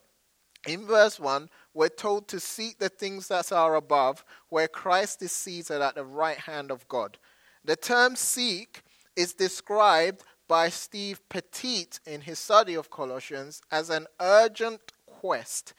in 0.66 0.86
verse 0.86 1.20
1, 1.20 1.50
we're 1.74 1.88
told 1.88 2.28
to 2.28 2.40
seek 2.40 2.78
the 2.78 2.88
things 2.88 3.28
that 3.28 3.52
are 3.52 3.74
above, 3.74 4.24
where 4.48 4.68
Christ 4.68 5.20
is 5.22 5.32
seated 5.32 5.82
at 5.82 5.94
the 5.94 6.04
right 6.04 6.38
hand 6.38 6.70
of 6.70 6.86
God. 6.88 7.18
The 7.64 7.76
term 7.76 8.16
seek 8.16 8.82
is 9.16 9.34
described 9.34 10.22
by 10.48 10.68
Steve 10.68 11.20
Pettit 11.28 12.00
in 12.06 12.20
his 12.20 12.38
study 12.38 12.74
of 12.74 12.90
Colossians 12.90 13.62
as 13.70 13.90
an 13.90 14.06
urgent 14.20 14.92
quest 15.06 15.72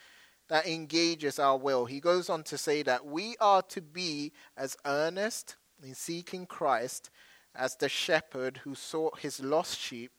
that 0.47 0.67
engages 0.67 1.39
our 1.39 1.57
will. 1.57 1.85
He 1.85 1.99
goes 1.99 2.29
on 2.29 2.43
to 2.43 2.57
say 2.57 2.83
that 2.83 3.05
we 3.05 3.35
are 3.39 3.61
to 3.63 3.81
be 3.81 4.31
as 4.57 4.77
earnest 4.85 5.55
in 5.83 5.93
seeking 5.93 6.45
Christ 6.45 7.09
as 7.55 7.75
the 7.75 7.89
shepherd 7.89 8.57
who 8.57 8.75
sought 8.75 9.19
his 9.19 9.39
lost 9.39 9.79
sheep, 9.79 10.11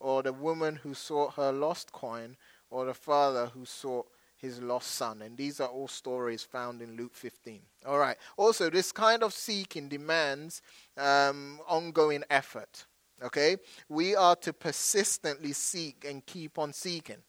or 0.00 0.22
the 0.22 0.32
woman 0.32 0.76
who 0.76 0.94
sought 0.94 1.34
her 1.34 1.52
lost 1.52 1.92
coin, 1.92 2.36
or 2.70 2.86
the 2.86 2.94
father 2.94 3.46
who 3.46 3.64
sought 3.64 4.06
his 4.42 4.60
lost 4.60 4.90
son. 4.90 5.22
And 5.22 5.36
these 5.36 5.60
are 5.60 5.68
all 5.68 5.88
stories 5.88 6.42
found 6.42 6.82
in 6.82 6.96
Luke 6.96 7.14
15. 7.14 7.60
All 7.86 7.98
right. 7.98 8.16
Also, 8.36 8.68
this 8.68 8.90
kind 8.90 9.22
of 9.22 9.32
seeking 9.32 9.88
demands 9.88 10.60
um, 10.98 11.60
ongoing 11.68 12.24
effort. 12.28 12.84
Okay? 13.22 13.56
We 13.88 14.16
are 14.16 14.34
to 14.36 14.52
persistently 14.52 15.52
seek 15.52 16.04
and 16.06 16.26
keep 16.26 16.58
on 16.58 16.72
seeking. 16.72 17.22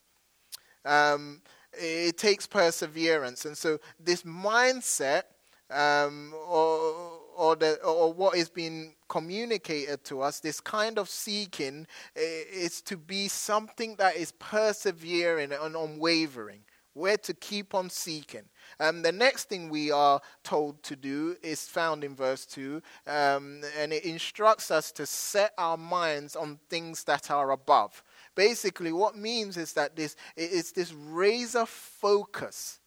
Um, 0.84 1.44
it 1.72 2.18
takes 2.18 2.48
perseverance. 2.48 3.46
And 3.46 3.56
so, 3.56 3.80
this 4.00 4.24
mindset 4.24 5.24
um, 5.70 6.34
or, 6.48 7.20
or, 7.36 7.56
the, 7.56 7.76
or 7.84 8.12
what 8.12 8.36
is 8.36 8.50
being 8.50 8.96
communicated 9.08 10.04
to 10.06 10.22
us, 10.22 10.40
this 10.40 10.60
kind 10.60 10.98
of 10.98 11.10
seeking, 11.10 11.86
is 12.16 12.82
to 12.82 12.98
be 12.98 13.28
something 13.28 13.96
that 13.98 14.16
is 14.16 14.32
persevering 14.34 15.52
and 15.52 15.76
unwavering. 15.76 16.62
We're 16.96 17.18
to 17.18 17.34
keep 17.34 17.74
on 17.74 17.90
seeking. 17.90 18.44
Um, 18.80 19.02
the 19.02 19.12
next 19.12 19.50
thing 19.50 19.70
we 19.70 19.92
are 19.92 20.22
told 20.44 20.84
to 20.84 20.96
do 20.96 21.36
is 21.42 21.68
found 21.68 22.04
in 22.04 22.16
verse 22.16 22.46
2, 22.46 22.82
um, 23.08 23.62
and 23.78 23.92
it 23.92 24.06
instructs 24.06 24.72
us 24.72 24.92
to 24.94 25.06
set 25.06 25.54
our 25.58 25.78
minds 25.78 26.36
on 26.36 26.60
things 26.70 27.04
that 27.06 27.32
are 27.32 27.52
above. 27.52 28.04
Basically, 28.36 28.92
what 28.92 29.16
means 29.16 29.58
is 29.58 29.74
that 29.74 29.96
this 29.96 30.16
it's 30.36 30.72
this 30.72 30.94
razor 30.94 31.66
focus 31.66 32.80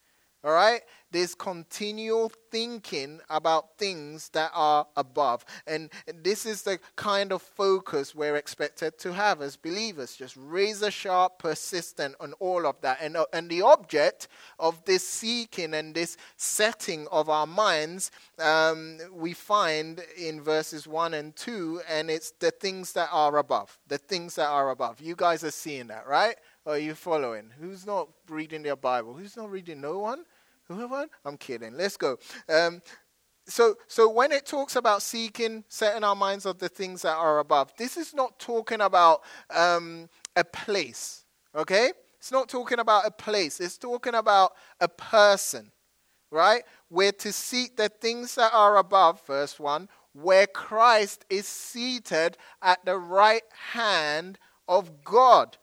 all 0.47 0.53
right? 0.53 0.83
This 1.11 1.35
continual 1.35 2.31
thinking 2.51 3.21
about 3.31 3.79
things 3.79 4.29
that 4.31 4.51
are 4.55 4.87
above. 4.97 5.45
And 5.67 5.91
this 6.23 6.47
is 6.47 6.63
the 6.63 6.79
kind 6.97 7.33
of 7.33 7.43
focus 7.43 8.15
we're 8.15 8.37
expected 8.37 8.99
to 8.99 9.13
have 9.13 9.41
as 9.41 9.57
believers, 9.57 10.17
just 10.17 10.37
razor 10.39 10.91
sharp, 10.91 11.39
persistent 11.39 12.15
on 12.21 12.33
all 12.35 12.67
of 12.67 12.81
that. 12.81 12.99
And, 13.01 13.17
uh, 13.17 13.27
and 13.33 13.49
the 13.49 13.63
object 13.63 14.29
of 14.59 14.85
this 14.85 15.07
seeking 15.07 15.75
and 15.75 15.95
this 15.95 16.17
setting 16.37 17.07
of 17.13 17.29
our 17.29 17.47
minds, 17.47 18.11
um, 18.39 18.99
we 19.13 19.33
find 19.33 20.03
in 20.19 20.41
verses 20.41 20.87
1 20.87 21.15
and 21.15 21.35
2, 21.37 21.83
and 21.89 22.11
it's 22.11 22.33
the 22.33 22.51
things 22.51 22.93
that 22.93 23.09
are 23.13 23.39
above. 23.39 23.79
The 23.89 23.99
things 23.99 24.35
that 24.37 24.49
are 24.49 24.71
above. 24.71 25.01
You 25.01 25.15
guys 25.17 25.45
are 25.45 25.51
seeing 25.51 25.87
that, 25.89 26.07
right? 26.07 26.37
Or 26.65 26.75
are 26.75 26.79
you 26.79 26.95
following? 26.95 27.53
Who's 27.61 27.87
not 27.87 28.09
reading 28.29 28.63
their 28.63 28.77
Bible? 28.77 29.15
Who's 29.15 29.37
not 29.37 29.51
reading? 29.51 29.81
No 29.81 29.99
one? 29.99 30.25
Whoever? 30.69 31.07
I'm 31.25 31.37
kidding. 31.37 31.77
Let's 31.77 31.97
go. 31.97 32.19
Um, 32.49 32.83
so, 33.47 33.77
so 33.87 34.11
when 34.11 34.33
it 34.33 34.45
talks 34.45 34.75
about 34.75 35.03
seeking, 35.03 35.64
setting 35.69 36.03
our 36.03 36.17
minds 36.17 36.47
on 36.47 36.57
the 36.59 36.69
things 36.69 37.03
that 37.03 37.17
are 37.17 37.39
above, 37.39 37.73
this 37.79 37.97
is 37.97 38.12
not 38.12 38.39
talking 38.41 38.81
about 38.81 39.23
um, 39.55 40.09
a 40.35 40.43
place. 40.43 41.25
Okay? 41.55 41.93
It's 42.19 42.33
not 42.33 42.49
talking 42.49 42.81
about 42.81 43.07
a 43.07 43.11
place. 43.11 43.61
It's 43.61 43.79
talking 43.79 44.14
about 44.14 44.53
a 44.81 44.89
person. 44.89 45.71
Right? 46.33 46.64
We're 46.91 47.12
to 47.12 47.33
seek 47.33 47.77
the 47.77 47.89
things 47.89 48.35
that 48.35 48.53
are 48.53 48.79
above, 48.79 49.25
verse 49.27 49.61
1, 49.61 49.89
where 50.12 50.49
Christ 50.49 51.25
is 51.31 51.47
seated 51.47 52.37
at 52.62 52.85
the 52.85 52.99
right 52.99 53.45
hand 53.73 54.39
of 54.67 55.05
God. 55.05 55.57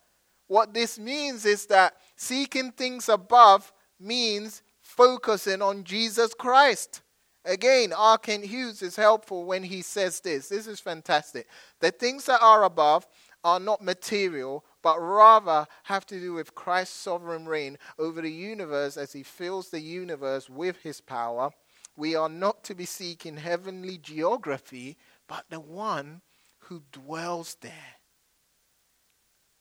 What 0.47 0.74
this 0.74 0.97
means 0.97 1.45
is 1.45 1.66
that 1.66 1.95
seeking 2.16 2.72
things 2.72 3.10
above 3.10 3.74
means 3.99 4.62
focusing 4.96 5.62
on 5.62 5.84
Jesus 5.84 6.34
Christ. 6.34 7.02
Again, 7.46 7.91
R. 7.94 8.18
Kent 8.18 8.46
Hughes 8.46 8.82
is 8.82 8.96
helpful 8.96 9.44
when 9.44 9.64
he 9.64 9.82
says 9.82 10.20
this. 10.20 10.48
This 10.48 10.68
is 10.68 10.80
fantastic. 10.80 11.48
The 11.80 11.91
things 11.91 12.26
that 12.26 12.41
are 12.41 12.64
above 12.64 13.08
are 13.44 13.60
not 13.60 13.82
material, 13.82 14.64
but 14.82 15.00
rather 15.00 15.68
have 15.84 16.06
to 16.06 16.20
do 16.20 16.34
with 16.34 16.56
Christ's 16.56 16.96
sovereign 16.96 17.46
reign 17.46 17.78
over 18.00 18.22
the 18.22 18.32
universe 18.32 18.96
as 18.96 19.12
he 19.12 19.24
fills 19.24 19.70
the 19.70 19.82
universe 19.82 20.50
with 20.50 20.78
his 20.78 21.02
power. 21.02 21.50
We 21.98 22.16
are 22.16 22.30
not 22.30 22.64
to 22.66 22.76
be 22.76 22.86
seeking 22.86 23.38
heavenly 23.38 23.98
geography, 23.98 24.98
but 25.28 25.46
the 25.50 25.60
one 25.60 26.22
who 26.60 26.84
dwells 26.91 27.58
there. 27.62 27.98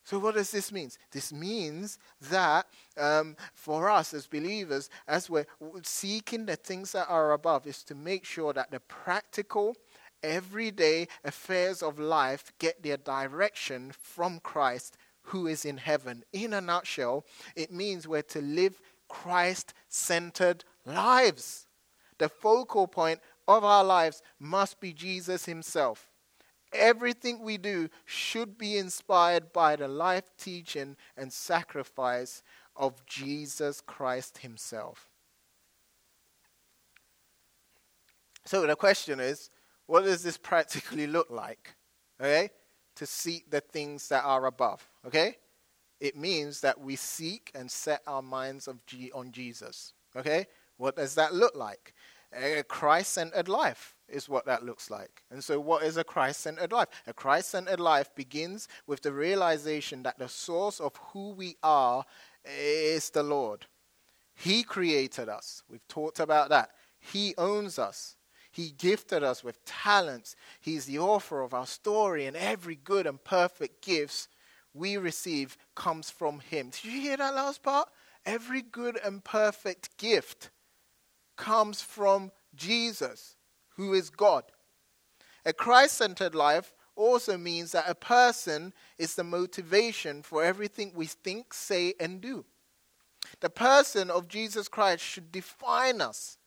So, 0.04 0.18
what 0.18 0.34
does 0.34 0.50
this 0.50 0.72
mean? 0.72 0.90
This 1.12 1.32
means 1.32 1.98
that 2.30 2.66
um, 2.98 3.36
for 3.54 3.88
us 3.88 4.12
as 4.12 4.26
believers, 4.26 4.90
as 5.06 5.30
we're 5.30 5.46
seeking 5.82 6.46
the 6.46 6.56
things 6.56 6.92
that 6.92 7.06
are 7.08 7.32
above, 7.32 7.66
is 7.66 7.84
to 7.84 7.94
make 7.94 8.24
sure 8.24 8.52
that 8.52 8.70
the 8.70 8.80
practical, 8.80 9.76
everyday 10.22 11.06
affairs 11.24 11.82
of 11.82 11.98
life 12.00 12.52
get 12.58 12.82
their 12.82 12.96
direction 12.96 13.92
from 14.00 14.40
Christ 14.40 14.96
who 15.26 15.46
is 15.46 15.64
in 15.64 15.76
heaven. 15.76 16.24
In 16.32 16.52
a 16.52 16.60
nutshell, 16.60 17.24
it 17.54 17.72
means 17.72 18.08
we're 18.08 18.22
to 18.22 18.40
live 18.40 18.80
Christ 19.08 19.72
centered 19.88 20.64
lives. 20.84 21.66
The 22.18 22.28
focal 22.28 22.88
point 22.88 23.20
of 23.46 23.64
our 23.64 23.84
lives 23.84 24.22
must 24.38 24.80
be 24.80 24.92
Jesus 24.92 25.44
Himself. 25.44 26.08
Everything 26.72 27.40
we 27.40 27.58
do 27.58 27.88
should 28.04 28.56
be 28.56 28.76
inspired 28.76 29.52
by 29.52 29.76
the 29.76 29.88
life, 29.88 30.30
teaching, 30.38 30.96
and 31.16 31.32
sacrifice 31.32 32.42
of 32.76 33.04
Jesus 33.06 33.80
Christ 33.80 34.38
Himself. 34.38 35.10
So 38.44 38.66
the 38.66 38.76
question 38.76 39.20
is 39.20 39.50
what 39.86 40.04
does 40.04 40.22
this 40.22 40.36
practically 40.38 41.06
look 41.06 41.30
like? 41.30 41.74
Okay? 42.20 42.50
to 42.96 43.06
seek 43.06 43.50
the 43.50 43.60
things 43.60 44.08
that 44.08 44.24
are 44.24 44.46
above. 44.46 44.86
Okay? 45.06 45.36
It 46.00 46.16
means 46.16 46.60
that 46.60 46.80
we 46.80 46.96
seek 46.96 47.50
and 47.54 47.70
set 47.70 48.02
our 48.06 48.22
minds 48.22 48.68
of 48.68 48.84
G- 48.86 49.12
on 49.12 49.32
Jesus. 49.32 49.94
Okay? 50.16 50.46
What 50.76 50.96
does 50.96 51.14
that 51.14 51.34
look 51.34 51.56
like? 51.56 51.94
A 52.34 52.62
Christ 52.62 53.12
centered 53.12 53.48
life 53.48 53.94
is 54.08 54.28
what 54.28 54.46
that 54.46 54.64
looks 54.64 54.90
like. 54.90 55.22
And 55.30 55.42
so, 55.42 55.60
what 55.60 55.82
is 55.82 55.96
a 55.96 56.04
Christ 56.04 56.40
centered 56.40 56.72
life? 56.72 56.88
A 57.06 57.12
Christ 57.12 57.50
centered 57.50 57.80
life 57.80 58.14
begins 58.14 58.68
with 58.86 59.02
the 59.02 59.12
realization 59.12 60.02
that 60.04 60.18
the 60.18 60.28
source 60.28 60.80
of 60.80 60.96
who 60.96 61.30
we 61.30 61.56
are 61.62 62.04
is 62.44 63.10
the 63.10 63.22
Lord. 63.22 63.66
He 64.34 64.62
created 64.62 65.28
us. 65.28 65.62
We've 65.68 65.86
talked 65.88 66.20
about 66.20 66.48
that. 66.50 66.70
He 66.98 67.34
owns 67.36 67.78
us. 67.78 68.16
He 68.50 68.70
gifted 68.70 69.22
us 69.22 69.42
with 69.42 69.64
talents. 69.64 70.36
He's 70.60 70.84
the 70.84 70.98
author 70.98 71.40
of 71.40 71.54
our 71.54 71.66
story, 71.66 72.26
and 72.26 72.36
every 72.36 72.76
good 72.76 73.06
and 73.06 73.22
perfect 73.22 73.84
gifts 73.84 74.28
we 74.74 74.96
receive 74.96 75.56
comes 75.74 76.10
from 76.10 76.40
Him. 76.40 76.70
Did 76.70 76.84
you 76.84 77.00
hear 77.00 77.16
that 77.16 77.34
last 77.34 77.62
part? 77.62 77.88
Every 78.24 78.62
good 78.62 78.98
and 79.04 79.24
perfect 79.24 79.96
gift 79.96 80.50
comes 81.36 81.80
from 81.80 82.30
Jesus, 82.54 83.36
who 83.76 83.94
is 83.94 84.10
God. 84.10 84.44
A 85.44 85.52
Christ 85.52 85.96
centered 85.96 86.34
life 86.34 86.72
also 86.94 87.38
means 87.38 87.72
that 87.72 87.88
a 87.88 87.94
person 87.94 88.72
is 88.98 89.14
the 89.14 89.24
motivation 89.24 90.22
for 90.22 90.44
everything 90.44 90.92
we 90.94 91.06
think, 91.06 91.54
say, 91.54 91.94
and 91.98 92.20
do. 92.20 92.44
The 93.40 93.50
person 93.50 94.10
of 94.10 94.28
Jesus 94.28 94.68
Christ 94.68 95.02
should 95.02 95.32
define 95.32 96.00
us, 96.00 96.38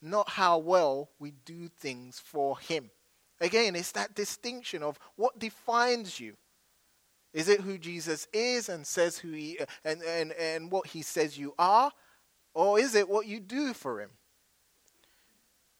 not 0.00 0.30
how 0.30 0.58
well 0.58 1.10
we 1.18 1.32
do 1.44 1.68
things 1.68 2.18
for 2.18 2.58
Him. 2.58 2.90
Again, 3.40 3.76
it's 3.76 3.92
that 3.92 4.14
distinction 4.14 4.82
of 4.82 4.98
what 5.16 5.38
defines 5.38 6.18
you. 6.18 6.34
Is 7.32 7.48
it 7.48 7.60
who 7.60 7.78
Jesus 7.78 8.26
is 8.32 8.68
and 8.68 8.86
says 8.86 9.18
who 9.18 9.30
he 9.30 9.58
and, 9.84 10.02
and, 10.02 10.32
and 10.32 10.72
what 10.72 10.88
he 10.88 11.02
says 11.02 11.38
you 11.38 11.54
are? 11.58 11.92
Or 12.58 12.80
is 12.80 12.96
it 12.96 13.08
what 13.08 13.28
you 13.28 13.38
do 13.38 13.72
for 13.72 14.00
him? 14.00 14.10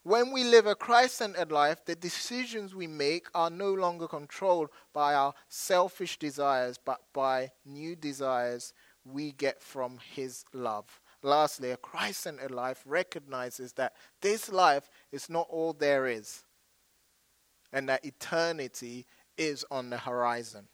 When 0.04 0.30
we 0.30 0.44
live 0.44 0.64
a 0.64 0.76
Christ 0.76 1.16
centered 1.16 1.50
life, 1.50 1.84
the 1.84 1.96
decisions 1.96 2.72
we 2.72 2.86
make 2.86 3.26
are 3.34 3.50
no 3.50 3.74
longer 3.74 4.06
controlled 4.06 4.70
by 4.92 5.14
our 5.14 5.34
selfish 5.48 6.20
desires, 6.20 6.78
but 6.78 7.00
by 7.12 7.50
new 7.66 7.96
desires 7.96 8.74
we 9.04 9.32
get 9.32 9.60
from 9.60 9.98
His 10.14 10.44
love. 10.52 11.00
Lastly, 11.20 11.72
a 11.72 11.76
Christ 11.76 12.20
centered 12.20 12.52
life 12.52 12.84
recognizes 12.86 13.72
that 13.72 13.96
this 14.20 14.48
life 14.48 14.88
is 15.10 15.28
not 15.28 15.48
all 15.50 15.72
there 15.72 16.06
is, 16.06 16.44
and 17.72 17.88
that 17.88 18.04
eternity 18.04 19.04
is 19.36 19.64
on 19.68 19.90
the 19.90 19.98
horizon. 19.98 20.68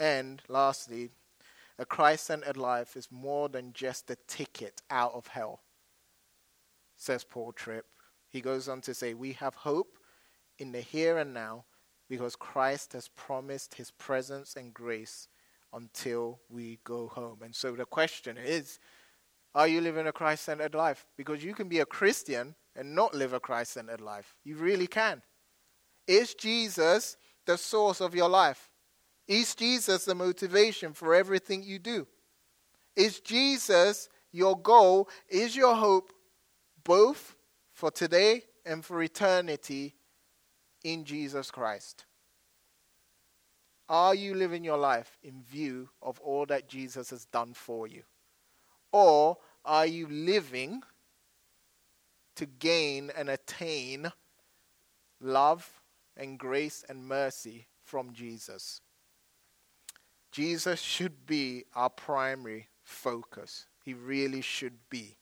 And 0.00 0.42
lastly, 0.48 1.12
a 1.78 1.84
Christ 1.84 2.26
centered 2.26 2.56
life 2.56 2.96
is 2.96 3.08
more 3.10 3.48
than 3.48 3.72
just 3.72 4.10
a 4.10 4.16
ticket 4.28 4.82
out 4.90 5.12
of 5.14 5.26
hell, 5.28 5.62
says 6.96 7.24
Paul 7.24 7.52
Tripp. 7.52 7.86
He 8.28 8.40
goes 8.40 8.68
on 8.68 8.80
to 8.82 8.94
say, 8.94 9.14
We 9.14 9.32
have 9.34 9.54
hope 9.54 9.98
in 10.58 10.72
the 10.72 10.80
here 10.80 11.18
and 11.18 11.34
now 11.34 11.64
because 12.08 12.36
Christ 12.36 12.92
has 12.92 13.08
promised 13.08 13.74
his 13.74 13.90
presence 13.90 14.56
and 14.56 14.72
grace 14.72 15.28
until 15.72 16.40
we 16.48 16.78
go 16.84 17.08
home. 17.08 17.38
And 17.42 17.54
so 17.54 17.72
the 17.72 17.84
question 17.84 18.38
is 18.38 18.78
are 19.54 19.68
you 19.68 19.80
living 19.80 20.06
a 20.06 20.12
Christ 20.12 20.44
centered 20.44 20.74
life? 20.74 21.06
Because 21.16 21.44
you 21.44 21.54
can 21.54 21.68
be 21.68 21.78
a 21.78 21.86
Christian 21.86 22.56
and 22.74 22.94
not 22.94 23.14
live 23.14 23.32
a 23.32 23.40
Christ 23.40 23.72
centered 23.72 24.00
life. 24.00 24.34
You 24.44 24.56
really 24.56 24.88
can. 24.88 25.22
Is 26.08 26.34
Jesus 26.34 27.16
the 27.46 27.56
source 27.56 28.00
of 28.00 28.14
your 28.14 28.28
life? 28.28 28.70
Is 29.26 29.54
Jesus 29.54 30.04
the 30.04 30.14
motivation 30.14 30.92
for 30.92 31.14
everything 31.14 31.62
you 31.62 31.78
do? 31.78 32.06
Is 32.96 33.20
Jesus 33.20 34.08
your 34.32 34.58
goal? 34.60 35.08
Is 35.28 35.56
your 35.56 35.74
hope 35.74 36.12
both 36.84 37.34
for 37.72 37.90
today 37.90 38.42
and 38.66 38.84
for 38.84 39.02
eternity 39.02 39.94
in 40.82 41.04
Jesus 41.04 41.50
Christ? 41.50 42.04
Are 43.88 44.14
you 44.14 44.34
living 44.34 44.64
your 44.64 44.78
life 44.78 45.18
in 45.22 45.42
view 45.42 45.90
of 46.02 46.18
all 46.20 46.46
that 46.46 46.68
Jesus 46.68 47.10
has 47.10 47.26
done 47.26 47.52
for 47.52 47.86
you? 47.86 48.02
Or 48.92 49.38
are 49.64 49.86
you 49.86 50.06
living 50.06 50.82
to 52.36 52.46
gain 52.46 53.10
and 53.16 53.28
attain 53.28 54.10
love 55.20 55.68
and 56.16 56.38
grace 56.38 56.84
and 56.88 57.06
mercy 57.06 57.66
from 57.82 58.12
Jesus? 58.12 58.80
Jesus 60.34 60.80
should 60.80 61.26
be 61.26 61.62
our 61.76 61.88
primary 61.88 62.66
focus. 62.82 63.66
He 63.84 63.94
really 63.94 64.40
should 64.40 64.72
be 64.90 65.14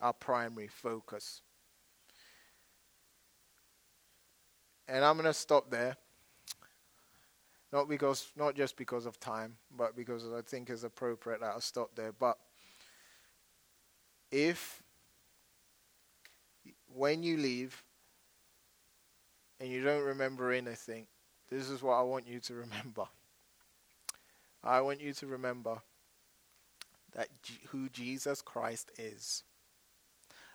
our 0.00 0.14
primary 0.14 0.68
focus. 0.68 1.42
And 4.88 5.04
I'm 5.04 5.16
going 5.16 5.26
to 5.26 5.34
stop 5.34 5.70
there. 5.70 5.98
Not 7.74 7.90
because, 7.90 8.32
not 8.38 8.54
just 8.54 8.78
because 8.78 9.04
of 9.04 9.20
time, 9.20 9.54
but 9.76 9.94
because 9.94 10.24
I 10.24 10.40
think 10.40 10.70
it's 10.70 10.82
appropriate 10.82 11.42
that 11.42 11.52
I 11.54 11.58
stop 11.58 11.90
there. 11.94 12.12
But 12.12 12.38
if 14.32 14.82
when 16.94 17.22
you 17.22 17.36
leave 17.36 17.82
and 19.60 19.68
you 19.68 19.84
don't 19.84 20.04
remember 20.04 20.52
anything, 20.52 21.06
this 21.50 21.68
is 21.68 21.82
what 21.82 21.96
I 21.96 22.02
want 22.02 22.26
you 22.26 22.40
to 22.40 22.54
remember. 22.64 23.04
I 24.62 24.80
want 24.80 25.00
you 25.00 25.12
to 25.14 25.26
remember 25.26 25.82
that 27.14 27.42
G- 27.42 27.60
who 27.68 27.88
Jesus 27.88 28.42
Christ 28.42 28.90
is. 28.98 29.44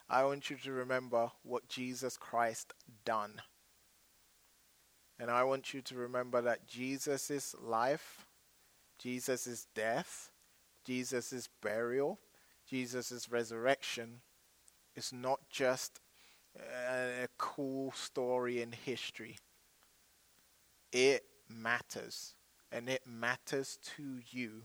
I 0.10 0.24
want 0.26 0.50
you 0.50 0.58
to 0.58 0.72
remember 0.72 1.32
what 1.44 1.68
Jesus 1.70 2.18
Christ 2.18 2.74
done. 3.06 3.42
And 5.20 5.32
I 5.32 5.44
want 5.44 5.74
you 5.74 5.82
to 5.82 5.96
remember 5.96 6.42
that 6.42 6.68
Jesus' 6.68 7.56
life, 7.62 8.26
Jesus' 9.00 9.68
death, 9.74 10.32
Jesus' 10.84 11.48
burial, 11.62 12.20
Jesus' 12.68 13.30
resurrection 13.30 14.22
is 14.96 15.14
not 15.14 15.40
just 15.50 16.00
a, 16.58 17.24
a 17.24 17.28
cool 17.38 17.92
story 17.92 18.62
in 18.62 18.72
history. 18.72 19.38
It 20.92 21.24
matters. 21.50 22.36
And 22.74 22.90
it 22.90 23.04
matters 23.06 23.78
to 23.96 24.04
you 24.32 24.64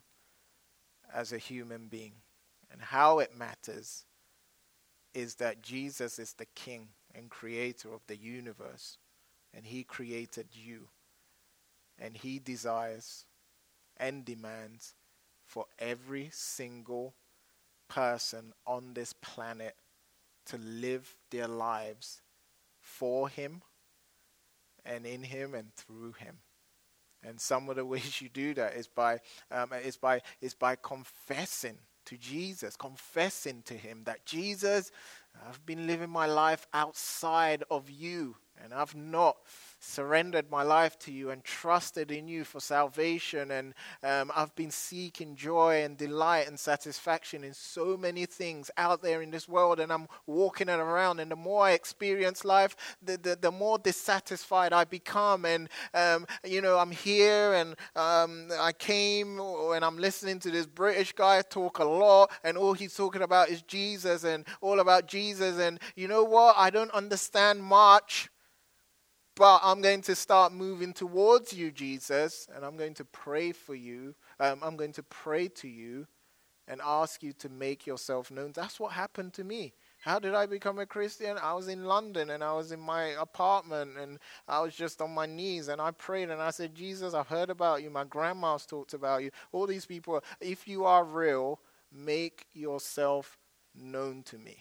as 1.15 1.33
a 1.33 1.39
human 1.39 1.89
being. 1.89 2.15
And 2.73 2.81
how 2.81 3.19
it 3.19 3.37
matters 3.37 4.07
is 5.13 5.35
that 5.37 5.63
Jesus 5.63 6.19
is 6.19 6.33
the 6.33 6.47
King 6.55 6.89
and 7.15 7.29
creator 7.29 7.93
of 7.93 8.01
the 8.07 8.17
universe 8.17 8.97
and 9.55 9.67
He 9.67 9.85
created 9.85 10.47
you. 10.53 10.89
And 11.99 12.17
He 12.17 12.39
desires 12.39 13.27
and 13.99 14.25
demands 14.25 14.95
for 15.47 15.67
every 15.79 16.31
single 16.33 17.15
person 17.89 18.53
on 18.67 18.95
this 18.95 19.13
planet 19.13 19.75
to 20.47 20.57
live 20.59 21.15
their 21.31 21.49
lives 21.49 22.23
for 22.81 23.29
Him 23.29 23.63
and 24.85 25.05
in 25.05 25.25
Him 25.25 25.55
and 25.55 25.75
through 25.75 26.13
Him. 26.13 26.37
And 27.29 27.41
some 27.41 27.69
of 27.69 27.77
the 27.77 27.85
ways 27.85 28.21
you 28.21 28.29
do 28.29 28.55
that 28.55 28.75
is 28.75 28.87
by 28.87 29.21
um, 29.51 29.73
is 29.85 29.97
by 29.97 30.23
is 30.41 30.55
by 30.55 30.77
confessing 30.77 31.79
to 32.07 32.17
Jesus, 32.17 32.75
confessing 32.75 33.63
to 33.67 33.75
Him 33.75 34.03
that 34.05 34.25
Jesus, 34.25 34.91
I've 35.47 35.65
been 35.67 35.87
living 35.87 36.11
my 36.11 36.27
life 36.27 36.67
outside 36.73 37.65
of 37.71 37.91
you 37.91 38.37
and 38.63 38.73
I've 38.73 38.95
not 38.95 39.37
surrendered 39.81 40.51
my 40.51 40.63
life 40.63 40.99
to 40.99 41.13
you 41.13 41.31
and 41.31 41.45
trusted 41.45 42.11
in 42.11 42.29
you 42.29 42.45
for 42.45 42.61
salvation. 42.61 43.51
And 43.51 43.75
um, 44.03 44.31
I've 44.35 44.55
been 44.55 44.71
seeking 44.71 45.37
joy 45.37 45.85
and 45.85 45.97
delight 45.97 46.49
and 46.49 46.59
satisfaction 46.59 47.45
in 47.45 47.55
so 47.55 47.97
many 47.97 48.27
things 48.27 48.71
out 48.77 49.03
there 49.03 49.23
in 49.23 49.31
this 49.31 49.49
world. 49.49 49.81
And 49.81 49.93
I'm 49.93 50.09
walking 50.27 50.69
it 50.69 50.79
around. 50.79 51.21
And 51.21 51.31
the 51.31 51.37
more 51.37 51.65
I 51.65 51.73
experience 51.73 52.45
life, 52.45 52.77
the, 53.03 53.17
the, 53.17 53.39
the 53.41 53.51
more 53.51 53.79
dissatisfied 53.79 54.73
I 54.73 54.85
become. 54.85 55.45
And, 55.45 55.69
um, 55.95 56.27
you 56.45 56.61
know, 56.61 56.79
I'm 56.79 56.91
here 56.91 57.55
and 57.55 57.77
um, 57.95 58.49
I 58.59 58.73
came 58.73 59.39
and 59.41 59.85
I'm 59.85 59.99
listening 59.99 60.41
to 60.41 60.51
this 60.51 60.67
British 60.67 61.13
guy 61.13 61.43
talk 61.43 61.79
a 61.79 61.85
lot. 61.85 62.31
And 62.43 62.59
all 62.59 62.73
he's 62.73 62.95
talking 62.95 63.23
about 63.23 63.49
is 63.49 63.63
Jesus 63.63 64.25
and 64.25 64.45
all 64.61 64.81
about 64.81 65.07
Jesus. 65.07 65.59
And 65.59 65.79
you 65.95 66.09
know 66.09 66.25
what? 66.25 66.57
I 66.57 66.71
don't 66.71 66.91
understand 66.91 67.63
much 67.63 68.29
but 69.39 69.61
I'm 69.63 69.81
going 69.81 70.03
to 70.03 70.17
start 70.17 70.53
moving 70.53 70.93
towards 70.93 71.53
you, 71.53 71.71
Jesus, 71.71 72.49
and 72.53 72.65
I'm 72.65 72.77
going 72.77 72.95
to 72.95 73.05
pray 73.05 73.53
for 73.53 73.77
you. 73.77 74.17
Um, 74.41 74.59
I'm 74.65 74.77
going 74.77 74.93
to 74.95 75.03
pray 75.05 75.47
to 75.47 75.69
you 75.69 76.09
and 76.67 76.81
ask 76.85 77.23
you 77.23 77.33
to 77.35 77.49
make 77.49 77.87
yourself 77.87 78.33
known. 78.33 78.51
That's 78.53 78.81
what 78.81 78.93
happened 78.93 79.35
to 79.35 79.45
me. 79.45 79.75
How 80.01 80.19
did 80.19 80.35
I 80.35 80.47
become 80.47 80.81
a 80.81 80.87
Christian? 80.87 81.39
I 81.41 81.55
was 81.55 81.69
in 81.69 81.85
London 81.85 82.31
and 82.31 82.43
I 82.43 82.53
was 82.53 82.73
in 82.73 82.81
my 82.81 83.11
apartment 83.21 83.97
and 83.97 84.19
I 84.49 84.59
was 84.61 84.75
just 84.75 85.01
on 85.01 85.15
my 85.15 85.27
knees 85.27 85.69
and 85.69 85.81
I 85.81 85.93
prayed 85.93 86.31
and 86.31 86.43
I 86.43 86.51
said, 86.51 86.75
Jesus, 86.75 87.15
I've 87.15 87.29
heard 87.29 87.49
about 87.49 87.81
you. 87.85 87.91
My 87.91 88.05
grandma's 88.05 88.67
talked 88.67 88.93
about 88.93 89.23
you. 89.23 89.31
All 89.53 89.69
these 89.69 89.87
people, 89.87 90.21
if 90.41 90.67
you 90.67 90.85
are 90.85 91.05
real, 91.05 91.61
make 91.93 92.47
yourself 92.55 93.39
known 93.73 94.25
to 94.25 94.39
me. 94.39 94.59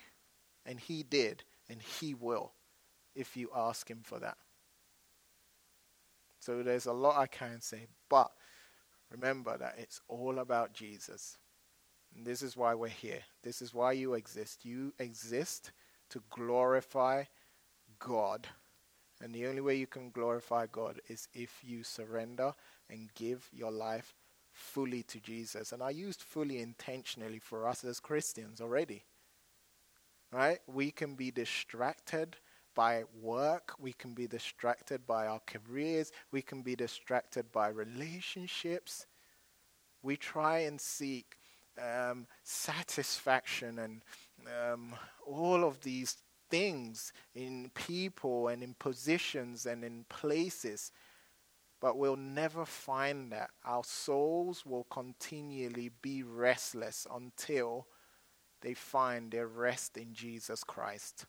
And 0.68 0.80
he 0.80 1.02
did, 1.02 1.44
and 1.68 1.82
he 1.82 2.14
will 2.14 2.52
if 3.16 3.36
you 3.36 3.50
ask 3.56 3.90
him 3.90 4.02
for 4.04 4.20
that. 4.20 4.38
So 6.40 6.64
there's 6.64 6.86
a 6.86 6.94
lot 6.94 7.18
I 7.18 7.28
can 7.28 7.62
say, 7.62 7.88
but 8.10 8.32
remember 9.12 9.58
that 9.58 9.76
it's 9.78 10.02
all 10.08 10.40
about 10.40 10.74
Jesus. 10.74 11.38
And 12.16 12.26
this 12.26 12.42
is 12.42 12.56
why 12.56 12.74
we're 12.74 12.88
here. 12.88 13.22
This 13.44 13.62
is 13.62 13.74
why 13.74 13.94
you 13.94 14.14
exist. 14.14 14.66
You 14.66 14.94
exist 15.00 15.72
to 16.10 16.22
glorify 16.30 17.24
God. 18.00 18.48
And 19.22 19.34
the 19.34 19.48
only 19.48 19.62
way 19.62 19.76
you 19.76 19.88
can 19.88 20.12
glorify 20.12 20.68
God 20.72 21.02
is 21.08 21.28
if 21.34 21.60
you 21.64 21.84
surrender 21.84 22.54
and 22.90 23.14
give 23.16 23.50
your 23.52 23.72
life 23.72 24.14
fully 24.52 25.04
to 25.04 25.20
Jesus. 25.20 25.72
And 25.72 25.82
I 25.82 25.90
used 25.90 26.22
fully 26.22 26.60
intentionally 26.60 27.40
for 27.40 27.68
us 27.68 27.84
as 27.84 28.00
Christians 28.00 28.62
already. 28.62 29.04
Right? 30.32 30.60
We 30.68 30.92
can 30.92 31.16
be 31.16 31.32
distracted 31.32 32.38
by 32.78 33.04
work, 33.20 33.74
we 33.80 33.92
can 33.92 34.14
be 34.14 34.28
distracted 34.28 35.08
by 35.08 35.26
our 35.26 35.42
careers, 35.48 36.12
we 36.32 36.44
can 36.44 36.62
be 36.62 36.76
distracted 36.76 37.52
by 37.52 37.70
relationships. 37.70 39.08
We 40.04 40.16
try 40.16 40.60
and 40.60 40.80
seek 40.80 41.38
um, 41.82 42.28
satisfaction 42.44 43.80
and 43.80 44.04
um, 44.46 44.94
all 45.26 45.64
of 45.64 45.82
these 45.82 46.18
things 46.52 47.14
in 47.34 47.72
people 47.74 48.50
and 48.50 48.62
in 48.62 48.76
positions 48.78 49.66
and 49.66 49.84
in 49.84 50.06
places. 50.08 50.92
But 51.82 51.98
we'll 51.98 52.16
never 52.16 52.64
find 52.64 53.32
that. 53.32 53.50
Our 53.66 53.84
souls 53.84 54.68
will 54.68 54.86
continually 54.92 55.90
be 56.04 56.22
restless 56.22 57.08
until 57.12 57.88
they 58.62 58.76
find 58.76 59.32
their 59.32 59.48
rest 59.48 59.98
in 59.98 60.14
Jesus 60.14 60.64
Christ. 60.64 61.26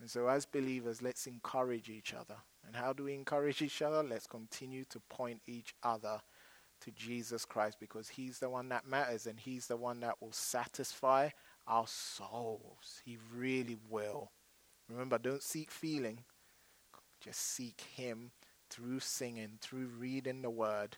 And 0.00 0.08
so, 0.10 0.28
as 0.28 0.46
believers, 0.46 1.02
let's 1.02 1.26
encourage 1.26 1.90
each 1.90 2.14
other. 2.14 2.36
And 2.66 2.74
how 2.74 2.92
do 2.92 3.04
we 3.04 3.14
encourage 3.14 3.60
each 3.60 3.82
other? 3.82 4.02
Let's 4.02 4.26
continue 4.26 4.84
to 4.86 5.00
point 5.10 5.42
each 5.46 5.74
other 5.82 6.20
to 6.80 6.90
Jesus 6.92 7.44
Christ 7.44 7.76
because 7.78 8.08
He's 8.08 8.38
the 8.38 8.48
one 8.48 8.70
that 8.70 8.86
matters 8.86 9.26
and 9.26 9.38
He's 9.38 9.66
the 9.66 9.76
one 9.76 10.00
that 10.00 10.20
will 10.20 10.32
satisfy 10.32 11.28
our 11.66 11.86
souls. 11.86 13.02
He 13.04 13.18
really 13.34 13.76
will. 13.90 14.30
Remember, 14.88 15.18
don't 15.18 15.42
seek 15.42 15.70
feeling, 15.70 16.20
just 17.20 17.40
seek 17.40 17.82
Him 17.94 18.30
through 18.70 19.00
singing, 19.00 19.58
through 19.60 19.90
reading 19.98 20.40
the 20.40 20.50
Word, 20.50 20.96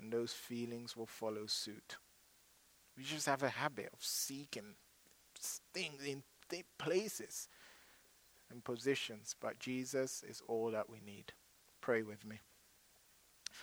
and 0.00 0.10
those 0.10 0.32
feelings 0.32 0.96
will 0.96 1.06
follow 1.06 1.46
suit. 1.46 1.98
We 2.96 3.04
just 3.04 3.26
have 3.26 3.42
a 3.42 3.48
habit 3.50 3.90
of 3.92 3.98
seeking 4.00 4.76
things 5.74 6.02
in 6.06 6.22
places 6.78 7.48
and 8.54 8.64
positions, 8.64 9.36
but 9.40 9.58
Jesus 9.58 10.24
is 10.26 10.42
all 10.48 10.70
that 10.70 10.88
we 10.88 11.00
need. 11.04 11.32
Pray 11.82 12.02
with 12.02 12.24
me. 12.24 12.40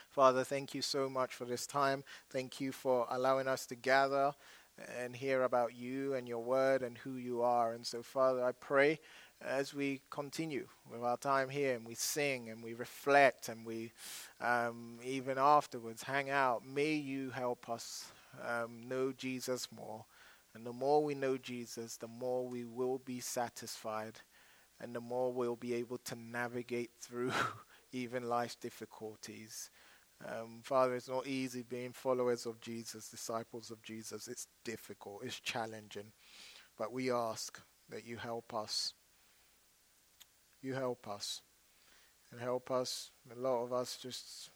Father, 0.10 0.44
thank 0.44 0.76
you 0.76 0.82
so 0.82 1.10
much 1.10 1.34
for 1.34 1.46
this 1.46 1.66
time. 1.66 2.04
Thank 2.30 2.62
you 2.62 2.72
for 2.72 3.08
allowing 3.10 3.48
us 3.48 3.66
to 3.68 3.76
gather 3.76 4.34
and 5.00 5.16
hear 5.16 5.44
about 5.44 5.74
you 5.76 6.14
and 6.14 6.28
your 6.28 6.44
word 6.44 6.82
and 6.82 6.98
who 6.98 7.16
you 7.16 7.42
are. 7.42 7.74
And 7.74 7.86
so, 7.86 8.04
Father, 8.04 8.44
I 8.44 8.52
pray 8.52 9.00
as 9.42 9.74
we 9.74 10.02
continue 10.10 10.68
with 10.92 11.02
our 11.02 11.18
time 11.18 11.50
here 11.50 11.76
and 11.76 11.86
we 11.86 11.96
sing 11.96 12.50
and 12.50 12.62
we 12.62 12.74
reflect 12.74 13.50
and 13.50 13.66
we 13.66 13.92
um, 14.40 15.00
even 15.04 15.38
afterwards 15.38 16.04
hang 16.04 16.30
out, 16.30 16.66
may 16.66 16.94
you 16.94 17.32
help 17.32 17.70
us 17.70 18.12
um, 18.48 18.82
know 18.88 19.12
Jesus 19.12 19.68
more. 19.76 20.06
And 20.54 20.66
the 20.66 20.74
more 20.74 21.04
we 21.04 21.16
know 21.16 21.38
Jesus, 21.38 21.96
the 21.96 22.08
more 22.08 22.46
we 22.46 22.66
will 22.66 23.00
be 23.06 23.20
satisfied 23.20 24.20
and 24.82 24.96
the 24.96 25.00
more 25.00 25.32
we'll 25.32 25.56
be 25.56 25.74
able 25.76 26.00
to 26.00 26.16
navigate 26.16 26.92
through 27.00 27.32
even 27.92 28.28
life's 28.28 28.56
difficulties. 28.56 29.70
Um, 30.26 30.62
Father, 30.64 30.96
it's 30.96 31.10
not 31.10 31.28
easy 31.28 31.64
being 31.64 31.94
followers 31.94 32.46
of 32.46 32.60
Jesus, 32.60 33.10
disciples 33.10 33.72
of 33.72 33.82
Jesus. 33.84 34.28
It's 34.28 34.48
difficult, 34.66 35.22
it's 35.24 35.40
challenging. 35.40 36.12
But 36.78 36.92
we 36.92 37.12
ask 37.12 37.62
that 37.90 38.06
you 38.06 38.18
help 38.18 38.54
us. 38.54 38.94
You 40.62 40.74
help 40.74 41.08
us. 41.08 41.42
And 42.32 42.40
help 42.40 42.72
us. 42.72 43.12
A 43.36 43.40
lot 43.40 43.64
of 43.64 43.74
us, 43.74 43.98
just 44.02 44.50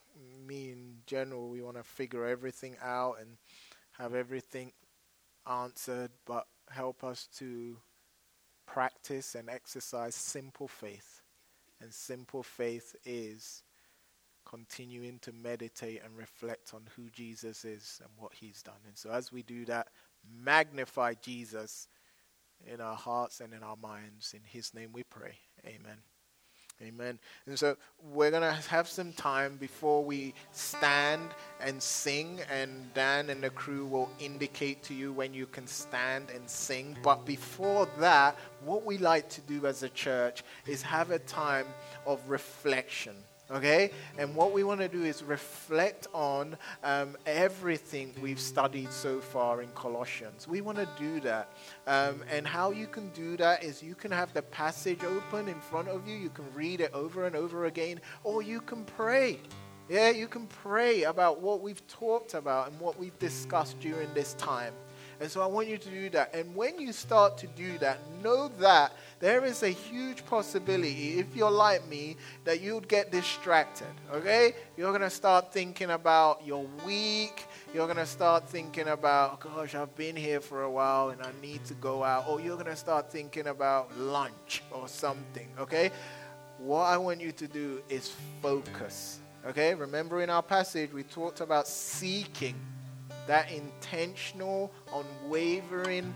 me 0.47 0.71
in 0.71 0.97
general, 1.05 1.49
we 1.49 1.61
want 1.61 1.77
to 1.77 1.83
figure 1.83 2.25
everything 2.25 2.77
out 2.81 3.17
and 3.19 3.37
have 3.99 4.15
everything 4.15 4.71
answered, 5.47 6.11
but 6.25 6.47
help 6.69 7.03
us 7.03 7.27
to 7.37 7.77
practice 8.65 9.35
and 9.35 9.49
exercise 9.49 10.15
simple 10.15 10.67
faith. 10.67 11.21
And 11.81 11.93
simple 11.93 12.43
faith 12.43 12.95
is 13.05 13.63
continuing 14.45 15.19
to 15.19 15.31
meditate 15.33 16.01
and 16.03 16.15
reflect 16.15 16.73
on 16.73 16.83
who 16.95 17.09
Jesus 17.09 17.65
is 17.65 17.99
and 18.03 18.11
what 18.17 18.33
he's 18.33 18.61
done. 18.61 18.75
And 18.87 18.97
so 18.97 19.09
as 19.09 19.31
we 19.31 19.43
do 19.43 19.65
that, 19.65 19.87
magnify 20.43 21.15
Jesus 21.21 21.87
in 22.65 22.79
our 22.79 22.95
hearts 22.95 23.41
and 23.41 23.53
in 23.53 23.63
our 23.63 23.77
minds. 23.77 24.33
In 24.33 24.41
his 24.45 24.73
name 24.73 24.91
we 24.93 25.03
pray. 25.03 25.35
Amen. 25.65 26.14
Amen. 26.81 27.17
And 27.47 27.57
so 27.57 27.77
we're 28.11 28.31
going 28.31 28.43
to 28.43 28.51
have 28.51 28.87
some 28.89 29.13
time 29.13 29.55
before 29.55 30.03
we 30.03 30.33
stand 30.51 31.29
and 31.61 31.81
sing, 31.81 32.41
and 32.51 32.93
Dan 32.93 33.29
and 33.29 33.41
the 33.41 33.49
crew 33.49 33.85
will 33.85 34.09
indicate 34.19 34.83
to 34.83 34.93
you 34.93 35.13
when 35.13 35.33
you 35.33 35.45
can 35.45 35.67
stand 35.67 36.29
and 36.31 36.49
sing. 36.49 36.97
But 37.01 37.25
before 37.25 37.87
that, 37.99 38.35
what 38.65 38.85
we 38.85 38.97
like 38.97 39.29
to 39.29 39.41
do 39.41 39.65
as 39.67 39.83
a 39.83 39.89
church 39.89 40.43
is 40.67 40.81
have 40.81 41.11
a 41.11 41.19
time 41.19 41.67
of 42.05 42.19
reflection 42.27 43.15
okay? 43.51 43.91
And 44.17 44.35
what 44.35 44.51
we 44.51 44.63
want 44.63 44.81
to 44.81 44.87
do 44.87 45.03
is 45.03 45.23
reflect 45.23 46.07
on 46.13 46.57
um, 46.83 47.15
everything 47.25 48.13
we've 48.21 48.39
studied 48.39 48.91
so 48.91 49.19
far 49.19 49.61
in 49.61 49.69
Colossians. 49.69 50.47
We 50.47 50.61
want 50.61 50.77
to 50.77 50.87
do 50.97 51.19
that. 51.21 51.49
Um, 51.87 52.23
and 52.31 52.45
how 52.47 52.71
you 52.71 52.87
can 52.87 53.09
do 53.09 53.37
that 53.37 53.63
is 53.63 53.83
you 53.83 53.95
can 53.95 54.11
have 54.11 54.33
the 54.33 54.41
passage 54.41 55.03
open 55.03 55.47
in 55.47 55.59
front 55.59 55.87
of 55.87 56.07
you, 56.07 56.15
you 56.15 56.29
can 56.29 56.45
read 56.53 56.81
it 56.81 56.91
over 56.93 57.25
and 57.25 57.35
over 57.35 57.65
again, 57.65 57.99
or 58.23 58.41
you 58.41 58.61
can 58.61 58.83
pray. 58.85 59.39
Yeah, 59.87 60.09
you 60.09 60.27
can 60.27 60.47
pray 60.47 61.03
about 61.03 61.41
what 61.41 61.61
we've 61.61 61.85
talked 61.87 62.33
about 62.33 62.71
and 62.71 62.79
what 62.79 62.97
we've 62.97 63.17
discussed 63.19 63.79
during 63.79 64.11
this 64.15 64.33
time. 64.33 64.73
And 65.19 65.31
so 65.31 65.41
I 65.41 65.45
want 65.45 65.67
you 65.67 65.77
to 65.77 65.89
do 65.89 66.09
that. 66.11 66.33
And 66.35 66.55
when 66.55 66.79
you 66.79 66.91
start 66.91 67.37
to 67.39 67.47
do 67.47 67.77
that, 67.79 67.99
know 68.21 68.49
that 68.59 68.93
there 69.19 69.45
is 69.45 69.63
a 69.63 69.69
huge 69.69 70.25
possibility, 70.25 71.19
if 71.19 71.35
you're 71.35 71.51
like 71.51 71.87
me, 71.87 72.17
that 72.43 72.61
you'd 72.61 72.87
get 72.87 73.11
distracted. 73.11 73.87
Okay? 74.11 74.53
You're 74.75 74.91
going 74.91 75.01
to 75.01 75.09
start 75.09 75.53
thinking 75.53 75.91
about 75.91 76.45
your 76.45 76.65
week. 76.85 77.45
You're 77.73 77.87
going 77.87 77.97
to 77.97 78.05
start 78.05 78.49
thinking 78.49 78.89
about, 78.89 79.39
gosh, 79.39 79.73
I've 79.73 79.95
been 79.95 80.15
here 80.15 80.41
for 80.41 80.63
a 80.63 80.71
while 80.71 81.09
and 81.09 81.21
I 81.21 81.31
need 81.41 81.63
to 81.65 81.73
go 81.75 82.03
out. 82.03 82.27
Or 82.27 82.41
you're 82.41 82.57
going 82.57 82.65
to 82.67 82.75
start 82.75 83.11
thinking 83.11 83.47
about 83.47 83.97
lunch 83.97 84.63
or 84.71 84.87
something. 84.87 85.47
Okay? 85.59 85.91
What 86.57 86.83
I 86.83 86.97
want 86.97 87.21
you 87.21 87.31
to 87.31 87.47
do 87.47 87.81
is 87.89 88.13
focus. 88.41 89.19
Okay? 89.47 89.73
Remember 89.75 90.21
in 90.21 90.29
our 90.29 90.43
passage, 90.43 90.91
we 90.91 91.03
talked 91.03 91.39
about 91.39 91.67
seeking 91.67 92.55
that 93.27 93.51
intentional, 93.51 94.71
unwavering 94.93 96.13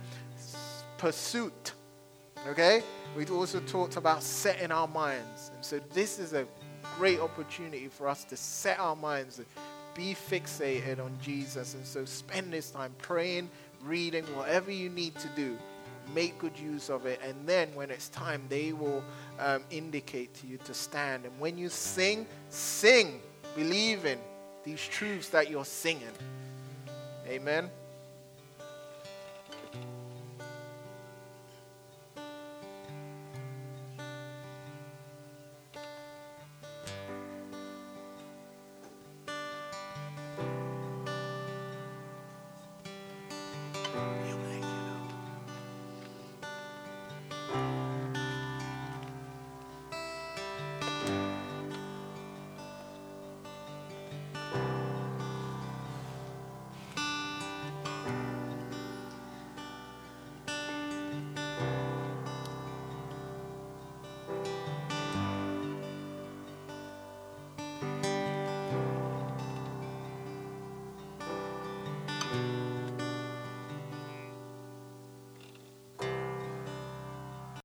pursuit. 0.97 1.73
Okay? 2.47 2.83
we've 3.15 3.31
also 3.31 3.59
talked 3.61 3.97
about 3.97 4.23
setting 4.23 4.71
our 4.71 4.87
minds. 4.87 5.51
And 5.55 5.63
so 5.63 5.79
this 5.93 6.19
is 6.19 6.33
a 6.33 6.45
great 6.97 7.19
opportunity 7.19 7.87
for 7.87 8.07
us 8.07 8.23
to 8.25 8.37
set 8.37 8.79
our 8.79 8.95
minds 8.95 9.41
be 9.95 10.15
fixated 10.15 11.03
on 11.03 11.17
Jesus. 11.21 11.73
And 11.73 11.85
so 11.85 12.05
spend 12.05 12.53
this 12.53 12.71
time 12.71 12.93
praying, 12.99 13.49
reading, 13.83 14.23
whatever 14.35 14.71
you 14.71 14.89
need 14.89 15.15
to 15.15 15.27
do. 15.35 15.57
Make 16.15 16.39
good 16.39 16.57
use 16.57 16.89
of 16.89 17.05
it. 17.05 17.19
And 17.23 17.35
then 17.45 17.69
when 17.75 17.91
it's 17.91 18.09
time, 18.09 18.43
they 18.49 18.71
will 18.71 19.03
um, 19.39 19.63
indicate 19.69 20.33
to 20.35 20.47
you 20.47 20.57
to 20.59 20.73
stand. 20.73 21.25
And 21.25 21.37
when 21.39 21.57
you 21.57 21.69
sing, 21.69 22.25
sing, 22.49 23.19
believe 23.55 24.05
in 24.05 24.19
these 24.63 24.81
truths 24.81 25.29
that 25.29 25.49
you're 25.49 25.65
singing. 25.65 26.07
Amen. 27.29 27.69